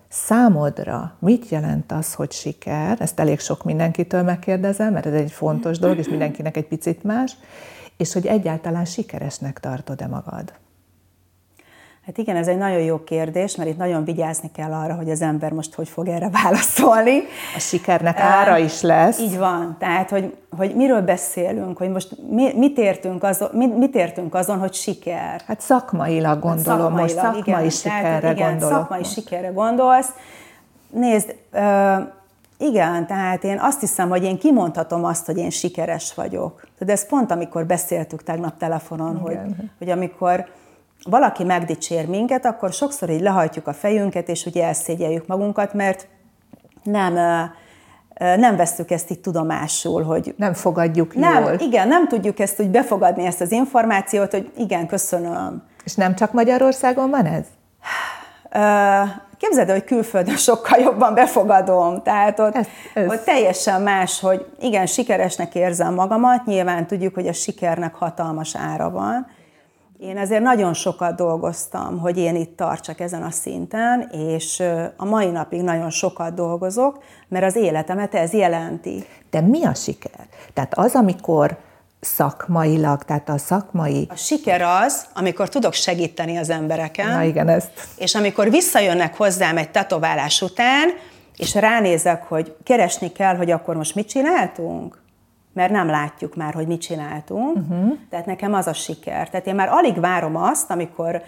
számodra 0.07 1.15
mit 1.19 1.49
jelent 1.49 1.91
az, 1.91 2.13
hogy 2.13 2.31
siker? 2.31 3.01
Ezt 3.01 3.19
elég 3.19 3.39
sok 3.39 3.63
mindenkitől 3.63 4.23
megkérdezem, 4.23 4.93
mert 4.93 5.05
ez 5.05 5.13
egy 5.13 5.31
fontos 5.31 5.79
dolog, 5.79 5.97
és 5.97 6.09
mindenkinek 6.09 6.57
egy 6.57 6.67
picit 6.67 7.03
más, 7.03 7.37
és 7.97 8.13
hogy 8.13 8.25
egyáltalán 8.25 8.85
sikeresnek 8.85 9.59
tartod-e 9.59 10.07
magad? 10.07 10.53
Hát 12.09 12.17
igen, 12.17 12.35
ez 12.35 12.47
egy 12.47 12.57
nagyon 12.57 12.79
jó 12.81 13.03
kérdés, 13.03 13.55
mert 13.55 13.69
itt 13.69 13.77
nagyon 13.77 14.03
vigyázni 14.03 14.51
kell 14.53 14.71
arra, 14.71 14.93
hogy 14.93 15.09
az 15.09 15.21
ember 15.21 15.51
most 15.51 15.73
hogy 15.73 15.89
fog 15.89 16.07
erre 16.07 16.29
válaszolni. 16.43 17.17
A 17.55 17.59
sikernek 17.59 18.19
ára 18.19 18.57
is 18.57 18.81
lesz. 18.81 19.19
Így 19.19 19.37
van. 19.37 19.75
Tehát, 19.79 20.09
hogy, 20.09 20.35
hogy 20.57 20.75
miről 20.75 21.01
beszélünk, 21.01 21.77
hogy 21.77 21.89
most 21.89 22.15
mi, 22.29 22.53
mit, 22.53 22.77
értünk 22.77 23.23
azon, 23.23 23.49
mit, 23.53 23.77
mit 23.77 23.95
értünk 23.95 24.35
azon, 24.35 24.59
hogy 24.59 24.73
siker. 24.73 25.41
Hát 25.47 25.61
szakmailag 25.61 26.39
gondolom, 26.39 26.63
szakmailag, 26.63 26.97
most 26.99 27.15
szakmai 27.15 27.39
igen, 27.39 27.69
sikerre 27.69 28.19
tehát, 28.19 28.37
igen, 28.37 28.49
gondolok. 28.49 28.77
szakmai 28.77 28.99
most. 28.99 29.11
sikerre 29.11 29.47
gondolsz. 29.47 30.09
Nézd, 30.89 31.35
igen, 32.57 33.07
tehát 33.07 33.43
én 33.43 33.59
azt 33.59 33.79
hiszem, 33.79 34.09
hogy 34.09 34.23
én 34.23 34.37
kimondhatom 34.37 35.03
azt, 35.03 35.25
hogy 35.25 35.37
én 35.37 35.49
sikeres 35.49 36.13
vagyok. 36.13 36.67
De 36.79 36.91
ez 36.91 37.07
pont, 37.07 37.31
amikor 37.31 37.65
beszéltük 37.65 38.23
tegnap 38.23 38.57
telefonon, 38.57 39.17
hogy, 39.17 39.39
hogy 39.77 39.89
amikor 39.89 40.45
valaki 41.03 41.43
megdicsér 41.43 42.07
minket, 42.07 42.45
akkor 42.45 42.73
sokszor 42.73 43.09
így 43.09 43.21
lehajtjuk 43.21 43.67
a 43.67 43.73
fejünket, 43.73 44.29
és 44.29 44.45
ugye 44.45 44.63
elszégyeljük 44.63 45.27
magunkat, 45.27 45.73
mert 45.73 46.07
nem 46.83 47.17
nem 48.19 48.55
vesztük 48.55 48.91
ezt 48.91 49.11
így 49.11 49.19
tudomásul, 49.19 50.03
hogy... 50.03 50.33
Nem 50.37 50.53
fogadjuk 50.53 51.15
nem, 51.15 51.43
jól. 51.43 51.53
Igen, 51.59 51.87
nem 51.87 52.07
tudjuk 52.07 52.39
ezt 52.39 52.59
úgy 52.59 52.69
befogadni, 52.69 53.25
ezt 53.25 53.41
az 53.41 53.51
információt, 53.51 54.31
hogy 54.31 54.51
igen, 54.57 54.87
köszönöm. 54.87 55.63
És 55.83 55.95
nem 55.95 56.15
csak 56.15 56.33
Magyarországon 56.33 57.09
van 57.09 57.25
ez? 57.25 57.45
Képzeld, 59.37 59.69
hogy 59.69 59.83
külföldön 59.83 60.37
sokkal 60.47 60.79
jobban 60.79 61.13
befogadom, 61.13 62.01
tehát 62.01 62.39
ott, 62.39 62.55
ez, 62.55 62.67
ez. 62.93 63.09
ott 63.09 63.23
teljesen 63.23 63.81
más, 63.81 64.19
hogy 64.19 64.45
igen, 64.59 64.85
sikeresnek 64.85 65.55
érzem 65.55 65.93
magamat, 65.93 66.45
nyilván 66.45 66.87
tudjuk, 66.87 67.13
hogy 67.13 67.27
a 67.27 67.33
sikernek 67.33 67.95
hatalmas 67.95 68.55
ára 68.55 68.89
van, 68.89 69.27
én 69.99 70.17
ezért 70.17 70.41
nagyon 70.41 70.73
sokat 70.73 71.15
dolgoztam, 71.15 71.99
hogy 71.99 72.17
én 72.17 72.35
itt 72.35 72.57
tartsak 72.57 72.99
ezen 72.99 73.23
a 73.23 73.31
szinten, 73.31 74.09
és 74.11 74.63
a 74.97 75.05
mai 75.05 75.29
napig 75.29 75.61
nagyon 75.61 75.89
sokat 75.89 76.33
dolgozok, 76.33 77.03
mert 77.27 77.45
az 77.45 77.55
életemet 77.55 78.15
ez 78.15 78.33
jelenti. 78.33 79.05
De 79.29 79.41
mi 79.41 79.65
a 79.65 79.73
siker? 79.73 80.27
Tehát 80.53 80.77
az, 80.77 80.93
amikor 80.93 81.57
szakmailag, 81.99 83.03
tehát 83.03 83.29
a 83.29 83.37
szakmai... 83.37 84.07
A 84.09 84.15
siker 84.15 84.61
az, 84.61 85.05
amikor 85.13 85.49
tudok 85.49 85.73
segíteni 85.73 86.37
az 86.37 86.49
embereken. 86.49 87.09
Na 87.09 87.23
igen, 87.23 87.49
ezt. 87.49 87.71
És 87.97 88.15
amikor 88.15 88.49
visszajönnek 88.49 89.17
hozzám 89.17 89.57
egy 89.57 89.71
tetoválás 89.71 90.41
után, 90.41 90.89
és 91.37 91.55
ránézek, 91.55 92.23
hogy 92.23 92.55
keresni 92.63 93.11
kell, 93.11 93.35
hogy 93.35 93.51
akkor 93.51 93.75
most 93.75 93.95
mit 93.95 94.09
csináltunk, 94.09 94.97
mert 95.59 95.71
nem 95.71 95.87
látjuk 95.87 96.35
már, 96.35 96.53
hogy 96.53 96.67
mit 96.67 96.81
csináltunk. 96.81 97.55
Uh-huh. 97.55 97.97
Tehát 98.09 98.25
nekem 98.25 98.53
az 98.53 98.67
a 98.67 98.73
siker. 98.73 99.29
Tehát 99.29 99.47
én 99.47 99.55
már 99.55 99.69
alig 99.69 99.99
várom 99.99 100.35
azt, 100.35 100.71
amikor 100.71 101.21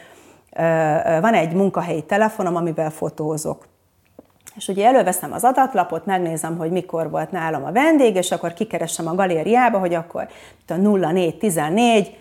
uh, 0.58 1.22
van 1.22 1.34
egy 1.34 1.54
munkahelyi 1.54 2.04
telefonom, 2.04 2.56
amivel 2.56 2.90
fotózok. 2.90 3.68
És 4.56 4.68
ugye 4.68 4.86
előveszem 4.86 5.34
az 5.34 5.44
adatlapot, 5.44 6.06
megnézem, 6.06 6.58
hogy 6.58 6.72
mikor 6.72 7.10
volt 7.10 7.32
nálam 7.32 7.64
a 7.64 7.72
vendég, 7.72 8.16
és 8.16 8.32
akkor 8.32 8.54
kikeresem 8.54 9.08
a 9.08 9.16
galériába, 9.16 9.78
hogy 9.80 9.94
akkor 9.94 10.28
a 10.68 10.74
0414 10.74 12.18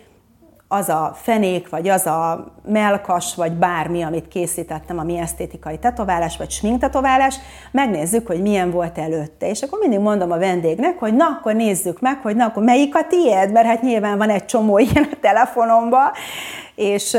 az 0.71 0.89
a 0.89 1.11
fenék, 1.21 1.69
vagy 1.69 1.89
az 1.89 2.05
a 2.05 2.45
melkas, 2.65 3.35
vagy 3.35 3.51
bármi, 3.51 4.01
amit 4.01 4.27
készítettem, 4.27 4.99
ami 4.99 5.17
esztétikai 5.17 5.77
tetoválás, 5.77 6.37
vagy 6.37 6.51
sminktetoválás, 6.51 7.35
megnézzük, 7.71 8.27
hogy 8.27 8.41
milyen 8.41 8.71
volt 8.71 8.97
előtte. 8.97 9.49
És 9.49 9.61
akkor 9.61 9.79
mindig 9.79 9.99
mondom 9.99 10.31
a 10.31 10.37
vendégnek, 10.37 10.99
hogy 10.99 11.13
na, 11.13 11.25
akkor 11.25 11.55
nézzük 11.55 11.99
meg, 11.99 12.19
hogy 12.21 12.35
na, 12.35 12.45
akkor 12.45 12.63
melyik 12.63 12.95
a 12.95 13.07
tiéd, 13.07 13.51
mert 13.51 13.65
hát 13.65 13.81
nyilván 13.81 14.17
van 14.17 14.29
egy 14.29 14.45
csomó 14.45 14.77
ilyen 14.93 15.07
a 15.11 15.17
telefonomban, 15.21 16.11
és, 16.75 17.17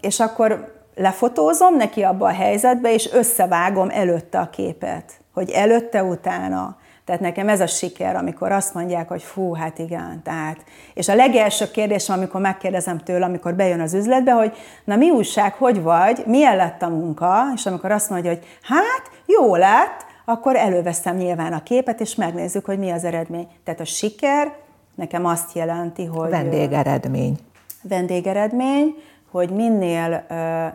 és 0.00 0.20
akkor 0.20 0.74
lefotózom 0.94 1.76
neki 1.76 2.02
abba 2.02 2.26
a 2.26 2.32
helyzetbe, 2.32 2.92
és 2.92 3.12
összevágom 3.12 3.88
előtte 3.90 4.38
a 4.38 4.50
képet, 4.50 5.12
hogy 5.32 5.50
előtte-utána 5.50 6.76
tehát 7.04 7.20
nekem 7.20 7.48
ez 7.48 7.60
a 7.60 7.66
siker, 7.66 8.16
amikor 8.16 8.52
azt 8.52 8.74
mondják, 8.74 9.08
hogy 9.08 9.22
fú, 9.22 9.54
hát 9.54 9.78
igen, 9.78 10.20
tehát. 10.22 10.64
És 10.94 11.08
a 11.08 11.14
legelső 11.14 11.70
kérdésem, 11.70 12.16
amikor 12.18 12.40
megkérdezem 12.40 12.98
tőle, 12.98 13.24
amikor 13.24 13.54
bejön 13.54 13.80
az 13.80 13.94
üzletbe, 13.94 14.32
hogy 14.32 14.52
na 14.84 14.96
mi 14.96 15.10
újság, 15.10 15.54
hogy 15.54 15.82
vagy, 15.82 16.22
milyen 16.26 16.56
lett 16.56 16.82
a 16.82 16.88
munka, 16.88 17.42
és 17.54 17.66
amikor 17.66 17.90
azt 17.90 18.10
mondja, 18.10 18.30
hogy 18.30 18.46
hát 18.62 19.10
jó 19.26 19.56
lett, 19.56 20.06
akkor 20.24 20.56
előveszem 20.56 21.16
nyilván 21.16 21.52
a 21.52 21.62
képet, 21.62 22.00
és 22.00 22.14
megnézzük, 22.14 22.64
hogy 22.64 22.78
mi 22.78 22.90
az 22.90 23.04
eredmény. 23.04 23.48
Tehát 23.64 23.80
a 23.80 23.84
siker 23.84 24.52
nekem 24.94 25.26
azt 25.26 25.54
jelenti, 25.54 26.04
hogy... 26.04 26.30
Vendégeredmény. 26.30 27.38
Vendégeredmény, 27.82 28.94
hogy 29.30 29.50
minél 29.50 30.26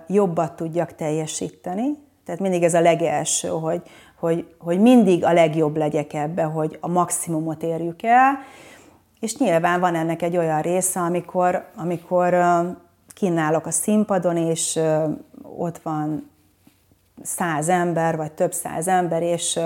jobbat 0.08 0.56
tudjak 0.56 0.96
teljesíteni, 0.96 1.98
tehát 2.26 2.42
mindig 2.42 2.64
ez 2.64 2.74
a 2.74 2.82
legelső, 2.82 3.48
hogy, 3.48 3.82
hogy, 4.20 4.54
hogy 4.58 4.80
mindig 4.80 5.26
a 5.26 5.34
legjobb 5.34 5.78
legyek 5.78 6.14
ebbe, 6.14 6.44
hogy 6.44 6.78
a 6.82 6.88
maximumot 6.88 7.64
érjük 7.64 8.04
el, 8.04 8.40
és 9.20 9.38
nyilván 9.38 9.80
van 9.80 9.96
ennek 9.96 10.22
egy 10.22 10.38
olyan 10.38 10.62
része, 10.62 11.00
amikor, 11.00 11.66
amikor 11.76 12.36
kínálok 13.14 13.66
a 13.66 13.72
színpadon, 13.72 14.38
és 14.38 14.80
ott 15.58 15.78
van 15.78 16.30
száz 17.24 17.70
ember, 17.70 18.18
vagy 18.18 18.32
több 18.32 18.54
száz 18.54 18.88
ember, 18.88 19.22
és, 19.22 19.60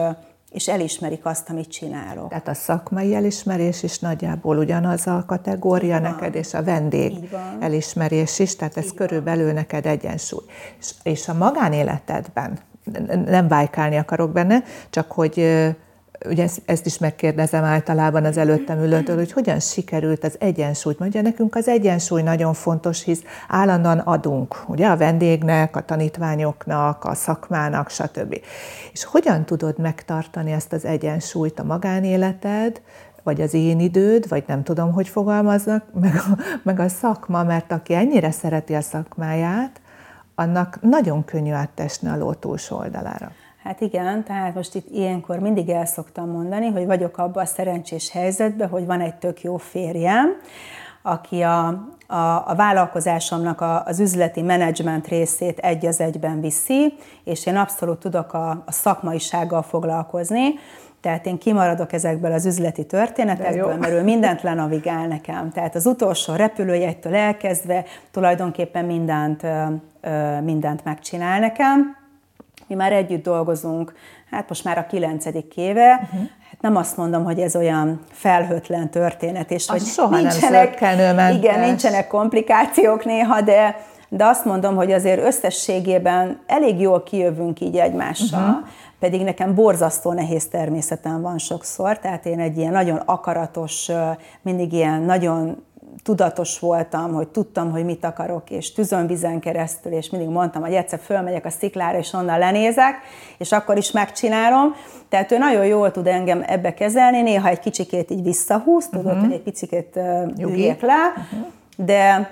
és 0.51 0.67
elismerik 0.67 1.25
azt, 1.25 1.49
amit 1.49 1.69
csinálok. 1.69 2.29
Tehát 2.29 2.47
a 2.47 2.53
szakmai 2.53 3.15
elismerés 3.15 3.83
is 3.83 3.99
nagyjából 3.99 4.57
ugyanaz 4.57 5.07
a 5.07 5.23
kategória 5.27 5.99
neked, 5.99 6.35
és 6.35 6.53
a 6.53 6.63
vendég 6.63 7.13
elismerés 7.59 8.39
is, 8.39 8.55
tehát 8.55 8.77
ez 8.77 8.85
Így 8.85 8.93
körülbelül 8.93 9.45
van. 9.45 9.53
neked 9.53 9.85
egyensúly. 9.85 10.45
És, 10.79 10.93
és 11.03 11.27
a 11.27 11.33
magánéletedben 11.33 12.59
nem 13.25 13.47
vájkálni 13.47 13.95
akarok 13.97 14.31
benne, 14.31 14.63
csak 14.89 15.11
hogy 15.11 15.65
ugye 16.29 16.43
ezt, 16.43 16.61
ezt 16.65 16.85
is 16.85 16.97
megkérdezem 16.97 17.63
általában 17.63 18.25
az 18.25 18.37
előttem 18.37 18.79
ülőtől, 18.79 19.15
hogy 19.15 19.31
hogyan 19.31 19.59
sikerült 19.59 20.23
az 20.23 20.35
egyensúlyt. 20.39 20.99
Mondja, 20.99 21.21
nekünk 21.21 21.55
az 21.55 21.67
egyensúly 21.67 22.21
nagyon 22.21 22.53
fontos, 22.53 23.03
hisz 23.03 23.21
állandóan 23.47 23.99
adunk, 23.99 24.63
ugye, 24.67 24.87
a 24.87 24.97
vendégnek, 24.97 25.75
a 25.75 25.85
tanítványoknak, 25.85 27.03
a 27.03 27.13
szakmának, 27.13 27.89
stb. 27.89 28.39
És 28.91 29.03
hogyan 29.03 29.45
tudod 29.45 29.79
megtartani 29.79 30.51
ezt 30.51 30.73
az 30.73 30.85
egyensúlyt 30.85 31.59
a 31.59 31.63
magánéleted, 31.63 32.81
vagy 33.23 33.41
az 33.41 33.53
én 33.53 33.79
időd, 33.79 34.27
vagy 34.27 34.43
nem 34.47 34.63
tudom, 34.63 34.91
hogy 34.91 35.07
fogalmaznak, 35.07 35.83
meg 35.99 36.15
a, 36.15 36.37
meg 36.63 36.79
a 36.79 36.87
szakma, 36.87 37.43
mert 37.43 37.71
aki 37.71 37.93
ennyire 37.93 38.31
szereti 38.31 38.73
a 38.73 38.81
szakmáját, 38.81 39.81
annak 40.35 40.77
nagyon 40.81 41.25
könnyű 41.25 41.51
áttesni 41.51 42.09
a 42.09 42.17
ló 42.17 42.33
túlsó 42.33 42.77
oldalára. 42.77 43.31
Hát 43.63 43.81
igen, 43.81 44.23
tehát 44.23 44.55
most 44.55 44.75
itt 44.75 44.89
ilyenkor 44.91 45.39
mindig 45.39 45.69
el 45.69 45.85
szoktam 45.85 46.29
mondani, 46.29 46.67
hogy 46.67 46.85
vagyok 46.85 47.17
abban 47.17 47.43
a 47.43 47.45
szerencsés 47.45 48.11
helyzetben, 48.11 48.69
hogy 48.69 48.85
van 48.85 49.01
egy 49.01 49.15
tök 49.15 49.41
jó 49.41 49.57
férjem, 49.57 50.37
aki 51.01 51.41
a, 51.41 51.67
a, 52.07 52.47
a 52.47 52.53
vállalkozásomnak 52.55 53.61
a, 53.61 53.83
az 53.85 53.99
üzleti 53.99 54.41
menedzsment 54.41 55.07
részét 55.07 55.59
egy 55.59 55.85
az 55.85 55.99
egyben 55.99 56.41
viszi, 56.41 56.93
és 57.23 57.45
én 57.45 57.55
abszolút 57.55 57.99
tudok 57.99 58.33
a, 58.33 58.49
a 58.49 58.71
szakmaisággal 58.71 59.61
foglalkozni, 59.61 60.53
tehát 61.03 61.25
én 61.25 61.37
kimaradok 61.37 61.93
ezekből 61.93 62.31
az 62.31 62.45
üzleti 62.45 62.85
történetekből, 62.85 63.75
mert 63.75 63.93
ő 63.93 64.03
mindent 64.03 64.41
lenavigál 64.41 65.07
nekem. 65.07 65.49
Tehát 65.49 65.75
az 65.75 65.85
utolsó 65.85 66.35
repülőjegytől 66.35 67.15
elkezdve 67.15 67.83
tulajdonképpen 68.11 68.85
mindent, 68.85 69.41
mindent 70.43 70.83
megcsinál 70.83 71.39
nekem. 71.39 71.95
Mi 72.67 72.75
már 72.75 72.91
együtt 72.91 73.23
dolgozunk, 73.23 73.93
hát 74.31 74.49
most 74.49 74.63
már 74.63 74.77
a 74.77 74.85
kilencedik 74.85 75.57
éve, 75.57 75.99
uh-huh. 76.03 76.29
nem 76.59 76.75
azt 76.75 76.97
mondom, 76.97 77.23
hogy 77.23 77.39
ez 77.39 77.55
olyan 77.55 77.99
felhőtlen 78.11 78.89
történet, 78.89 79.51
és 79.51 79.69
hogy 79.69 79.81
soha 79.81 80.15
nincsenek, 80.15 80.79
nem 80.79 81.35
igen, 81.35 81.59
nincsenek 81.59 82.07
komplikációk 82.07 83.05
néha, 83.05 83.41
de, 83.41 83.75
de 84.09 84.25
azt 84.25 84.45
mondom, 84.45 84.75
hogy 84.75 84.91
azért 84.91 85.25
összességében 85.25 86.39
elég 86.47 86.79
jól 86.79 87.03
kijövünk 87.03 87.59
így 87.59 87.77
egymással. 87.77 88.49
Uh-huh 88.49 88.67
pedig 89.03 89.23
nekem 89.23 89.55
borzasztó 89.55 90.11
nehéz 90.11 90.47
természetem 90.47 91.21
van 91.21 91.37
sokszor, 91.37 91.99
tehát 91.99 92.25
én 92.25 92.39
egy 92.39 92.57
ilyen 92.57 92.71
nagyon 92.71 92.97
akaratos, 93.05 93.89
mindig 94.41 94.73
ilyen 94.73 95.01
nagyon 95.01 95.63
tudatos 96.03 96.59
voltam, 96.59 97.13
hogy 97.13 97.27
tudtam, 97.27 97.71
hogy 97.71 97.85
mit 97.85 98.05
akarok, 98.05 98.49
és 98.49 98.73
tüzönvizen 98.73 99.39
keresztül, 99.39 99.91
és 99.91 100.09
mindig 100.09 100.29
mondtam, 100.29 100.61
hogy 100.61 100.73
egyszer 100.73 100.99
fölmegyek 100.99 101.45
a 101.45 101.49
sziklára, 101.49 101.97
és 101.97 102.13
onnan 102.13 102.39
lenézek, 102.39 102.95
és 103.37 103.51
akkor 103.51 103.77
is 103.77 103.91
megcsinálom. 103.91 104.75
Tehát 105.09 105.31
ő 105.31 105.37
nagyon 105.37 105.65
jól 105.65 105.91
tud 105.91 106.07
engem 106.07 106.43
ebbe 106.47 106.73
kezelni, 106.73 107.21
néha 107.21 107.47
egy 107.47 107.59
kicsikét 107.59 108.11
így 108.11 108.23
visszahúz, 108.23 108.87
tudod, 108.87 109.05
uh-huh. 109.05 109.21
hogy 109.21 109.33
egy 109.33 109.41
picikét 109.41 109.99
üljek 110.39 110.81
le, 110.81 111.13
uh-huh. 111.15 111.47
de 111.75 112.29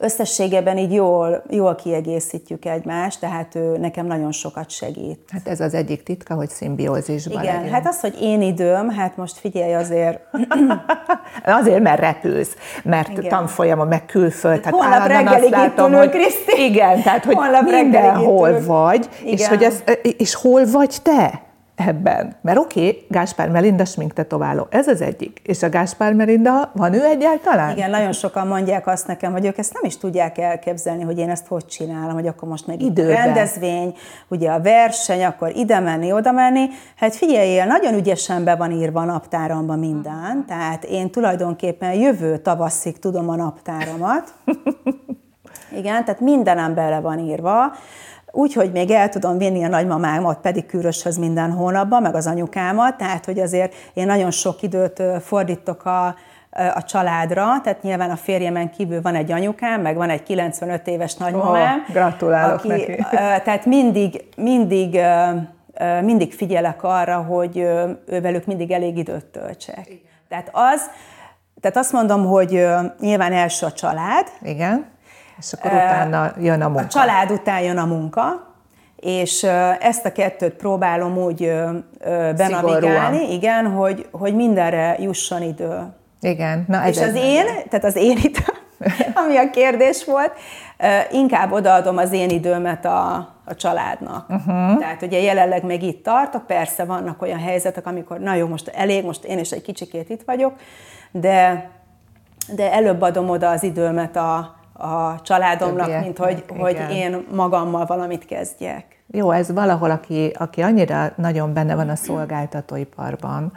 összességében 0.00 0.78
így 0.78 0.92
jól, 0.92 1.42
jól 1.50 1.74
kiegészítjük 1.74 2.64
egymást, 2.64 3.20
tehát 3.20 3.54
ő 3.54 3.76
nekem 3.78 4.06
nagyon 4.06 4.32
sokat 4.32 4.70
segít. 4.70 5.18
Hát 5.28 5.48
ez 5.48 5.60
az 5.60 5.74
egyik 5.74 6.02
titka, 6.02 6.34
hogy 6.34 6.48
szimbiózisban 6.48 7.42
Igen, 7.42 7.54
legyen. 7.54 7.72
hát 7.72 7.86
az, 7.86 8.00
hogy 8.00 8.16
én 8.20 8.42
időm, 8.42 8.90
hát 8.90 9.16
most 9.16 9.36
figyelj 9.36 9.74
azért. 9.74 10.20
azért, 11.44 11.82
mert 11.82 12.00
repülsz, 12.00 12.56
mert 12.82 13.08
igen. 13.08 13.28
tanfolyamon, 13.28 13.86
meg 13.86 14.06
külföld. 14.06 14.60
Tehát 14.60 14.74
Holnap 14.74 15.06
reggelig 15.06 15.54
itt 15.66 15.78
ülünk, 15.78 16.10
Kriszti. 16.10 16.64
Igen, 16.64 17.02
tehát 17.02 17.24
hogy 17.24 17.34
Holnap 17.34 17.70
mindenhol 17.70 18.60
vagy, 18.64 19.08
és, 19.22 19.48
hogy 19.48 19.62
ez, 19.62 19.82
és 20.16 20.34
hol 20.34 20.66
vagy 20.70 20.96
te? 21.02 21.49
Ebben. 21.86 22.36
Mert 22.42 22.58
oké, 22.58 22.80
okay, 22.80 23.06
Gáspár 23.08 23.48
Melinda 23.48 23.84
sminktetováló, 23.84 24.66
ez 24.70 24.88
az 24.88 25.00
egyik. 25.00 25.40
És 25.44 25.62
a 25.62 25.68
Gáspár 25.68 26.12
Melinda, 26.12 26.70
van 26.74 26.94
ő 26.94 27.04
egyáltalán? 27.04 27.76
Igen, 27.76 27.90
nagyon 27.90 28.12
sokan 28.12 28.46
mondják 28.46 28.86
azt 28.86 29.06
nekem, 29.06 29.32
hogy 29.32 29.46
ők 29.46 29.58
ezt 29.58 29.72
nem 29.72 29.82
is 29.84 29.98
tudják 29.98 30.38
elképzelni, 30.38 31.02
hogy 31.02 31.18
én 31.18 31.30
ezt 31.30 31.46
hogy 31.46 31.66
csinálom, 31.66 32.14
hogy 32.14 32.26
akkor 32.26 32.48
most 32.48 32.66
meg 32.66 32.82
Időben. 32.82 33.14
rendezvény, 33.14 33.94
ugye 34.28 34.50
a 34.50 34.60
verseny, 34.60 35.24
akkor 35.24 35.56
ide 35.56 35.80
menni, 35.80 36.12
oda 36.12 36.32
menni. 36.32 36.68
Hát 36.96 37.14
figyeljél, 37.14 37.64
nagyon 37.64 37.94
ügyesen 37.94 38.44
be 38.44 38.56
van 38.56 38.70
írva 38.70 39.00
a 39.00 39.04
naptáramban 39.04 39.78
minden, 39.78 40.44
tehát 40.46 40.84
én 40.84 41.10
tulajdonképpen 41.10 41.92
jövő 41.92 42.36
tavaszig 42.36 42.98
tudom 42.98 43.28
a 43.28 43.36
naptáramat. 43.36 44.34
Igen, 45.78 46.04
tehát 46.04 46.20
mindenem 46.20 46.74
bele 46.74 47.00
van 47.00 47.18
írva 47.18 47.72
úgy, 48.30 48.52
hogy 48.52 48.72
még 48.72 48.90
el 48.90 49.08
tudom 49.08 49.38
vinni 49.38 49.64
a 49.64 49.68
nagymamámat 49.68 50.40
pedig 50.40 50.66
kűröshöz 50.66 51.16
minden 51.16 51.50
hónapban, 51.50 52.02
meg 52.02 52.14
az 52.14 52.26
anyukámat, 52.26 52.96
tehát 52.96 53.24
hogy 53.24 53.38
azért 53.38 53.74
én 53.94 54.06
nagyon 54.06 54.30
sok 54.30 54.62
időt 54.62 55.02
fordítok 55.22 55.84
a, 55.84 56.14
a 56.74 56.82
családra, 56.82 57.60
tehát 57.62 57.82
nyilván 57.82 58.10
a 58.10 58.16
férjemen 58.16 58.70
kívül 58.70 59.02
van 59.02 59.14
egy 59.14 59.32
anyukám, 59.32 59.80
meg 59.80 59.96
van 59.96 60.10
egy 60.10 60.22
95 60.22 60.86
éves 60.86 61.14
nagymamám. 61.14 61.84
Oh, 61.88 61.92
gratulálok 61.92 62.58
aki, 62.58 62.68
neki. 62.68 62.96
Tehát 63.44 63.66
mindig, 63.66 64.24
mindig, 64.36 65.00
mindig 66.02 66.32
figyelek 66.32 66.82
arra, 66.82 67.16
hogy 67.16 67.66
ővelük 68.06 68.46
mindig 68.46 68.70
elég 68.70 68.96
időt 68.96 69.24
töltsek. 69.24 69.86
Igen. 69.86 70.00
Tehát 70.28 70.50
az, 70.52 70.90
tehát 71.60 71.76
azt 71.76 71.92
mondom, 71.92 72.26
hogy 72.26 72.66
nyilván 73.00 73.32
első 73.32 73.66
a 73.66 73.72
család. 73.72 74.26
Igen. 74.42 74.86
És 75.40 75.52
akkor 75.52 75.70
utána 75.70 76.32
jön 76.40 76.62
a 76.62 76.68
munka. 76.68 76.82
A 76.82 76.86
család 76.86 77.30
után 77.30 77.60
jön 77.60 77.78
a 77.78 77.84
munka, 77.84 78.48
és 78.96 79.42
ezt 79.80 80.04
a 80.06 80.12
kettőt 80.12 80.54
próbálom 80.54 81.18
úgy 81.18 81.52
benavigálni, 82.36 83.32
igen, 83.32 83.66
hogy, 83.66 84.08
hogy 84.10 84.34
mindenre 84.34 84.96
jusson 84.98 85.42
idő. 85.42 85.86
Igen. 86.20 86.64
Na, 86.68 86.82
ez 86.82 86.96
és 86.96 87.02
az 87.02 87.14
én, 87.14 87.44
tehát 87.68 87.84
az 87.84 87.96
én 87.96 88.16
idő, 88.16 88.44
ami 89.24 89.36
a 89.36 89.50
kérdés 89.50 90.04
volt, 90.04 90.32
inkább 91.10 91.52
odaadom 91.52 91.96
az 91.96 92.12
én 92.12 92.28
időmet 92.28 92.84
a, 92.84 93.14
a 93.44 93.54
családnak. 93.54 94.28
Uh-huh. 94.28 94.78
Tehát 94.78 95.02
ugye 95.02 95.20
jelenleg 95.20 95.64
még 95.64 95.82
itt 95.82 96.04
tartok, 96.04 96.46
persze 96.46 96.84
vannak 96.84 97.22
olyan 97.22 97.38
helyzetek, 97.38 97.86
amikor 97.86 98.18
na 98.18 98.34
jó, 98.34 98.46
most 98.46 98.68
elég, 98.68 99.04
most 99.04 99.24
én 99.24 99.38
is 99.38 99.50
egy 99.50 99.62
kicsikét 99.62 100.10
itt 100.10 100.22
vagyok, 100.26 100.52
de, 101.10 101.70
de 102.54 102.72
előbb 102.72 103.02
adom 103.02 103.28
oda 103.28 103.50
az 103.50 103.62
időmet 103.62 104.16
a, 104.16 104.59
a 104.80 105.20
családomnak, 105.22 106.00
mint 106.00 106.18
hogy, 106.18 106.44
hogy 106.58 106.78
én 106.90 107.26
magammal 107.34 107.86
valamit 107.86 108.26
kezdjek. 108.26 109.02
Jó, 109.12 109.30
ez 109.30 109.52
valahol, 109.52 109.90
aki, 109.90 110.32
aki 110.38 110.62
annyira 110.62 111.12
nagyon 111.16 111.52
benne 111.52 111.74
van 111.74 111.88
a 111.88 111.96
szolgáltatóiparban, 111.96 113.52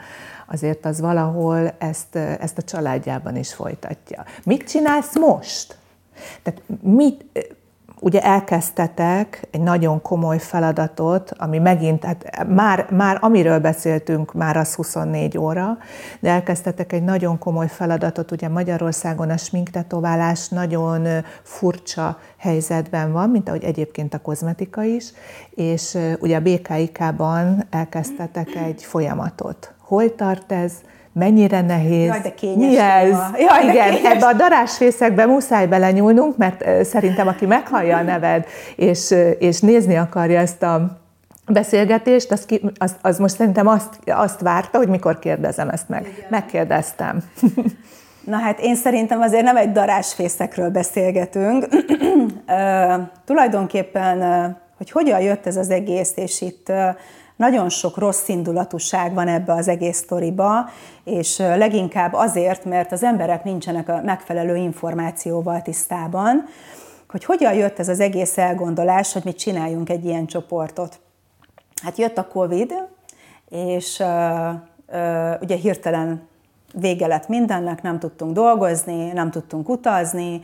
azért 0.46 0.84
az 0.84 1.00
valahol 1.00 1.70
ezt, 1.78 2.16
ezt 2.16 2.58
a 2.58 2.62
családjában 2.62 3.36
is 3.36 3.54
folytatja. 3.54 4.24
Mit 4.44 4.68
csinálsz 4.68 5.18
most? 5.18 5.76
Tehát 6.42 6.62
mit, 6.82 7.24
ugye 8.04 8.20
elkezdtetek 8.22 9.48
egy 9.50 9.60
nagyon 9.60 10.02
komoly 10.02 10.38
feladatot, 10.38 11.30
ami 11.36 11.58
megint, 11.58 12.04
hát 12.04 12.46
már, 12.48 12.86
már 12.90 13.18
amiről 13.20 13.58
beszéltünk, 13.58 14.32
már 14.32 14.56
az 14.56 14.74
24 14.74 15.38
óra, 15.38 15.78
de 16.20 16.30
elkezdtetek 16.30 16.92
egy 16.92 17.02
nagyon 17.02 17.38
komoly 17.38 17.68
feladatot, 17.68 18.30
ugye 18.30 18.48
Magyarországon 18.48 19.30
a 19.30 19.36
sminktetoválás 19.36 20.48
nagyon 20.48 21.06
furcsa 21.42 22.18
helyzetben 22.36 23.12
van, 23.12 23.30
mint 23.30 23.48
ahogy 23.48 23.64
egyébként 23.64 24.14
a 24.14 24.18
kozmetika 24.18 24.82
is, 24.82 25.12
és 25.50 25.98
ugye 26.20 26.36
a 26.36 26.40
BKIK-ban 26.40 27.64
elkezdtetek 27.70 28.54
egy 28.54 28.82
folyamatot. 28.82 29.74
Hol 29.78 30.14
tart 30.14 30.52
ez? 30.52 30.72
Mennyire 31.14 31.60
nehéz. 31.60 32.06
Jaj, 32.06 32.20
de 32.20 32.34
kényes. 32.34 32.56
Mi 32.56 32.78
ez? 32.78 33.16
Jaj, 33.38 33.64
de 33.66 33.72
Igen, 33.72 33.94
kényes. 33.94 34.12
ebbe 34.12 34.26
a 34.26 34.32
darásfészekbe 34.32 35.26
muszáj 35.26 35.66
belenyúlnunk, 35.66 36.36
mert 36.36 36.84
szerintem 36.84 37.28
aki 37.28 37.46
meghallja 37.46 37.96
a 37.96 38.02
neved, 38.02 38.46
és, 38.76 39.14
és 39.38 39.60
nézni 39.60 39.96
akarja 39.96 40.40
ezt 40.40 40.62
a 40.62 41.02
beszélgetést, 41.46 42.32
az, 42.32 42.44
ki, 42.46 42.60
az, 42.78 42.96
az 43.02 43.18
most 43.18 43.36
szerintem 43.36 43.66
azt, 43.66 43.98
azt 44.06 44.40
várta, 44.40 44.78
hogy 44.78 44.88
mikor 44.88 45.18
kérdezem 45.18 45.68
ezt 45.68 45.88
meg. 45.88 46.00
Igen. 46.00 46.26
Megkérdeztem. 46.28 47.18
Na 48.24 48.36
hát 48.36 48.60
én 48.60 48.76
szerintem 48.76 49.20
azért 49.20 49.44
nem 49.44 49.56
egy 49.56 49.72
darásfészekről 49.72 50.70
beszélgetünk. 50.70 51.66
uh, 51.72 53.02
tulajdonképpen, 53.24 54.18
uh, 54.18 54.56
hogy 54.76 54.90
hogyan 54.90 55.20
jött 55.20 55.46
ez 55.46 55.56
az 55.56 55.70
egész, 55.70 56.12
és 56.16 56.40
itt 56.40 56.68
uh, 56.68 56.76
nagyon 57.36 57.68
sok 57.68 57.96
rossz 57.96 58.28
indulatúság 58.28 59.14
van 59.14 59.28
ebbe 59.28 59.52
az 59.52 59.68
egész 59.68 59.96
sztoriba, 59.96 60.68
és 61.04 61.38
leginkább 61.38 62.12
azért, 62.12 62.64
mert 62.64 62.92
az 62.92 63.02
emberek 63.02 63.44
nincsenek 63.44 63.88
a 63.88 64.00
megfelelő 64.04 64.56
információval 64.56 65.62
tisztában, 65.62 66.44
hogy 67.08 67.24
hogyan 67.24 67.54
jött 67.54 67.78
ez 67.78 67.88
az 67.88 68.00
egész 68.00 68.38
elgondolás, 68.38 69.12
hogy 69.12 69.24
mit 69.24 69.38
csináljunk 69.38 69.90
egy 69.90 70.04
ilyen 70.04 70.26
csoportot. 70.26 71.00
Hát 71.82 71.98
jött 71.98 72.18
a 72.18 72.28
Covid, 72.28 72.74
és 73.48 73.98
uh, 73.98 74.54
uh, 74.88 75.40
ugye 75.40 75.56
hirtelen 75.56 76.28
vége 76.80 77.06
lett 77.06 77.28
mindennek, 77.28 77.82
nem 77.82 77.98
tudtunk 77.98 78.32
dolgozni, 78.32 79.12
nem 79.12 79.30
tudtunk 79.30 79.68
utazni, 79.68 80.40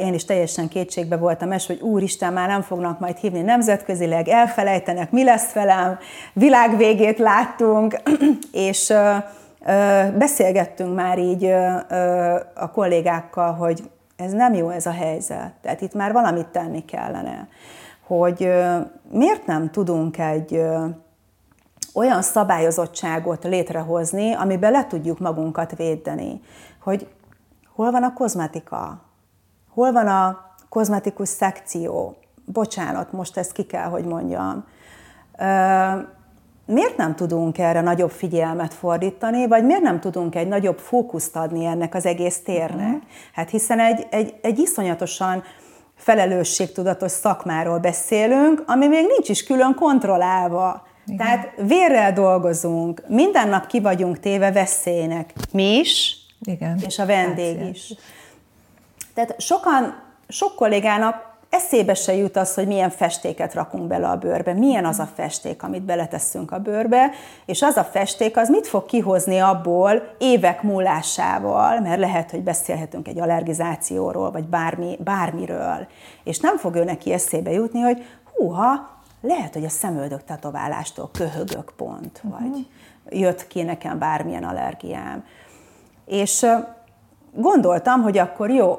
én 0.00 0.14
is 0.14 0.24
teljesen 0.24 0.68
kétségbe 0.68 1.16
voltam 1.16 1.52
es, 1.52 1.66
hogy 1.66 1.80
úristen, 1.80 2.32
már 2.32 2.48
nem 2.48 2.62
fognak 2.62 3.00
majd 3.00 3.16
hívni 3.16 3.40
nemzetközileg, 3.40 4.28
elfelejtenek, 4.28 5.10
mi 5.10 5.24
lesz 5.24 5.52
velem, 5.52 5.98
világvégét 6.32 7.18
láttunk, 7.18 7.96
és 8.52 8.92
beszélgettünk 10.18 10.94
már 10.94 11.18
így 11.18 11.44
a 12.54 12.70
kollégákkal, 12.72 13.52
hogy 13.52 13.90
ez 14.16 14.32
nem 14.32 14.54
jó 14.54 14.68
ez 14.68 14.86
a 14.86 14.92
helyzet, 14.92 15.52
tehát 15.62 15.80
itt 15.80 15.94
már 15.94 16.12
valamit 16.12 16.46
tenni 16.46 16.84
kellene, 16.84 17.48
hogy 18.06 18.52
miért 19.10 19.46
nem 19.46 19.70
tudunk 19.70 20.18
egy 20.18 20.62
olyan 21.94 22.22
szabályozottságot 22.22 23.44
létrehozni, 23.44 24.32
amiben 24.32 24.72
le 24.72 24.86
tudjuk 24.86 25.18
magunkat 25.18 25.76
védeni, 25.76 26.40
hogy 26.82 27.06
hol 27.74 27.90
van 27.90 28.02
a 28.02 28.12
kozmetika, 28.12 29.00
hol 29.68 29.92
van 29.92 30.06
a 30.06 30.50
kozmetikus 30.68 31.28
szekció, 31.28 32.16
bocsánat, 32.44 33.12
most 33.12 33.36
ezt 33.36 33.52
ki 33.52 33.62
kell, 33.62 33.88
hogy 33.88 34.04
mondjam. 34.04 34.64
Miért 36.66 36.96
nem 36.96 37.14
tudunk 37.14 37.58
erre 37.58 37.80
nagyobb 37.80 38.10
figyelmet 38.10 38.74
fordítani, 38.74 39.46
vagy 39.46 39.64
miért 39.64 39.82
nem 39.82 40.00
tudunk 40.00 40.34
egy 40.34 40.48
nagyobb 40.48 40.78
fókuszt 40.78 41.36
adni 41.36 41.64
ennek 41.64 41.94
az 41.94 42.06
egész 42.06 42.42
térnek? 42.42 42.86
Uh-huh. 42.86 43.02
Hát 43.32 43.50
hiszen 43.50 43.80
egy, 43.80 44.06
egy, 44.10 44.34
egy 44.42 44.58
iszonyatosan 44.58 45.42
felelősségtudatos 45.96 47.10
szakmáról 47.10 47.78
beszélünk, 47.78 48.62
ami 48.66 48.86
még 48.86 49.06
nincs 49.06 49.28
is 49.28 49.44
külön 49.44 49.74
kontrollálva. 49.74 50.86
Igen. 51.06 51.16
Tehát 51.16 51.52
vérrel 51.56 52.12
dolgozunk, 52.12 53.02
minden 53.08 53.48
nap 53.48 53.66
ki 53.66 53.80
vagyunk 53.80 54.20
téve 54.20 54.52
veszélynek. 54.52 55.32
Mi 55.52 55.78
is, 55.78 56.16
Igen. 56.40 56.78
és 56.86 56.98
a 56.98 57.06
vendég 57.06 57.56
Látszik. 57.56 57.74
is. 57.74 57.92
Tehát 59.14 59.40
sokan, 59.40 60.02
sok 60.28 60.54
kollégának 60.54 61.30
eszébe 61.52 61.94
se 61.94 62.14
jut 62.14 62.36
az, 62.36 62.54
hogy 62.54 62.66
milyen 62.66 62.90
festéket 62.90 63.54
rakunk 63.54 63.86
bele 63.86 64.08
a 64.08 64.16
bőrbe, 64.16 64.52
milyen 64.52 64.84
az 64.84 64.98
a 64.98 65.08
festék, 65.14 65.62
amit 65.62 65.82
beletesszünk 65.82 66.50
a 66.52 66.58
bőrbe, 66.58 67.10
és 67.46 67.62
az 67.62 67.76
a 67.76 67.84
festék 67.84 68.36
az 68.36 68.48
mit 68.48 68.66
fog 68.66 68.86
kihozni 68.86 69.38
abból 69.38 70.14
évek 70.18 70.62
múlásával, 70.62 71.80
mert 71.80 72.00
lehet, 72.00 72.30
hogy 72.30 72.40
beszélhetünk 72.40 73.08
egy 73.08 73.20
allergizációról, 73.20 74.30
vagy 74.30 74.44
bármi, 74.44 74.96
bármiről, 75.04 75.86
és 76.24 76.38
nem 76.38 76.56
fog 76.56 76.74
ő 76.74 76.84
neki 76.84 77.12
eszébe 77.12 77.50
jutni, 77.50 77.80
hogy 77.80 78.04
húha, 78.34 78.90
lehet, 79.22 79.54
hogy 79.54 79.64
a 79.64 79.68
szemöldök 79.68 80.24
tetoválástól 80.24 81.10
köhögök 81.12 81.72
pont, 81.76 82.20
uh-huh. 82.24 82.40
vagy 82.40 82.66
jött 83.18 83.46
ki 83.46 83.62
nekem 83.62 83.98
bármilyen 83.98 84.44
allergiám. 84.44 85.24
És 86.04 86.46
gondoltam, 87.34 88.02
hogy 88.02 88.18
akkor 88.18 88.50
jó, 88.50 88.78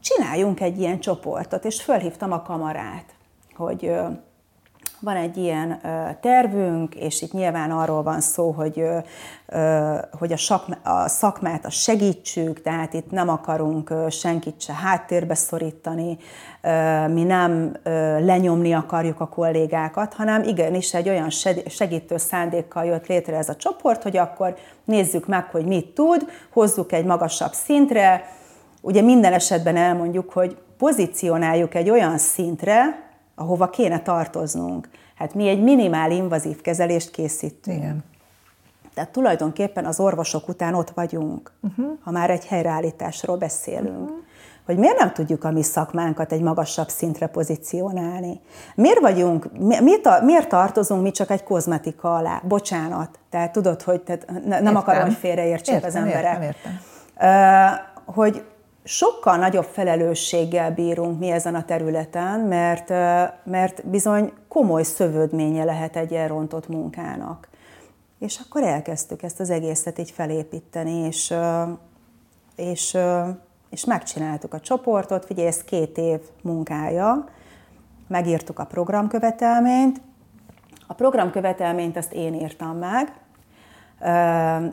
csináljunk 0.00 0.60
egy 0.60 0.80
ilyen 0.80 1.00
csoportot, 1.00 1.64
és 1.64 1.82
fölhívtam 1.82 2.32
a 2.32 2.42
kamarát, 2.42 3.14
hogy 3.54 3.92
van 5.00 5.16
egy 5.16 5.36
ilyen 5.36 5.80
tervünk, 6.20 6.94
és 6.94 7.22
itt 7.22 7.32
nyilván 7.32 7.70
arról 7.70 8.02
van 8.02 8.20
szó, 8.20 8.50
hogy, 8.50 8.84
hogy 10.18 10.32
a, 10.32 10.88
a 10.90 11.08
szakmát 11.08 11.64
a 11.64 11.70
segítsük, 11.70 12.62
tehát 12.62 12.92
itt 12.92 13.10
nem 13.10 13.28
akarunk 13.28 13.92
senkit 14.10 14.60
se 14.60 14.72
háttérbe 14.72 15.34
szorítani, 15.34 16.18
mi 17.08 17.22
nem 17.22 17.76
lenyomni 18.20 18.72
akarjuk 18.72 19.20
a 19.20 19.28
kollégákat, 19.28 20.14
hanem 20.14 20.42
igenis 20.42 20.94
egy 20.94 21.08
olyan 21.08 21.30
segítő 21.66 22.16
szándékkal 22.16 22.84
jött 22.84 23.06
létre 23.06 23.36
ez 23.36 23.48
a 23.48 23.56
csoport, 23.56 24.02
hogy 24.02 24.16
akkor 24.16 24.56
nézzük 24.84 25.26
meg, 25.26 25.44
hogy 25.50 25.66
mit 25.66 25.86
tud, 25.86 26.30
hozzuk 26.52 26.92
egy 26.92 27.04
magasabb 27.04 27.52
szintre, 27.52 28.28
ugye 28.80 29.02
minden 29.02 29.32
esetben 29.32 29.76
elmondjuk, 29.76 30.32
hogy 30.32 30.56
pozícionáljuk 30.78 31.74
egy 31.74 31.90
olyan 31.90 32.18
szintre, 32.18 33.05
ahova 33.36 33.70
kéne 33.70 34.00
tartoznunk. 34.02 34.88
Hát 35.14 35.34
mi 35.34 35.48
egy 35.48 35.62
minimál 35.62 36.10
invazív 36.10 36.60
kezelést 36.60 37.10
készítünk. 37.10 37.76
Igen. 37.76 38.04
Tehát 38.94 39.10
tulajdonképpen 39.10 39.84
az 39.84 40.00
orvosok 40.00 40.48
után 40.48 40.74
ott 40.74 40.90
vagyunk, 40.90 41.52
uh-huh. 41.62 41.86
ha 42.00 42.10
már 42.10 42.30
egy 42.30 42.46
helyreállításról 42.46 43.36
beszélünk. 43.36 44.00
Uh-huh. 44.00 44.24
Hogy 44.66 44.76
miért 44.76 44.98
nem 44.98 45.12
tudjuk 45.12 45.44
a 45.44 45.50
mi 45.50 45.62
szakmánkat 45.62 46.32
egy 46.32 46.40
magasabb 46.40 46.88
szintre 46.88 47.26
pozícionálni? 47.26 48.40
Miért 48.74 49.00
vagyunk, 49.00 49.58
miért, 49.58 50.22
miért 50.22 50.48
tartozunk 50.48 51.02
mi 51.02 51.10
csak 51.10 51.30
egy 51.30 51.42
kozmetika 51.42 52.14
alá? 52.14 52.40
Bocsánat, 52.44 53.18
tehát 53.30 53.52
tudod, 53.52 53.82
hogy 53.82 54.00
tehát 54.00 54.26
nem 54.26 54.50
értem. 54.50 54.76
akarom, 54.76 55.02
hogy 55.02 55.14
félreértsék 55.14 55.84
az 55.84 55.94
emberek. 55.94 56.42
Értem, 56.42 56.42
értem. 56.42 56.80
Uh, 57.20 58.14
hogy 58.14 58.44
sokkal 58.86 59.36
nagyobb 59.36 59.64
felelősséggel 59.64 60.70
bírunk 60.70 61.18
mi 61.18 61.30
ezen 61.30 61.54
a 61.54 61.64
területen, 61.64 62.40
mert, 62.40 62.88
mert 63.44 63.86
bizony 63.86 64.32
komoly 64.48 64.82
szövődménye 64.82 65.64
lehet 65.64 65.96
egy 65.96 66.12
elrontott 66.12 66.68
munkának. 66.68 67.48
És 68.18 68.40
akkor 68.46 68.62
elkezdtük 68.62 69.22
ezt 69.22 69.40
az 69.40 69.50
egészet 69.50 69.98
így 69.98 70.10
felépíteni, 70.10 70.92
és, 70.92 71.34
és, 72.56 72.96
és 73.70 73.84
megcsináltuk 73.84 74.54
a 74.54 74.60
csoportot, 74.60 75.24
figyelj, 75.24 75.48
ez 75.48 75.62
két 75.62 75.98
év 75.98 76.20
munkája, 76.42 77.28
megírtuk 78.08 78.58
a 78.58 78.64
programkövetelményt, 78.64 80.00
a 80.86 80.94
programkövetelményt 80.94 81.96
azt 81.96 82.12
én 82.12 82.34
írtam 82.34 82.78
meg, 82.78 83.12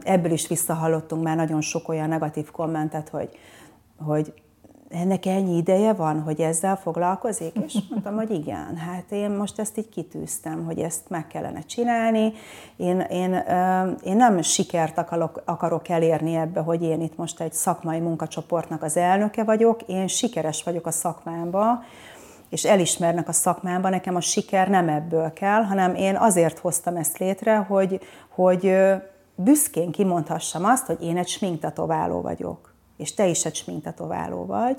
ebből 0.04 0.32
is 0.32 0.47
visszahallottunk 0.47 1.23
már 1.23 1.36
nagyon 1.36 1.62
sok 1.62 1.89
olyan 1.89 2.10
negatív 2.10 2.52
kommentet, 2.52 3.10
hogy, 3.10 3.30
hogy 4.06 4.34
ennek 4.94 5.26
ennyi 5.26 5.58
ideje 5.58 5.94
van, 5.94 6.22
hogy 6.22 6.42
ezzel 6.42 6.76
foglalkozik? 6.76 7.54
És 7.66 7.78
mondtam, 7.89 8.16
hogy 8.16 8.32
igen, 8.32 8.76
hát 8.76 9.12
én 9.12 9.30
most 9.30 9.60
ezt 9.60 9.78
így 9.78 9.89
kitűztem, 9.89 10.66
hogy 10.66 10.80
ezt 10.80 11.10
meg 11.10 11.28
kellene 11.28 11.62
csinálni. 11.62 12.34
Én, 12.76 13.00
én, 13.00 13.34
én 14.04 14.16
nem 14.16 14.42
sikert 14.42 14.98
akarok, 14.98 15.42
akarok 15.46 15.89
elérni 15.89 16.36
ebbe, 16.36 16.60
hogy 16.60 16.84
én 16.84 17.02
itt 17.02 17.18
most 17.18 17.39
egy 17.39 17.54
szakmai 17.54 18.00
munkacsoportnak 18.00 18.84
az 18.84 18.98
elnöke 18.98 19.44
vagyok, 19.44 19.82
én 19.82 20.08
sikeres 20.08 20.63
vagyok 20.63 20.86
a 20.86 20.92
szakmámba, 20.92 21.84
és 22.50 22.66
elismernek 22.66 23.28
a 23.28 23.32
szakmámban, 23.32 23.92
nekem 23.92 24.16
a 24.16 24.22
siker 24.22 24.70
nem 24.70 24.89
ebből 24.89 25.34
kell, 25.34 25.63
hanem 25.63 25.96
én 25.96 26.16
azért 26.16 26.60
hoztam 26.60 26.96
ezt 26.96 27.18
létre, 27.18 27.56
hogy, 27.56 28.00
hogy 28.30 28.76
büszkén 29.36 29.92
kimondhassam 29.92 30.66
azt, 30.66 30.86
hogy 30.86 31.02
én 31.02 31.18
egy 31.18 31.28
sminktatováló 31.28 32.22
vagyok 32.22 32.72
és 32.97 33.13
te 33.13 33.27
is 33.27 33.45
egy 33.45 33.56
sminktetováló 33.56 34.45
vagy, 34.45 34.77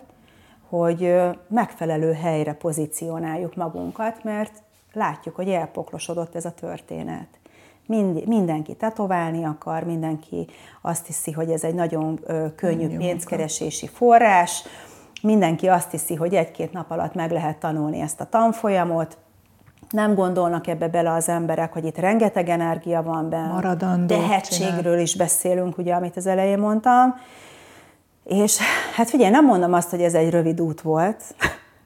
hogy 0.68 1.14
megfelelő 1.48 2.12
helyre 2.12 2.52
pozícionáljuk 2.52 3.54
magunkat, 3.54 4.24
mert 4.24 4.62
látjuk, 4.92 5.34
hogy 5.34 5.48
elpoklosodott 5.48 6.34
ez 6.34 6.44
a 6.44 6.52
történet. 6.52 7.26
Mind, 7.86 8.26
mindenki 8.26 8.74
tetoválni 8.74 9.44
akar, 9.44 9.82
mindenki 9.82 10.46
azt 10.82 11.06
hiszi, 11.06 11.32
hogy 11.32 11.50
ez 11.50 11.64
egy 11.64 11.74
nagyon 11.74 12.20
könnyű 12.56 12.88
Jó, 12.88 12.96
pénzkeresési 12.96 13.86
forrás, 13.86 14.62
mindenki 15.22 15.68
azt 15.68 15.90
hiszi, 15.90 16.14
hogy 16.14 16.34
egy-két 16.34 16.72
nap 16.72 16.90
alatt 16.90 17.14
meg 17.14 17.30
lehet 17.30 17.58
tanulni 17.58 18.00
ezt 18.00 18.20
a 18.20 18.24
tanfolyamot, 18.24 19.18
nem 19.90 20.14
gondolnak 20.14 20.66
ebbe 20.66 20.88
bele 20.88 21.12
az 21.12 21.28
emberek, 21.28 21.72
hogy 21.72 21.84
itt 21.84 21.98
rengeteg 21.98 22.48
energia 22.48 23.02
van 23.02 23.28
benne, 23.28 23.52
tehetségről 24.06 24.82
csinál. 24.82 24.98
is 24.98 25.16
beszélünk, 25.16 25.78
ugye, 25.78 25.94
amit 25.94 26.16
az 26.16 26.26
elején 26.26 26.58
mondtam, 26.58 27.14
és 28.24 28.58
hát 28.94 29.10
figyelj, 29.10 29.30
nem 29.30 29.44
mondom 29.44 29.72
azt, 29.72 29.90
hogy 29.90 30.02
ez 30.02 30.14
egy 30.14 30.30
rövid 30.30 30.60
út 30.60 30.80
volt, 30.80 31.22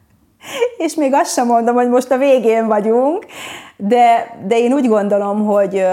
és 0.85 0.95
még 0.95 1.15
azt 1.15 1.33
sem 1.33 1.47
mondom, 1.47 1.75
hogy 1.75 1.89
most 1.89 2.11
a 2.11 2.19
végén 2.19 2.67
vagyunk, 2.67 3.27
de, 3.77 4.37
de 4.47 4.59
én 4.59 4.73
úgy 4.73 4.89
gondolom, 4.89 5.45
hogy 5.45 5.87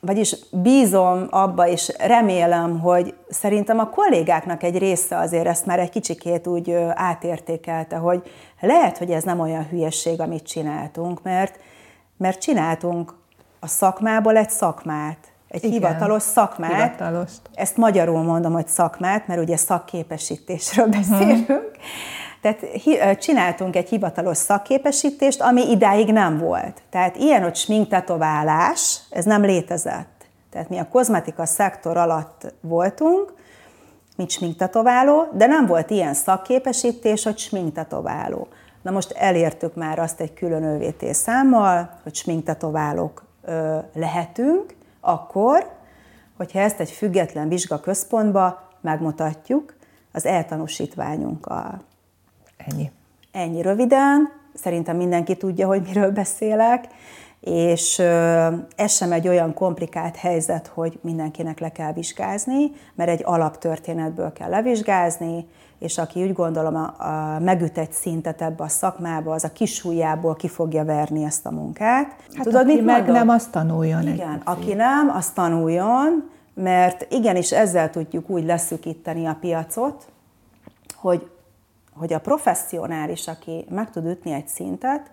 vagyis 0.00 0.36
bízom 0.50 1.26
abba, 1.30 1.68
és 1.68 1.92
remélem, 1.98 2.80
hogy 2.80 3.14
szerintem 3.28 3.78
a 3.78 3.90
kollégáknak 3.90 4.62
egy 4.62 4.78
része 4.78 5.16
azért 5.18 5.46
ezt 5.46 5.66
már 5.66 5.78
egy 5.78 5.90
kicsikét 5.90 6.46
úgy 6.46 6.72
átértékelte, 6.94 7.96
hogy 7.96 8.22
lehet, 8.60 8.98
hogy 8.98 9.10
ez 9.10 9.22
nem 9.22 9.40
olyan 9.40 9.66
hülyesség, 9.68 10.20
amit 10.20 10.46
csináltunk, 10.46 11.22
mert, 11.22 11.58
mert 12.16 12.40
csináltunk 12.40 13.14
a 13.60 13.66
szakmából 13.66 14.36
egy 14.36 14.50
szakmát, 14.50 15.29
egy 15.50 15.64
Igen, 15.64 15.72
hivatalos 15.72 16.22
szakmát. 16.22 16.70
Hivatalost. 16.70 17.40
Ezt 17.54 17.76
magyarul 17.76 18.22
mondom, 18.22 18.52
hogy 18.52 18.68
szakmát, 18.68 19.26
mert 19.26 19.40
ugye 19.40 19.56
szakképesítésről 19.56 20.86
mhm. 20.86 20.96
beszélünk. 20.96 21.48
Uh-huh. 21.48 21.64
Tehát 22.40 23.20
csináltunk 23.20 23.76
egy 23.76 23.88
hivatalos 23.88 24.36
szakképesítést, 24.36 25.40
ami 25.40 25.70
idáig 25.70 26.12
nem 26.12 26.38
volt. 26.38 26.82
Tehát 26.90 27.16
ilyen, 27.16 27.42
hogy 27.42 27.56
sminktetoválás, 27.56 29.00
ez 29.10 29.24
nem 29.24 29.42
létezett. 29.42 30.26
Tehát 30.50 30.68
mi 30.68 30.78
a 30.78 30.88
kozmetika 30.88 31.46
szektor 31.46 31.96
alatt 31.96 32.54
voltunk, 32.60 33.34
mint 34.16 34.30
sminktetováló, 34.30 35.28
de 35.32 35.46
nem 35.46 35.66
volt 35.66 35.90
ilyen 35.90 36.14
szakképesítés, 36.14 37.24
hogy 37.24 37.38
sminktetováló. 37.38 38.48
Na 38.82 38.90
most 38.90 39.10
elértük 39.10 39.74
már 39.74 39.98
azt 39.98 40.20
egy 40.20 40.34
külön 40.34 40.64
ÖVT 40.64 41.14
számmal, 41.14 41.98
hogy 42.02 42.14
sminktetoválók 42.14 43.24
lehetünk, 43.94 44.74
akkor, 45.00 45.78
hogyha 46.36 46.58
ezt 46.58 46.80
egy 46.80 46.90
független 46.90 47.48
vizsgaközpontba 47.48 48.68
megmutatjuk 48.80 49.74
az 50.12 50.26
eltanúsítványunkkal. 50.26 51.82
Ennyi. 52.56 52.90
Ennyi 53.32 53.62
röviden, 53.62 54.32
szerintem 54.54 54.96
mindenki 54.96 55.36
tudja, 55.36 55.66
hogy 55.66 55.82
miről 55.82 56.10
beszélek, 56.10 56.84
és 57.40 57.98
ez 58.76 58.92
sem 58.92 59.12
egy 59.12 59.28
olyan 59.28 59.54
komplikált 59.54 60.16
helyzet, 60.16 60.66
hogy 60.66 60.98
mindenkinek 61.02 61.58
le 61.58 61.68
kell 61.72 61.92
vizsgázni, 61.92 62.72
mert 62.94 63.10
egy 63.10 63.22
alaptörténetből 63.24 64.32
kell 64.32 64.48
levizsgázni, 64.48 65.46
és 65.78 65.98
aki 65.98 66.22
úgy 66.22 66.32
gondolom 66.32 66.74
a, 66.76 66.94
a 66.98 67.38
megüt 67.38 67.78
egy 67.78 67.92
szintet 67.92 68.42
ebbe 68.42 68.64
a 68.64 68.68
szakmába, 68.68 69.32
az 69.32 69.44
a 69.44 69.52
kisújjából 69.52 70.34
ki 70.34 70.48
fogja 70.48 70.84
verni 70.84 71.24
ezt 71.24 71.46
a 71.46 71.50
munkát. 71.50 72.14
Hát 72.34 72.44
Tudod, 72.44 72.60
aki 72.60 72.74
mit 72.74 72.84
meg 72.84 72.96
mondom? 72.96 73.14
nem, 73.14 73.28
azt 73.28 73.50
tanuljon. 73.50 74.08
Igen, 74.08 74.42
aki 74.44 74.74
nem, 74.74 75.10
azt 75.14 75.34
tanuljon, 75.34 76.30
mert 76.54 77.12
igenis 77.12 77.52
ezzel 77.52 77.90
tudjuk 77.90 78.30
úgy 78.30 78.44
leszűkíteni 78.44 79.26
a 79.26 79.36
piacot, 79.40 80.08
hogy, 80.94 81.30
hogy 81.92 82.12
a 82.12 82.20
professzionális, 82.20 83.28
aki 83.28 83.66
meg 83.68 83.90
tud 83.90 84.06
ütni 84.06 84.32
egy 84.32 84.48
szintet, 84.48 85.10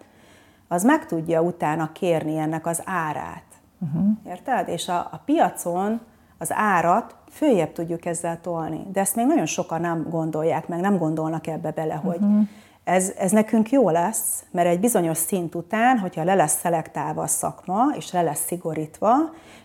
az 0.67 0.83
meg 0.83 1.05
tudja 1.05 1.41
utána 1.41 1.91
kérni 1.91 2.37
ennek 2.37 2.65
az 2.65 2.81
árát. 2.85 3.43
Uh-huh. 3.79 4.07
Érted? 4.25 4.67
És 4.67 4.87
a, 4.87 4.97
a 4.97 5.21
piacon 5.25 5.99
az 6.37 6.51
árat 6.53 7.15
följebb 7.29 7.71
tudjuk 7.71 8.05
ezzel 8.05 8.41
tolni. 8.41 8.87
De 8.91 8.99
ezt 8.99 9.15
még 9.15 9.25
nagyon 9.25 9.45
sokan 9.45 9.81
nem 9.81 10.07
gondolják 10.09 10.67
meg, 10.67 10.79
nem 10.79 10.97
gondolnak 10.97 11.47
ebbe 11.47 11.71
bele, 11.71 11.93
hogy 11.93 12.17
uh-huh. 12.21 12.47
ez, 12.83 13.13
ez 13.17 13.31
nekünk 13.31 13.69
jó 13.71 13.89
lesz, 13.89 14.45
mert 14.51 14.67
egy 14.67 14.79
bizonyos 14.79 15.17
szint 15.17 15.55
után, 15.55 15.97
hogyha 15.97 16.23
le 16.23 16.35
lesz 16.35 16.59
szelektálva 16.59 17.21
a 17.21 17.27
szakma, 17.27 17.83
és 17.95 18.11
le 18.11 18.21
lesz 18.21 18.45
szigorítva, 18.45 19.15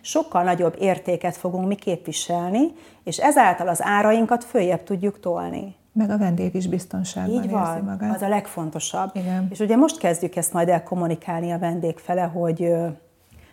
sokkal 0.01 0.43
nagyobb 0.43 0.75
értéket 0.79 1.37
fogunk 1.37 1.67
mi 1.67 1.75
képviselni, 1.75 2.71
és 3.03 3.17
ezáltal 3.17 3.67
az 3.67 3.83
árainkat 3.83 4.43
följebb 4.43 4.83
tudjuk 4.83 5.19
tolni. 5.19 5.75
Meg 5.93 6.09
a 6.09 6.17
vendég 6.17 6.55
is 6.55 6.67
biztonságban 6.67 7.43
Így 7.43 7.49
van, 7.49 7.75
érzi 7.75 7.85
magát. 7.85 8.15
az 8.15 8.21
a 8.21 8.27
legfontosabb. 8.27 9.09
Igen. 9.13 9.47
És 9.49 9.59
ugye 9.59 9.75
most 9.75 9.97
kezdjük 9.97 10.35
ezt 10.35 10.53
majd 10.53 10.69
elkommunikálni 10.69 11.51
a 11.51 11.59
vendég 11.59 11.97
fele, 11.97 12.21
hogy 12.21 12.73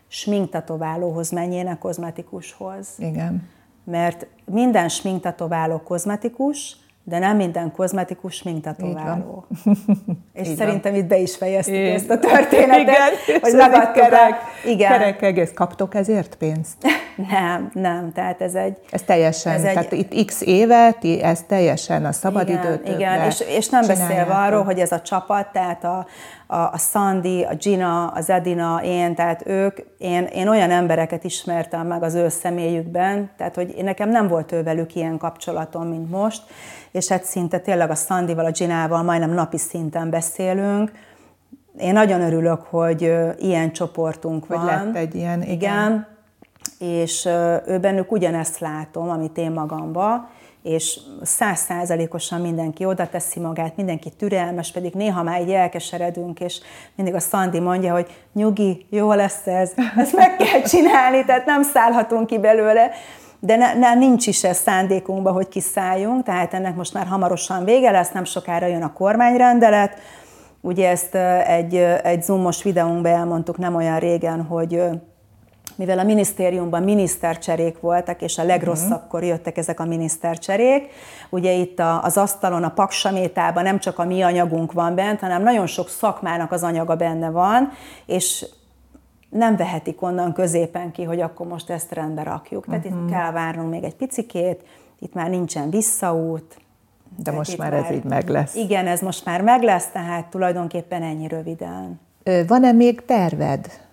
sminktatoválóhoz 0.09 1.31
menjének, 1.31 1.79
kozmetikushoz. 1.79 2.89
Igen. 2.99 3.49
Mert 3.85 4.27
minden 4.45 4.89
sminktatováló 4.89 5.79
kozmetikus, 5.79 6.77
de 7.11 7.19
nem 7.19 7.37
minden 7.37 7.73
kozmetikus 7.73 8.35
sminktatováló. 8.35 9.45
És 10.33 10.49
Így 10.49 10.57
szerintem 10.57 10.93
van. 10.93 11.01
itt 11.01 11.07
be 11.07 11.19
is 11.19 11.37
fejeztük 11.37 11.75
Így. 11.75 11.89
ezt 11.89 12.11
a 12.11 12.19
történetet. 12.19 12.81
Igen, 12.81 13.41
hogy 13.41 13.53
megadtuk 13.55 13.93
kerek, 13.93 14.35
Igen. 14.65 14.91
kerek 14.91 15.23
egész. 15.23 15.51
Kaptok 15.55 15.95
ezért 15.95 16.35
pénzt? 16.35 16.77
Nem, 17.31 17.71
nem, 17.73 18.13
tehát 18.13 18.41
ez 18.41 18.55
egy... 18.55 18.79
Ez 18.91 19.03
teljesen, 19.03 19.53
ez 19.53 19.63
tehát 19.63 19.93
egy, 19.93 20.07
itt 20.13 20.27
x 20.27 20.41
éve, 20.41 20.93
ti 20.93 21.23
ez 21.23 21.43
teljesen 21.43 22.05
a 22.05 22.13
szabadidőt. 22.13 22.81
Igen, 22.85 22.99
igen. 22.99 23.27
És, 23.27 23.41
és 23.41 23.69
nem 23.69 23.87
beszélve 23.87 24.35
arról, 24.35 24.63
hogy 24.63 24.79
ez 24.79 24.93
a 24.93 25.01
csapat, 25.01 25.53
tehát 25.53 25.85
a, 25.85 26.07
a, 26.51 26.73
a 26.73 26.79
Sandy, 26.79 27.43
a 27.43 27.55
Gina, 27.55 28.07
az 28.07 28.31
Edina, 28.31 28.81
én, 28.85 29.15
tehát 29.15 29.47
ők, 29.47 29.79
én, 29.99 30.25
én 30.25 30.49
olyan 30.49 30.71
embereket 30.71 31.25
ismertem 31.25 31.87
meg 31.87 32.03
az 32.03 32.15
ő 32.15 32.29
személyükben, 32.29 33.31
tehát 33.37 33.55
hogy 33.55 33.75
nekem 33.83 34.09
nem 34.09 34.29
volt 34.29 34.53
ővelük 34.53 34.95
ilyen 34.95 35.19
kapcsolatom, 35.19 35.87
mint 35.89 36.11
most, 36.11 36.43
és 36.91 37.09
hát 37.09 37.25
szinte 37.25 37.59
tényleg 37.59 37.91
a 37.91 37.95
Sandival, 37.95 38.45
a 38.45 38.51
Ginával 38.51 39.03
majdnem 39.03 39.31
napi 39.31 39.59
szinten 39.59 40.11
beszélünk. 40.11 40.93
Én 41.79 41.93
nagyon 41.93 42.21
örülök, 42.21 42.63
hogy 42.63 43.15
ilyen 43.39 43.73
csoportunk 43.73 44.47
van. 44.47 44.59
Hogy 44.59 44.69
lett 44.69 44.97
egy 44.97 45.15
ilyen, 45.15 45.43
igen. 45.43 45.53
igen 45.53 46.07
és 46.79 47.27
ő 47.67 47.79
bennük 47.81 48.13
ugyanezt 48.13 48.59
látom, 48.59 49.11
amit 49.11 49.39
én 49.39 49.51
magamba, 49.51 50.29
és 50.63 50.99
százszázalékosan 51.23 52.41
mindenki 52.41 52.85
oda 52.85 53.09
teszi 53.09 53.41
magát, 53.41 53.77
mindenki 53.77 54.11
türelmes, 54.19 54.73
pedig 54.73 54.93
néha 54.93 55.23
már 55.23 55.41
így 55.41 55.51
elkeseredünk, 55.51 56.41
és 56.41 56.61
mindig 56.95 57.15
a 57.15 57.21
Szandi 57.21 57.59
mondja, 57.59 57.93
hogy 57.93 58.07
nyugi, 58.33 58.87
jó 58.91 59.13
lesz 59.13 59.47
ez, 59.47 59.73
ezt 59.97 60.17
meg 60.17 60.37
kell 60.37 60.63
csinálni, 60.63 61.25
tehát 61.25 61.47
nem 61.47 61.63
szállhatunk 61.63 62.27
ki 62.27 62.39
belőle, 62.39 62.91
de 63.41 63.57
ne, 63.57 63.75
ne, 63.75 63.95
nincs 63.95 64.27
is 64.27 64.45
ez 64.45 64.57
szándékunkban, 64.57 65.33
hogy 65.33 65.49
kiszálljunk, 65.49 66.25
tehát 66.25 66.55
ennek 66.55 66.77
most 66.77 66.95
már 66.95 67.07
hamarosan 67.07 67.65
vége 67.65 67.91
lesz, 67.91 68.11
nem 68.11 68.25
sokára 68.25 68.67
jön 68.67 68.83
a 68.83 68.93
kormányrendelet, 68.93 69.99
Ugye 70.63 70.89
ezt 70.89 71.15
egy, 71.47 71.75
egy 72.03 72.23
zoomos 72.23 72.63
videónkban 72.63 73.13
elmondtuk 73.13 73.59
nem 73.59 73.75
olyan 73.75 73.99
régen, 73.99 74.43
hogy 74.43 74.83
mivel 75.81 75.99
a 75.99 76.03
minisztériumban 76.03 76.83
minisztercserék 76.83 77.81
voltak, 77.81 78.23
és 78.23 78.39
a 78.39 78.45
legrosszabbkor 78.45 79.25
jöttek 79.25 79.57
ezek 79.57 79.81
a 79.81 79.85
minisztercserék, 79.85 80.91
ugye 81.31 81.53
itt 81.53 81.81
az 82.03 82.17
asztalon, 82.17 82.65
a 82.65 82.71
paksamétában 82.71 83.63
nem 83.63 83.79
csak 83.79 83.99
a 83.99 84.05
mi 84.05 84.23
anyagunk 84.23 84.73
van 84.73 84.95
bent, 84.95 85.21
hanem 85.21 85.43
nagyon 85.43 85.67
sok 85.67 85.89
szakmának 85.89 86.53
az 86.53 86.63
anyaga 86.63 86.97
benne 86.97 87.31
van, 87.31 87.71
és 88.07 88.47
nem 89.31 89.57
vehetik 89.57 90.03
onnan 90.03 90.33
középen 90.33 90.93
ki, 90.93 91.05
hogy 91.05 91.21
akkor 91.21 91.47
most 91.47 91.71
ezt 91.71 91.93
rendbe 91.93 92.23
rakjuk. 92.23 92.67
Tehát 92.67 92.85
uh-huh. 92.85 93.01
itt 93.01 93.05
mhm. 93.05 93.13
kell 93.13 93.33
várnunk 93.33 93.71
még 93.71 93.85
egy 93.85 93.97
picikét, 93.97 94.61
itt 94.99 95.15
már 95.15 95.31
nincsen 95.31 95.71
visszaút. 95.71 96.57
De 97.17 97.31
most 97.31 97.59
már 97.59 97.73
ez 97.73 97.91
így 97.91 98.05
meg 98.05 98.29
lesz. 98.29 98.55
Igen, 98.55 98.87
ez 98.87 99.01
most 99.01 99.25
már 99.25 99.43
meg 99.43 99.63
lesz, 99.63 99.87
tehát 99.93 100.27
tulajdonképpen 100.27 101.03
ennyi 101.03 101.29
röviden. 101.29 102.01
Van-e 102.47 102.73
még 102.73 103.05
terved? 103.05 103.89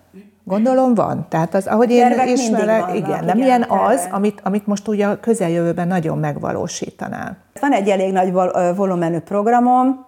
Gondolom 0.47 0.93
van. 0.93 1.25
Tehát 1.29 1.53
az, 1.53 1.67
ahogy 1.67 1.91
én 1.91 2.07
Tervek 2.07 2.29
ismerek, 2.29 2.79
vannak, 2.79 2.95
igen, 2.95 3.25
nem 3.25 3.37
ilyen 3.37 3.63
az, 3.63 4.07
amit, 4.11 4.41
amit 4.43 4.67
most 4.67 4.87
ugye 4.87 5.07
a 5.07 5.19
közeljövőben 5.19 5.87
nagyon 5.87 6.17
megvalósítanál. 6.17 7.37
Van 7.59 7.71
egy 7.71 7.89
elég 7.89 8.11
nagy 8.11 8.31
volumenű 8.75 9.19
programom, 9.19 10.05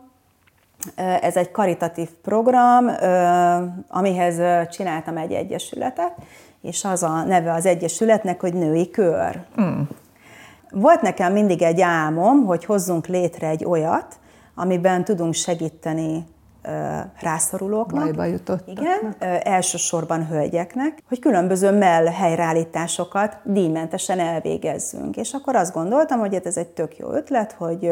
ez 1.21 1.35
egy 1.35 1.51
karitatív 1.51 2.09
program, 2.21 2.89
amihez 3.87 4.67
csináltam 4.71 5.17
egy 5.17 5.31
egyesületet, 5.31 6.13
és 6.61 6.85
az 6.85 7.03
a 7.03 7.23
neve 7.23 7.53
az 7.53 7.65
egyesületnek, 7.65 8.41
hogy 8.41 8.53
Női 8.53 8.89
Kör. 8.89 9.39
Mm. 9.61 9.81
Volt 10.71 11.01
nekem 11.01 11.33
mindig 11.33 11.61
egy 11.61 11.81
álmom, 11.81 12.45
hogy 12.45 12.65
hozzunk 12.65 13.07
létre 13.07 13.47
egy 13.47 13.65
olyat, 13.65 14.15
amiben 14.55 15.03
tudunk 15.03 15.33
segíteni 15.33 16.25
rászorulóknak. 17.21 18.03
Bajba 18.03 18.23
jutott. 18.23 18.67
Igen, 18.67 19.15
elsősorban 19.43 20.27
hölgyeknek, 20.27 21.03
hogy 21.07 21.19
különböző 21.19 21.71
mell 21.71 22.05
helyreállításokat 22.05 23.37
díjmentesen 23.43 24.19
elvégezzünk. 24.19 25.17
És 25.17 25.33
akkor 25.33 25.55
azt 25.55 25.73
gondoltam, 25.73 26.19
hogy 26.19 26.33
hát 26.33 26.45
ez 26.45 26.57
egy 26.57 26.67
tök 26.67 26.97
jó 26.97 27.11
ötlet, 27.11 27.51
hogy 27.51 27.91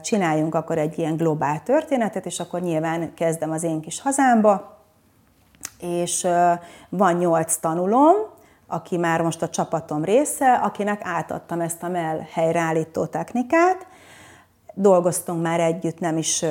csináljunk 0.00 0.54
akkor 0.54 0.78
egy 0.78 0.98
ilyen 0.98 1.16
globál 1.16 1.62
történetet, 1.62 2.26
és 2.26 2.40
akkor 2.40 2.60
nyilván 2.60 3.14
kezdem 3.14 3.50
az 3.50 3.62
én 3.62 3.80
kis 3.80 4.00
hazámba, 4.00 4.76
és 5.80 6.26
van 6.88 7.14
nyolc 7.14 7.56
tanulom, 7.56 8.14
aki 8.66 8.96
már 8.96 9.22
most 9.22 9.42
a 9.42 9.48
csapatom 9.48 10.04
része, 10.04 10.52
akinek 10.52 11.00
átadtam 11.04 11.60
ezt 11.60 11.82
a 11.82 11.88
mell 11.88 12.20
helyreállító 12.32 13.06
technikát, 13.06 13.86
dolgoztunk 14.80 15.42
már 15.42 15.60
együtt 15.60 15.98
nem 15.98 16.16
is 16.16 16.44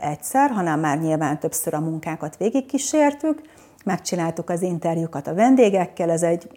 egyszer, 0.00 0.50
hanem 0.50 0.80
már 0.80 0.98
nyilván 0.98 1.38
többször 1.38 1.74
a 1.74 1.80
munkákat 1.80 2.36
végigkísértük, 2.36 3.40
megcsináltuk 3.84 4.50
az 4.50 4.62
interjúkat 4.62 5.26
a 5.26 5.34
vendégekkel, 5.34 6.10
ez 6.10 6.22
egy 6.22 6.48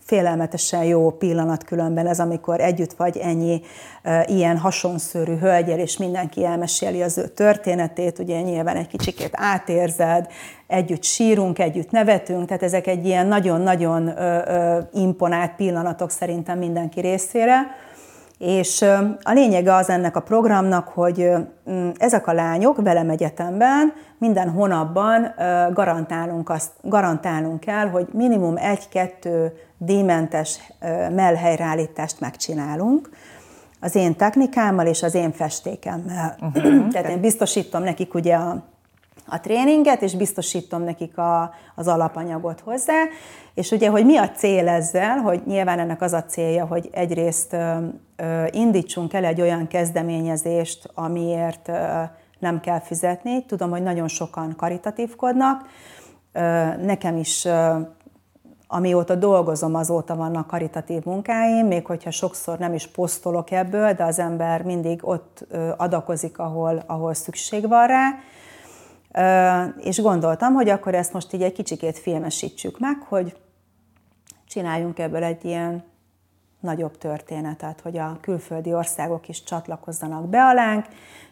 félelmetesen 0.00 0.84
jó 0.84 1.10
pillanat 1.10 1.64
különben 1.64 2.06
ez, 2.06 2.20
amikor 2.20 2.60
együtt 2.60 2.92
vagy 2.92 3.16
ennyi 3.16 3.60
e, 4.02 4.24
ilyen 4.28 4.58
hasonszörű 4.58 5.36
hölgyel, 5.36 5.78
és 5.78 5.96
mindenki 5.96 6.44
elmeséli 6.44 7.02
az 7.02 7.18
ő 7.18 7.26
történetét, 7.26 8.18
ugye 8.18 8.40
nyilván 8.40 8.76
egy 8.76 8.86
kicsikét 8.86 9.30
átérzed, 9.32 10.26
együtt 10.66 11.04
sírunk, 11.04 11.58
együtt 11.58 11.90
nevetünk, 11.90 12.46
tehát 12.46 12.62
ezek 12.62 12.86
egy 12.86 13.06
ilyen 13.06 13.26
nagyon-nagyon 13.26 14.10
imponált 14.92 15.54
pillanatok 15.56 16.10
szerintem 16.10 16.58
mindenki 16.58 17.00
részére. 17.00 17.66
És 18.40 18.82
a 19.22 19.32
lényege 19.32 19.74
az 19.74 19.88
ennek 19.88 20.16
a 20.16 20.20
programnak, 20.20 20.88
hogy 20.88 21.30
ezek 21.96 22.26
a 22.26 22.32
lányok 22.32 22.82
velem 22.82 23.10
egyetemben 23.10 23.92
minden 24.18 24.50
hónapban 24.50 25.34
garantálunk, 25.72 26.48
azt, 26.48 26.70
garantálunk 26.82 27.60
kell, 27.60 27.88
hogy 27.88 28.06
minimum 28.12 28.56
egy-kettő 28.56 29.52
díjmentes 29.78 30.58
mellhelyreállítást 31.14 32.20
megcsinálunk 32.20 33.10
az 33.80 33.94
én 33.94 34.16
technikámmal 34.16 34.86
és 34.86 35.02
az 35.02 35.14
én 35.14 35.32
festékemmel. 35.32 36.36
Uh-huh. 36.40 36.88
Tehát 36.88 37.08
én 37.08 37.20
biztosítom 37.20 37.82
nekik 37.82 38.14
ugye 38.14 38.34
a 38.34 38.62
a 39.30 39.40
tréninget, 39.40 40.02
és 40.02 40.14
biztosítom 40.14 40.82
nekik 40.82 41.18
a, 41.18 41.54
az 41.74 41.88
alapanyagot 41.88 42.60
hozzá. 42.60 43.04
És 43.54 43.70
ugye, 43.70 43.88
hogy 43.88 44.04
mi 44.04 44.16
a 44.16 44.30
cél 44.30 44.68
ezzel, 44.68 45.16
hogy 45.16 45.42
nyilván 45.46 45.78
ennek 45.78 46.02
az 46.02 46.12
a 46.12 46.24
célja, 46.24 46.66
hogy 46.66 46.88
egyrészt 46.92 47.52
ö, 47.52 47.76
ö, 48.16 48.44
indítsunk 48.50 49.12
el 49.12 49.24
egy 49.24 49.40
olyan 49.40 49.66
kezdeményezést, 49.66 50.90
amiért 50.94 51.68
ö, 51.68 52.02
nem 52.38 52.60
kell 52.60 52.80
fizetni. 52.80 53.44
Tudom, 53.44 53.70
hogy 53.70 53.82
nagyon 53.82 54.08
sokan 54.08 54.54
karitatívkodnak. 54.56 55.68
Ö, 56.32 56.40
nekem 56.76 57.16
is 57.16 57.44
ö, 57.44 57.78
amióta 58.66 59.14
dolgozom, 59.14 59.74
azóta 59.74 60.16
vannak 60.16 60.46
karitatív 60.46 61.04
munkáim, 61.04 61.66
még 61.66 61.86
hogyha 61.86 62.10
sokszor 62.10 62.58
nem 62.58 62.74
is 62.74 62.86
posztolok 62.86 63.50
ebből, 63.50 63.92
de 63.92 64.04
az 64.04 64.18
ember 64.18 64.62
mindig 64.62 65.00
ott 65.02 65.46
adakozik, 65.76 66.38
ahol, 66.38 66.82
ahol 66.86 67.14
szükség 67.14 67.68
van 67.68 67.86
rá 67.86 68.08
és 69.78 70.00
gondoltam, 70.00 70.54
hogy 70.54 70.68
akkor 70.68 70.94
ezt 70.94 71.12
most 71.12 71.32
így 71.32 71.42
egy 71.42 71.52
kicsikét 71.52 71.98
filmesítsük 71.98 72.78
meg, 72.78 72.96
hogy 73.08 73.36
csináljunk 74.46 74.98
ebből 74.98 75.24
egy 75.24 75.44
ilyen 75.44 75.84
nagyobb 76.60 76.98
történetet, 76.98 77.80
hogy 77.80 77.98
a 77.98 78.18
külföldi 78.20 78.74
országok 78.74 79.28
is 79.28 79.42
csatlakozzanak 79.42 80.28
be 80.28 80.44
alánk, 80.44 80.86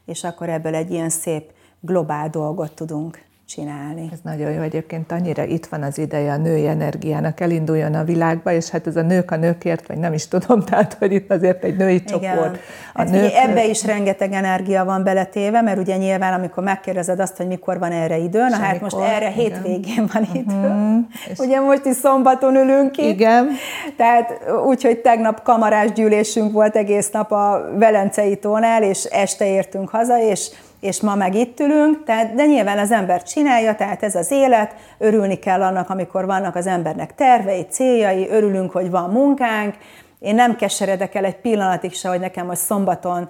és 0.04 0.24
akkor 0.24 0.48
ebből 0.48 0.74
egy 0.74 0.90
ilyen 0.90 1.08
szép 1.08 1.52
globál 1.80 2.30
dolgot 2.30 2.74
tudunk 2.74 3.26
csinálni. 3.48 4.08
Ez 4.12 4.18
nagyon 4.22 4.50
jó 4.50 4.60
egyébként, 4.60 5.12
annyira 5.12 5.44
itt 5.44 5.66
van 5.66 5.82
az 5.82 5.98
ideje 5.98 6.32
a 6.32 6.36
női 6.36 6.66
energiának, 6.66 7.40
elinduljon 7.40 7.94
a 7.94 8.04
világba, 8.04 8.52
és 8.52 8.68
hát 8.68 8.86
ez 8.86 8.96
a 8.96 9.02
nők 9.02 9.30
a 9.30 9.36
nőkért, 9.36 9.86
vagy 9.86 9.96
nem 9.96 10.12
is 10.12 10.28
tudom, 10.28 10.62
tehát 10.68 10.94
hogy 10.94 11.12
itt 11.12 11.30
azért 11.30 11.64
egy 11.64 11.76
női 11.76 12.04
csoport. 12.04 12.58
A 12.94 12.98
hát 12.98 13.10
nők... 13.10 13.32
ebbe 13.34 13.66
is 13.66 13.84
rengeteg 13.84 14.32
energia 14.32 14.84
van 14.84 15.02
beletéve, 15.02 15.60
mert 15.60 15.78
ugye 15.78 15.96
nyilván, 15.96 16.32
amikor 16.32 16.62
megkérdezed 16.62 17.20
azt, 17.20 17.36
hogy 17.36 17.46
mikor 17.46 17.78
van 17.78 17.92
erre 17.92 18.16
idő, 18.16 18.48
na 18.48 18.56
hát 18.56 18.80
most 18.80 18.96
erre 18.96 19.16
igen. 19.16 19.32
hétvégén 19.32 20.08
van 20.12 20.28
idő. 20.32 20.54
Uh-huh. 20.54 21.04
Ugye 21.38 21.60
most 21.60 21.84
is 21.84 21.96
szombaton 21.96 22.56
ülünk 22.56 22.96
itt. 22.96 23.04
Igen. 23.04 23.48
Tehát 23.96 24.40
úgyhogy 24.66 24.98
tegnap 24.98 25.42
kamarás 25.42 25.92
gyűlésünk 25.92 26.52
volt 26.52 26.76
egész 26.76 27.10
nap 27.10 27.32
a 27.32 27.70
Velencei 27.78 28.36
tónál, 28.36 28.82
és 28.82 29.04
este 29.04 29.46
értünk 29.46 29.88
haza, 29.88 30.22
és 30.22 30.50
és 30.80 31.00
ma 31.00 31.14
meg 31.14 31.34
itt 31.34 31.60
ülünk, 31.60 32.04
tehát, 32.04 32.34
de 32.34 32.46
nyilván 32.46 32.78
az 32.78 32.90
ember 32.90 33.22
csinálja, 33.22 33.74
tehát 33.74 34.02
ez 34.02 34.14
az 34.14 34.30
élet, 34.30 34.74
örülni 34.98 35.38
kell 35.38 35.62
annak, 35.62 35.90
amikor 35.90 36.26
vannak 36.26 36.54
az 36.56 36.66
embernek 36.66 37.14
tervei, 37.14 37.66
céljai, 37.70 38.28
örülünk, 38.28 38.70
hogy 38.70 38.90
van 38.90 39.10
munkánk, 39.10 39.74
én 40.18 40.34
nem 40.34 40.56
keseredek 40.56 41.14
el 41.14 41.24
egy 41.24 41.36
pillanatig 41.36 41.94
se, 41.94 42.08
hogy 42.08 42.20
nekem 42.20 42.46
most 42.46 42.60
szombaton 42.60 43.28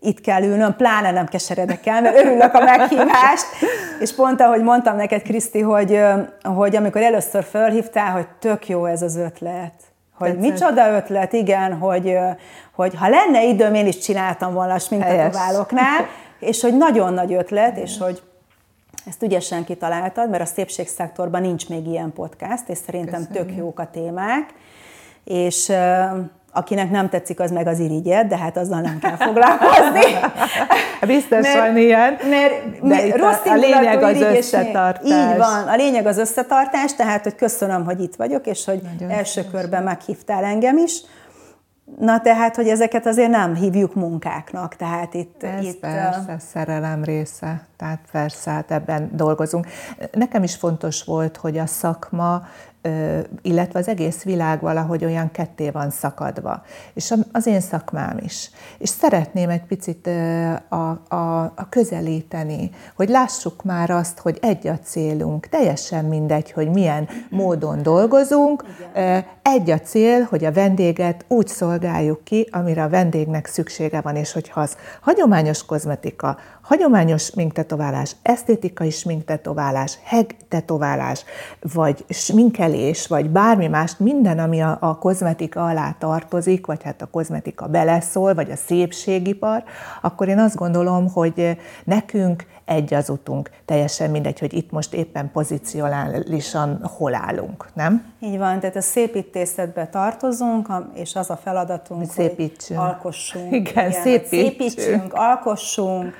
itt 0.00 0.20
kell 0.20 0.42
ülnöm, 0.42 0.76
pláne 0.76 1.10
nem 1.10 1.26
keseredek 1.26 1.86
el, 1.86 2.00
mert 2.00 2.16
örülök 2.16 2.54
a 2.54 2.64
meghívást, 2.64 3.46
és 4.00 4.14
pont 4.14 4.40
ahogy 4.40 4.62
mondtam 4.62 4.96
neked, 4.96 5.22
Kriszti, 5.22 5.60
hogy, 5.60 6.00
hogy 6.42 6.76
amikor 6.76 7.02
először 7.02 7.44
fölhívtál, 7.44 8.10
hogy 8.10 8.26
tök 8.38 8.68
jó 8.68 8.84
ez 8.84 9.02
az 9.02 9.16
ötlet, 9.16 9.72
hogy 10.18 10.34
Tetszett. 10.34 10.50
micsoda 10.50 10.94
ötlet, 10.94 11.32
igen, 11.32 11.78
hogy, 11.78 12.18
hogy 12.74 12.94
ha 12.94 13.08
lenne 13.08 13.44
időm, 13.44 13.74
én 13.74 13.86
is 13.86 13.98
csináltam 13.98 14.52
volna 14.54 14.74
a 14.74 14.78
sminkatováloknál, 14.78 16.06
és 16.38 16.60
hogy 16.60 16.76
nagyon 16.76 17.12
nagy 17.12 17.32
ötlet, 17.32 17.76
és 17.76 17.98
hogy 17.98 18.22
ezt 19.06 19.22
ügyesen 19.22 19.64
kitaláltad, 19.64 20.30
mert 20.30 20.42
a 20.42 20.46
szépségszektorban 20.46 21.40
nincs 21.40 21.68
még 21.68 21.86
ilyen 21.86 22.12
podcast, 22.12 22.68
és 22.68 22.78
szerintem 22.86 23.26
Köszönjük. 23.26 23.46
tök 23.46 23.56
jók 23.56 23.80
a 23.80 23.88
témák, 23.92 24.54
és 25.24 25.72
akinek 26.56 26.90
nem 26.90 27.08
tetszik, 27.08 27.40
az 27.40 27.50
meg 27.50 27.66
az 27.66 27.78
irigyed, 27.78 28.26
de 28.26 28.36
hát 28.36 28.56
azzal 28.56 28.80
nem 28.80 28.98
kell 28.98 29.16
foglalkozni. 29.16 30.18
Biztos 31.14 31.40
mert, 31.40 31.58
van 31.58 31.76
ilyen. 31.76 32.16
Mert, 32.28 32.82
mert 32.82 33.08
de 33.08 33.16
rossz 33.16 33.46
a, 33.46 33.50
a 33.50 33.54
lényeg 33.54 34.02
az 34.02 34.20
összetartás. 34.20 35.10
Így 35.10 35.36
van, 35.36 35.68
a 35.68 35.76
lényeg 35.76 36.06
az 36.06 36.18
összetartás, 36.18 36.94
tehát 36.94 37.22
hogy 37.22 37.34
köszönöm, 37.34 37.84
hogy 37.84 38.00
itt 38.00 38.14
vagyok, 38.14 38.46
és 38.46 38.64
hogy 38.64 38.80
Nagyon 38.82 39.16
első 39.16 39.44
körben 39.50 39.82
meghívtál 39.82 40.44
engem 40.44 40.78
is. 40.78 41.00
Na 41.98 42.20
tehát, 42.20 42.56
hogy 42.56 42.68
ezeket 42.68 43.06
azért 43.06 43.30
nem 43.30 43.54
hívjuk 43.54 43.94
munkáknak, 43.94 44.76
tehát 44.76 45.14
itt... 45.14 45.42
Ez 45.42 45.64
itt, 45.64 45.78
persze, 45.80 46.32
uh... 46.32 46.38
szerelem 46.38 47.04
része, 47.04 47.66
tehát 47.76 48.00
persze, 48.12 48.50
hát 48.50 48.70
ebben 48.70 49.10
dolgozunk. 49.12 49.66
Nekem 50.12 50.42
is 50.42 50.54
fontos 50.54 51.04
volt, 51.04 51.36
hogy 51.36 51.58
a 51.58 51.66
szakma 51.66 52.42
illetve 53.42 53.78
az 53.78 53.88
egész 53.88 54.22
világ 54.22 54.60
valahogy 54.60 55.04
olyan 55.04 55.30
ketté 55.30 55.70
van 55.70 55.90
szakadva. 55.90 56.62
És 56.94 57.14
az 57.32 57.46
én 57.46 57.60
szakmám 57.60 58.18
is. 58.24 58.50
És 58.78 58.88
szeretném 58.88 59.48
egy 59.50 59.64
picit 59.64 60.06
a, 60.68 61.00
a, 61.08 61.52
a 61.56 61.66
közelíteni, 61.68 62.70
hogy 62.96 63.08
lássuk 63.08 63.62
már 63.62 63.90
azt, 63.90 64.18
hogy 64.18 64.38
egy 64.40 64.66
a 64.66 64.78
célunk, 64.78 65.46
teljesen 65.46 66.04
mindegy, 66.04 66.52
hogy 66.52 66.70
milyen 66.70 67.08
módon 67.30 67.82
dolgozunk, 67.82 68.64
egy 69.42 69.70
a 69.70 69.78
cél, 69.80 70.22
hogy 70.22 70.44
a 70.44 70.52
vendéget 70.52 71.24
úgy 71.28 71.46
szolgáljuk 71.46 72.24
ki, 72.24 72.48
amire 72.52 72.82
a 72.82 72.88
vendégnek 72.88 73.46
szüksége 73.46 74.00
van, 74.00 74.16
és 74.16 74.32
hogyha 74.32 74.60
az 74.60 74.76
hagyományos 75.00 75.66
kozmetika, 75.66 76.36
hagyományos 76.66 77.22
sminktetoválás, 77.22 78.16
esztétikai 78.22 78.90
sminktetoválás, 78.90 79.98
hegtetoválás, 80.04 81.24
vagy 81.72 82.04
sminkelés, 82.08 83.06
vagy 83.06 83.30
bármi 83.30 83.66
más, 83.66 83.96
minden, 83.96 84.38
ami 84.38 84.62
a, 84.62 84.76
a 84.80 84.98
kozmetika 84.98 85.64
alá 85.64 85.96
tartozik, 85.98 86.66
vagy 86.66 86.82
hát 86.82 87.02
a 87.02 87.06
kozmetika 87.06 87.66
beleszól, 87.66 88.34
vagy 88.34 88.50
a 88.50 88.56
szépségipar, 88.56 89.64
akkor 90.02 90.28
én 90.28 90.38
azt 90.38 90.56
gondolom, 90.56 91.08
hogy 91.08 91.58
nekünk 91.84 92.46
egy 92.64 92.94
az 92.94 93.10
utunk. 93.10 93.50
Teljesen 93.64 94.10
mindegy, 94.10 94.38
hogy 94.38 94.54
itt 94.54 94.70
most 94.70 94.94
éppen 94.94 95.30
pozícionálisan 95.32 96.90
hol 96.96 97.14
állunk, 97.14 97.68
nem? 97.74 98.12
Így 98.20 98.38
van, 98.38 98.60
tehát 98.60 98.76
a 98.76 98.80
szépítészetbe 98.80 99.86
tartozunk, 99.86 100.68
és 100.94 101.14
az 101.14 101.30
a 101.30 101.36
feladatunk, 101.36 102.10
szépítsünk. 102.10 102.80
hogy 102.80 102.88
alkossunk. 102.88 103.54
Igen, 103.54 103.60
igen 103.70 103.92
szépítsünk. 103.92 104.28
szépítsünk, 104.28 105.12
alkossunk, 105.12 106.14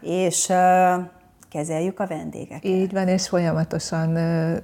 és 0.00 0.52
kezeljük 1.50 2.00
a 2.00 2.06
vendégeket. 2.06 2.64
Így 2.64 2.92
van, 2.92 3.08
és 3.08 3.28
folyamatosan 3.28 4.16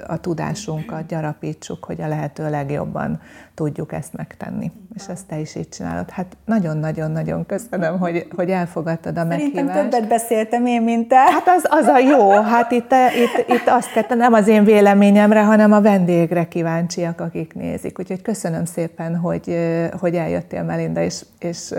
a 0.06 0.16
tudásunkat 0.16 1.06
gyarapítsuk, 1.06 1.84
hogy 1.84 2.00
a 2.00 2.08
lehető 2.08 2.50
legjobban 2.50 3.20
tudjuk 3.54 3.92
ezt 3.92 4.12
megtenni. 4.12 4.72
És 4.94 5.06
ezt 5.08 5.26
te 5.26 5.38
is 5.38 5.54
így 5.54 5.68
csinálod. 5.68 6.10
Hát 6.10 6.36
nagyon-nagyon-nagyon 6.44 7.46
köszönöm, 7.46 7.98
hogy, 7.98 8.26
hogy 8.36 8.50
elfogadtad 8.50 9.18
a 9.18 9.24
meghívást. 9.24 9.54
Szerintem 9.54 9.90
többet 9.90 10.08
beszéltem 10.08 10.66
én, 10.66 10.82
mint 10.82 11.08
te. 11.08 11.16
Hát 11.16 11.48
az, 11.48 11.64
az 11.68 11.86
a 11.86 11.98
jó. 11.98 12.30
Hát 12.30 12.70
itt, 12.70 12.92
itt, 12.92 13.48
itt 13.48 13.66
azt 13.66 13.92
kell, 13.92 14.16
nem 14.16 14.32
az 14.32 14.48
én 14.48 14.64
véleményemre, 14.64 15.44
hanem 15.44 15.72
a 15.72 15.80
vendégre 15.80 16.48
kíváncsiak, 16.48 17.20
akik 17.20 17.54
nézik. 17.54 17.98
Úgyhogy 17.98 18.22
köszönöm 18.22 18.64
szépen, 18.64 19.16
hogy, 19.16 19.58
hogy 20.00 20.14
eljöttél, 20.14 20.62
Melinda, 20.62 21.02
és, 21.02 21.24
és 21.38 21.74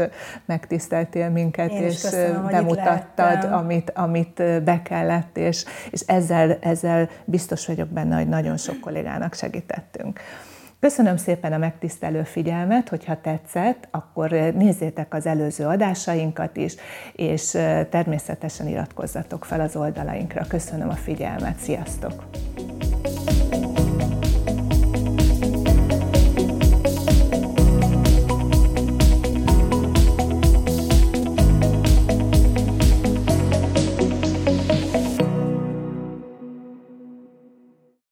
megtiszteltél 0.45 1.29
minket, 1.29 1.71
és 1.71 2.01
köszönöm, 2.01 2.47
bemutattad, 2.47 3.43
amit, 3.51 3.91
amit 3.95 4.63
be 4.63 4.81
kellett, 4.81 5.37
és, 5.37 5.65
és 5.89 6.01
ezzel, 6.05 6.57
ezzel 6.61 7.09
biztos 7.25 7.67
vagyok 7.67 7.87
benne, 7.87 8.15
hogy 8.15 8.27
nagyon 8.27 8.57
sok 8.57 8.79
kollégának 8.79 9.33
segítettünk. 9.33 10.19
Köszönöm 10.85 11.17
szépen 11.17 11.53
a 11.53 11.57
megtisztelő 11.57 12.23
figyelmet, 12.23 12.89
hogyha 12.89 13.21
tetszett, 13.21 13.87
akkor 13.91 14.29
nézzétek 14.31 15.13
az 15.13 15.25
előző 15.25 15.65
adásainkat 15.65 16.57
is, 16.57 16.75
és 17.13 17.51
természetesen 17.89 18.67
iratkozzatok 18.67 19.45
fel 19.45 19.61
az 19.61 19.75
oldalainkra. 19.75 20.45
Köszönöm 20.47 20.89
a 20.89 20.93
figyelmet, 20.93 21.57
sziasztok! 21.57 22.23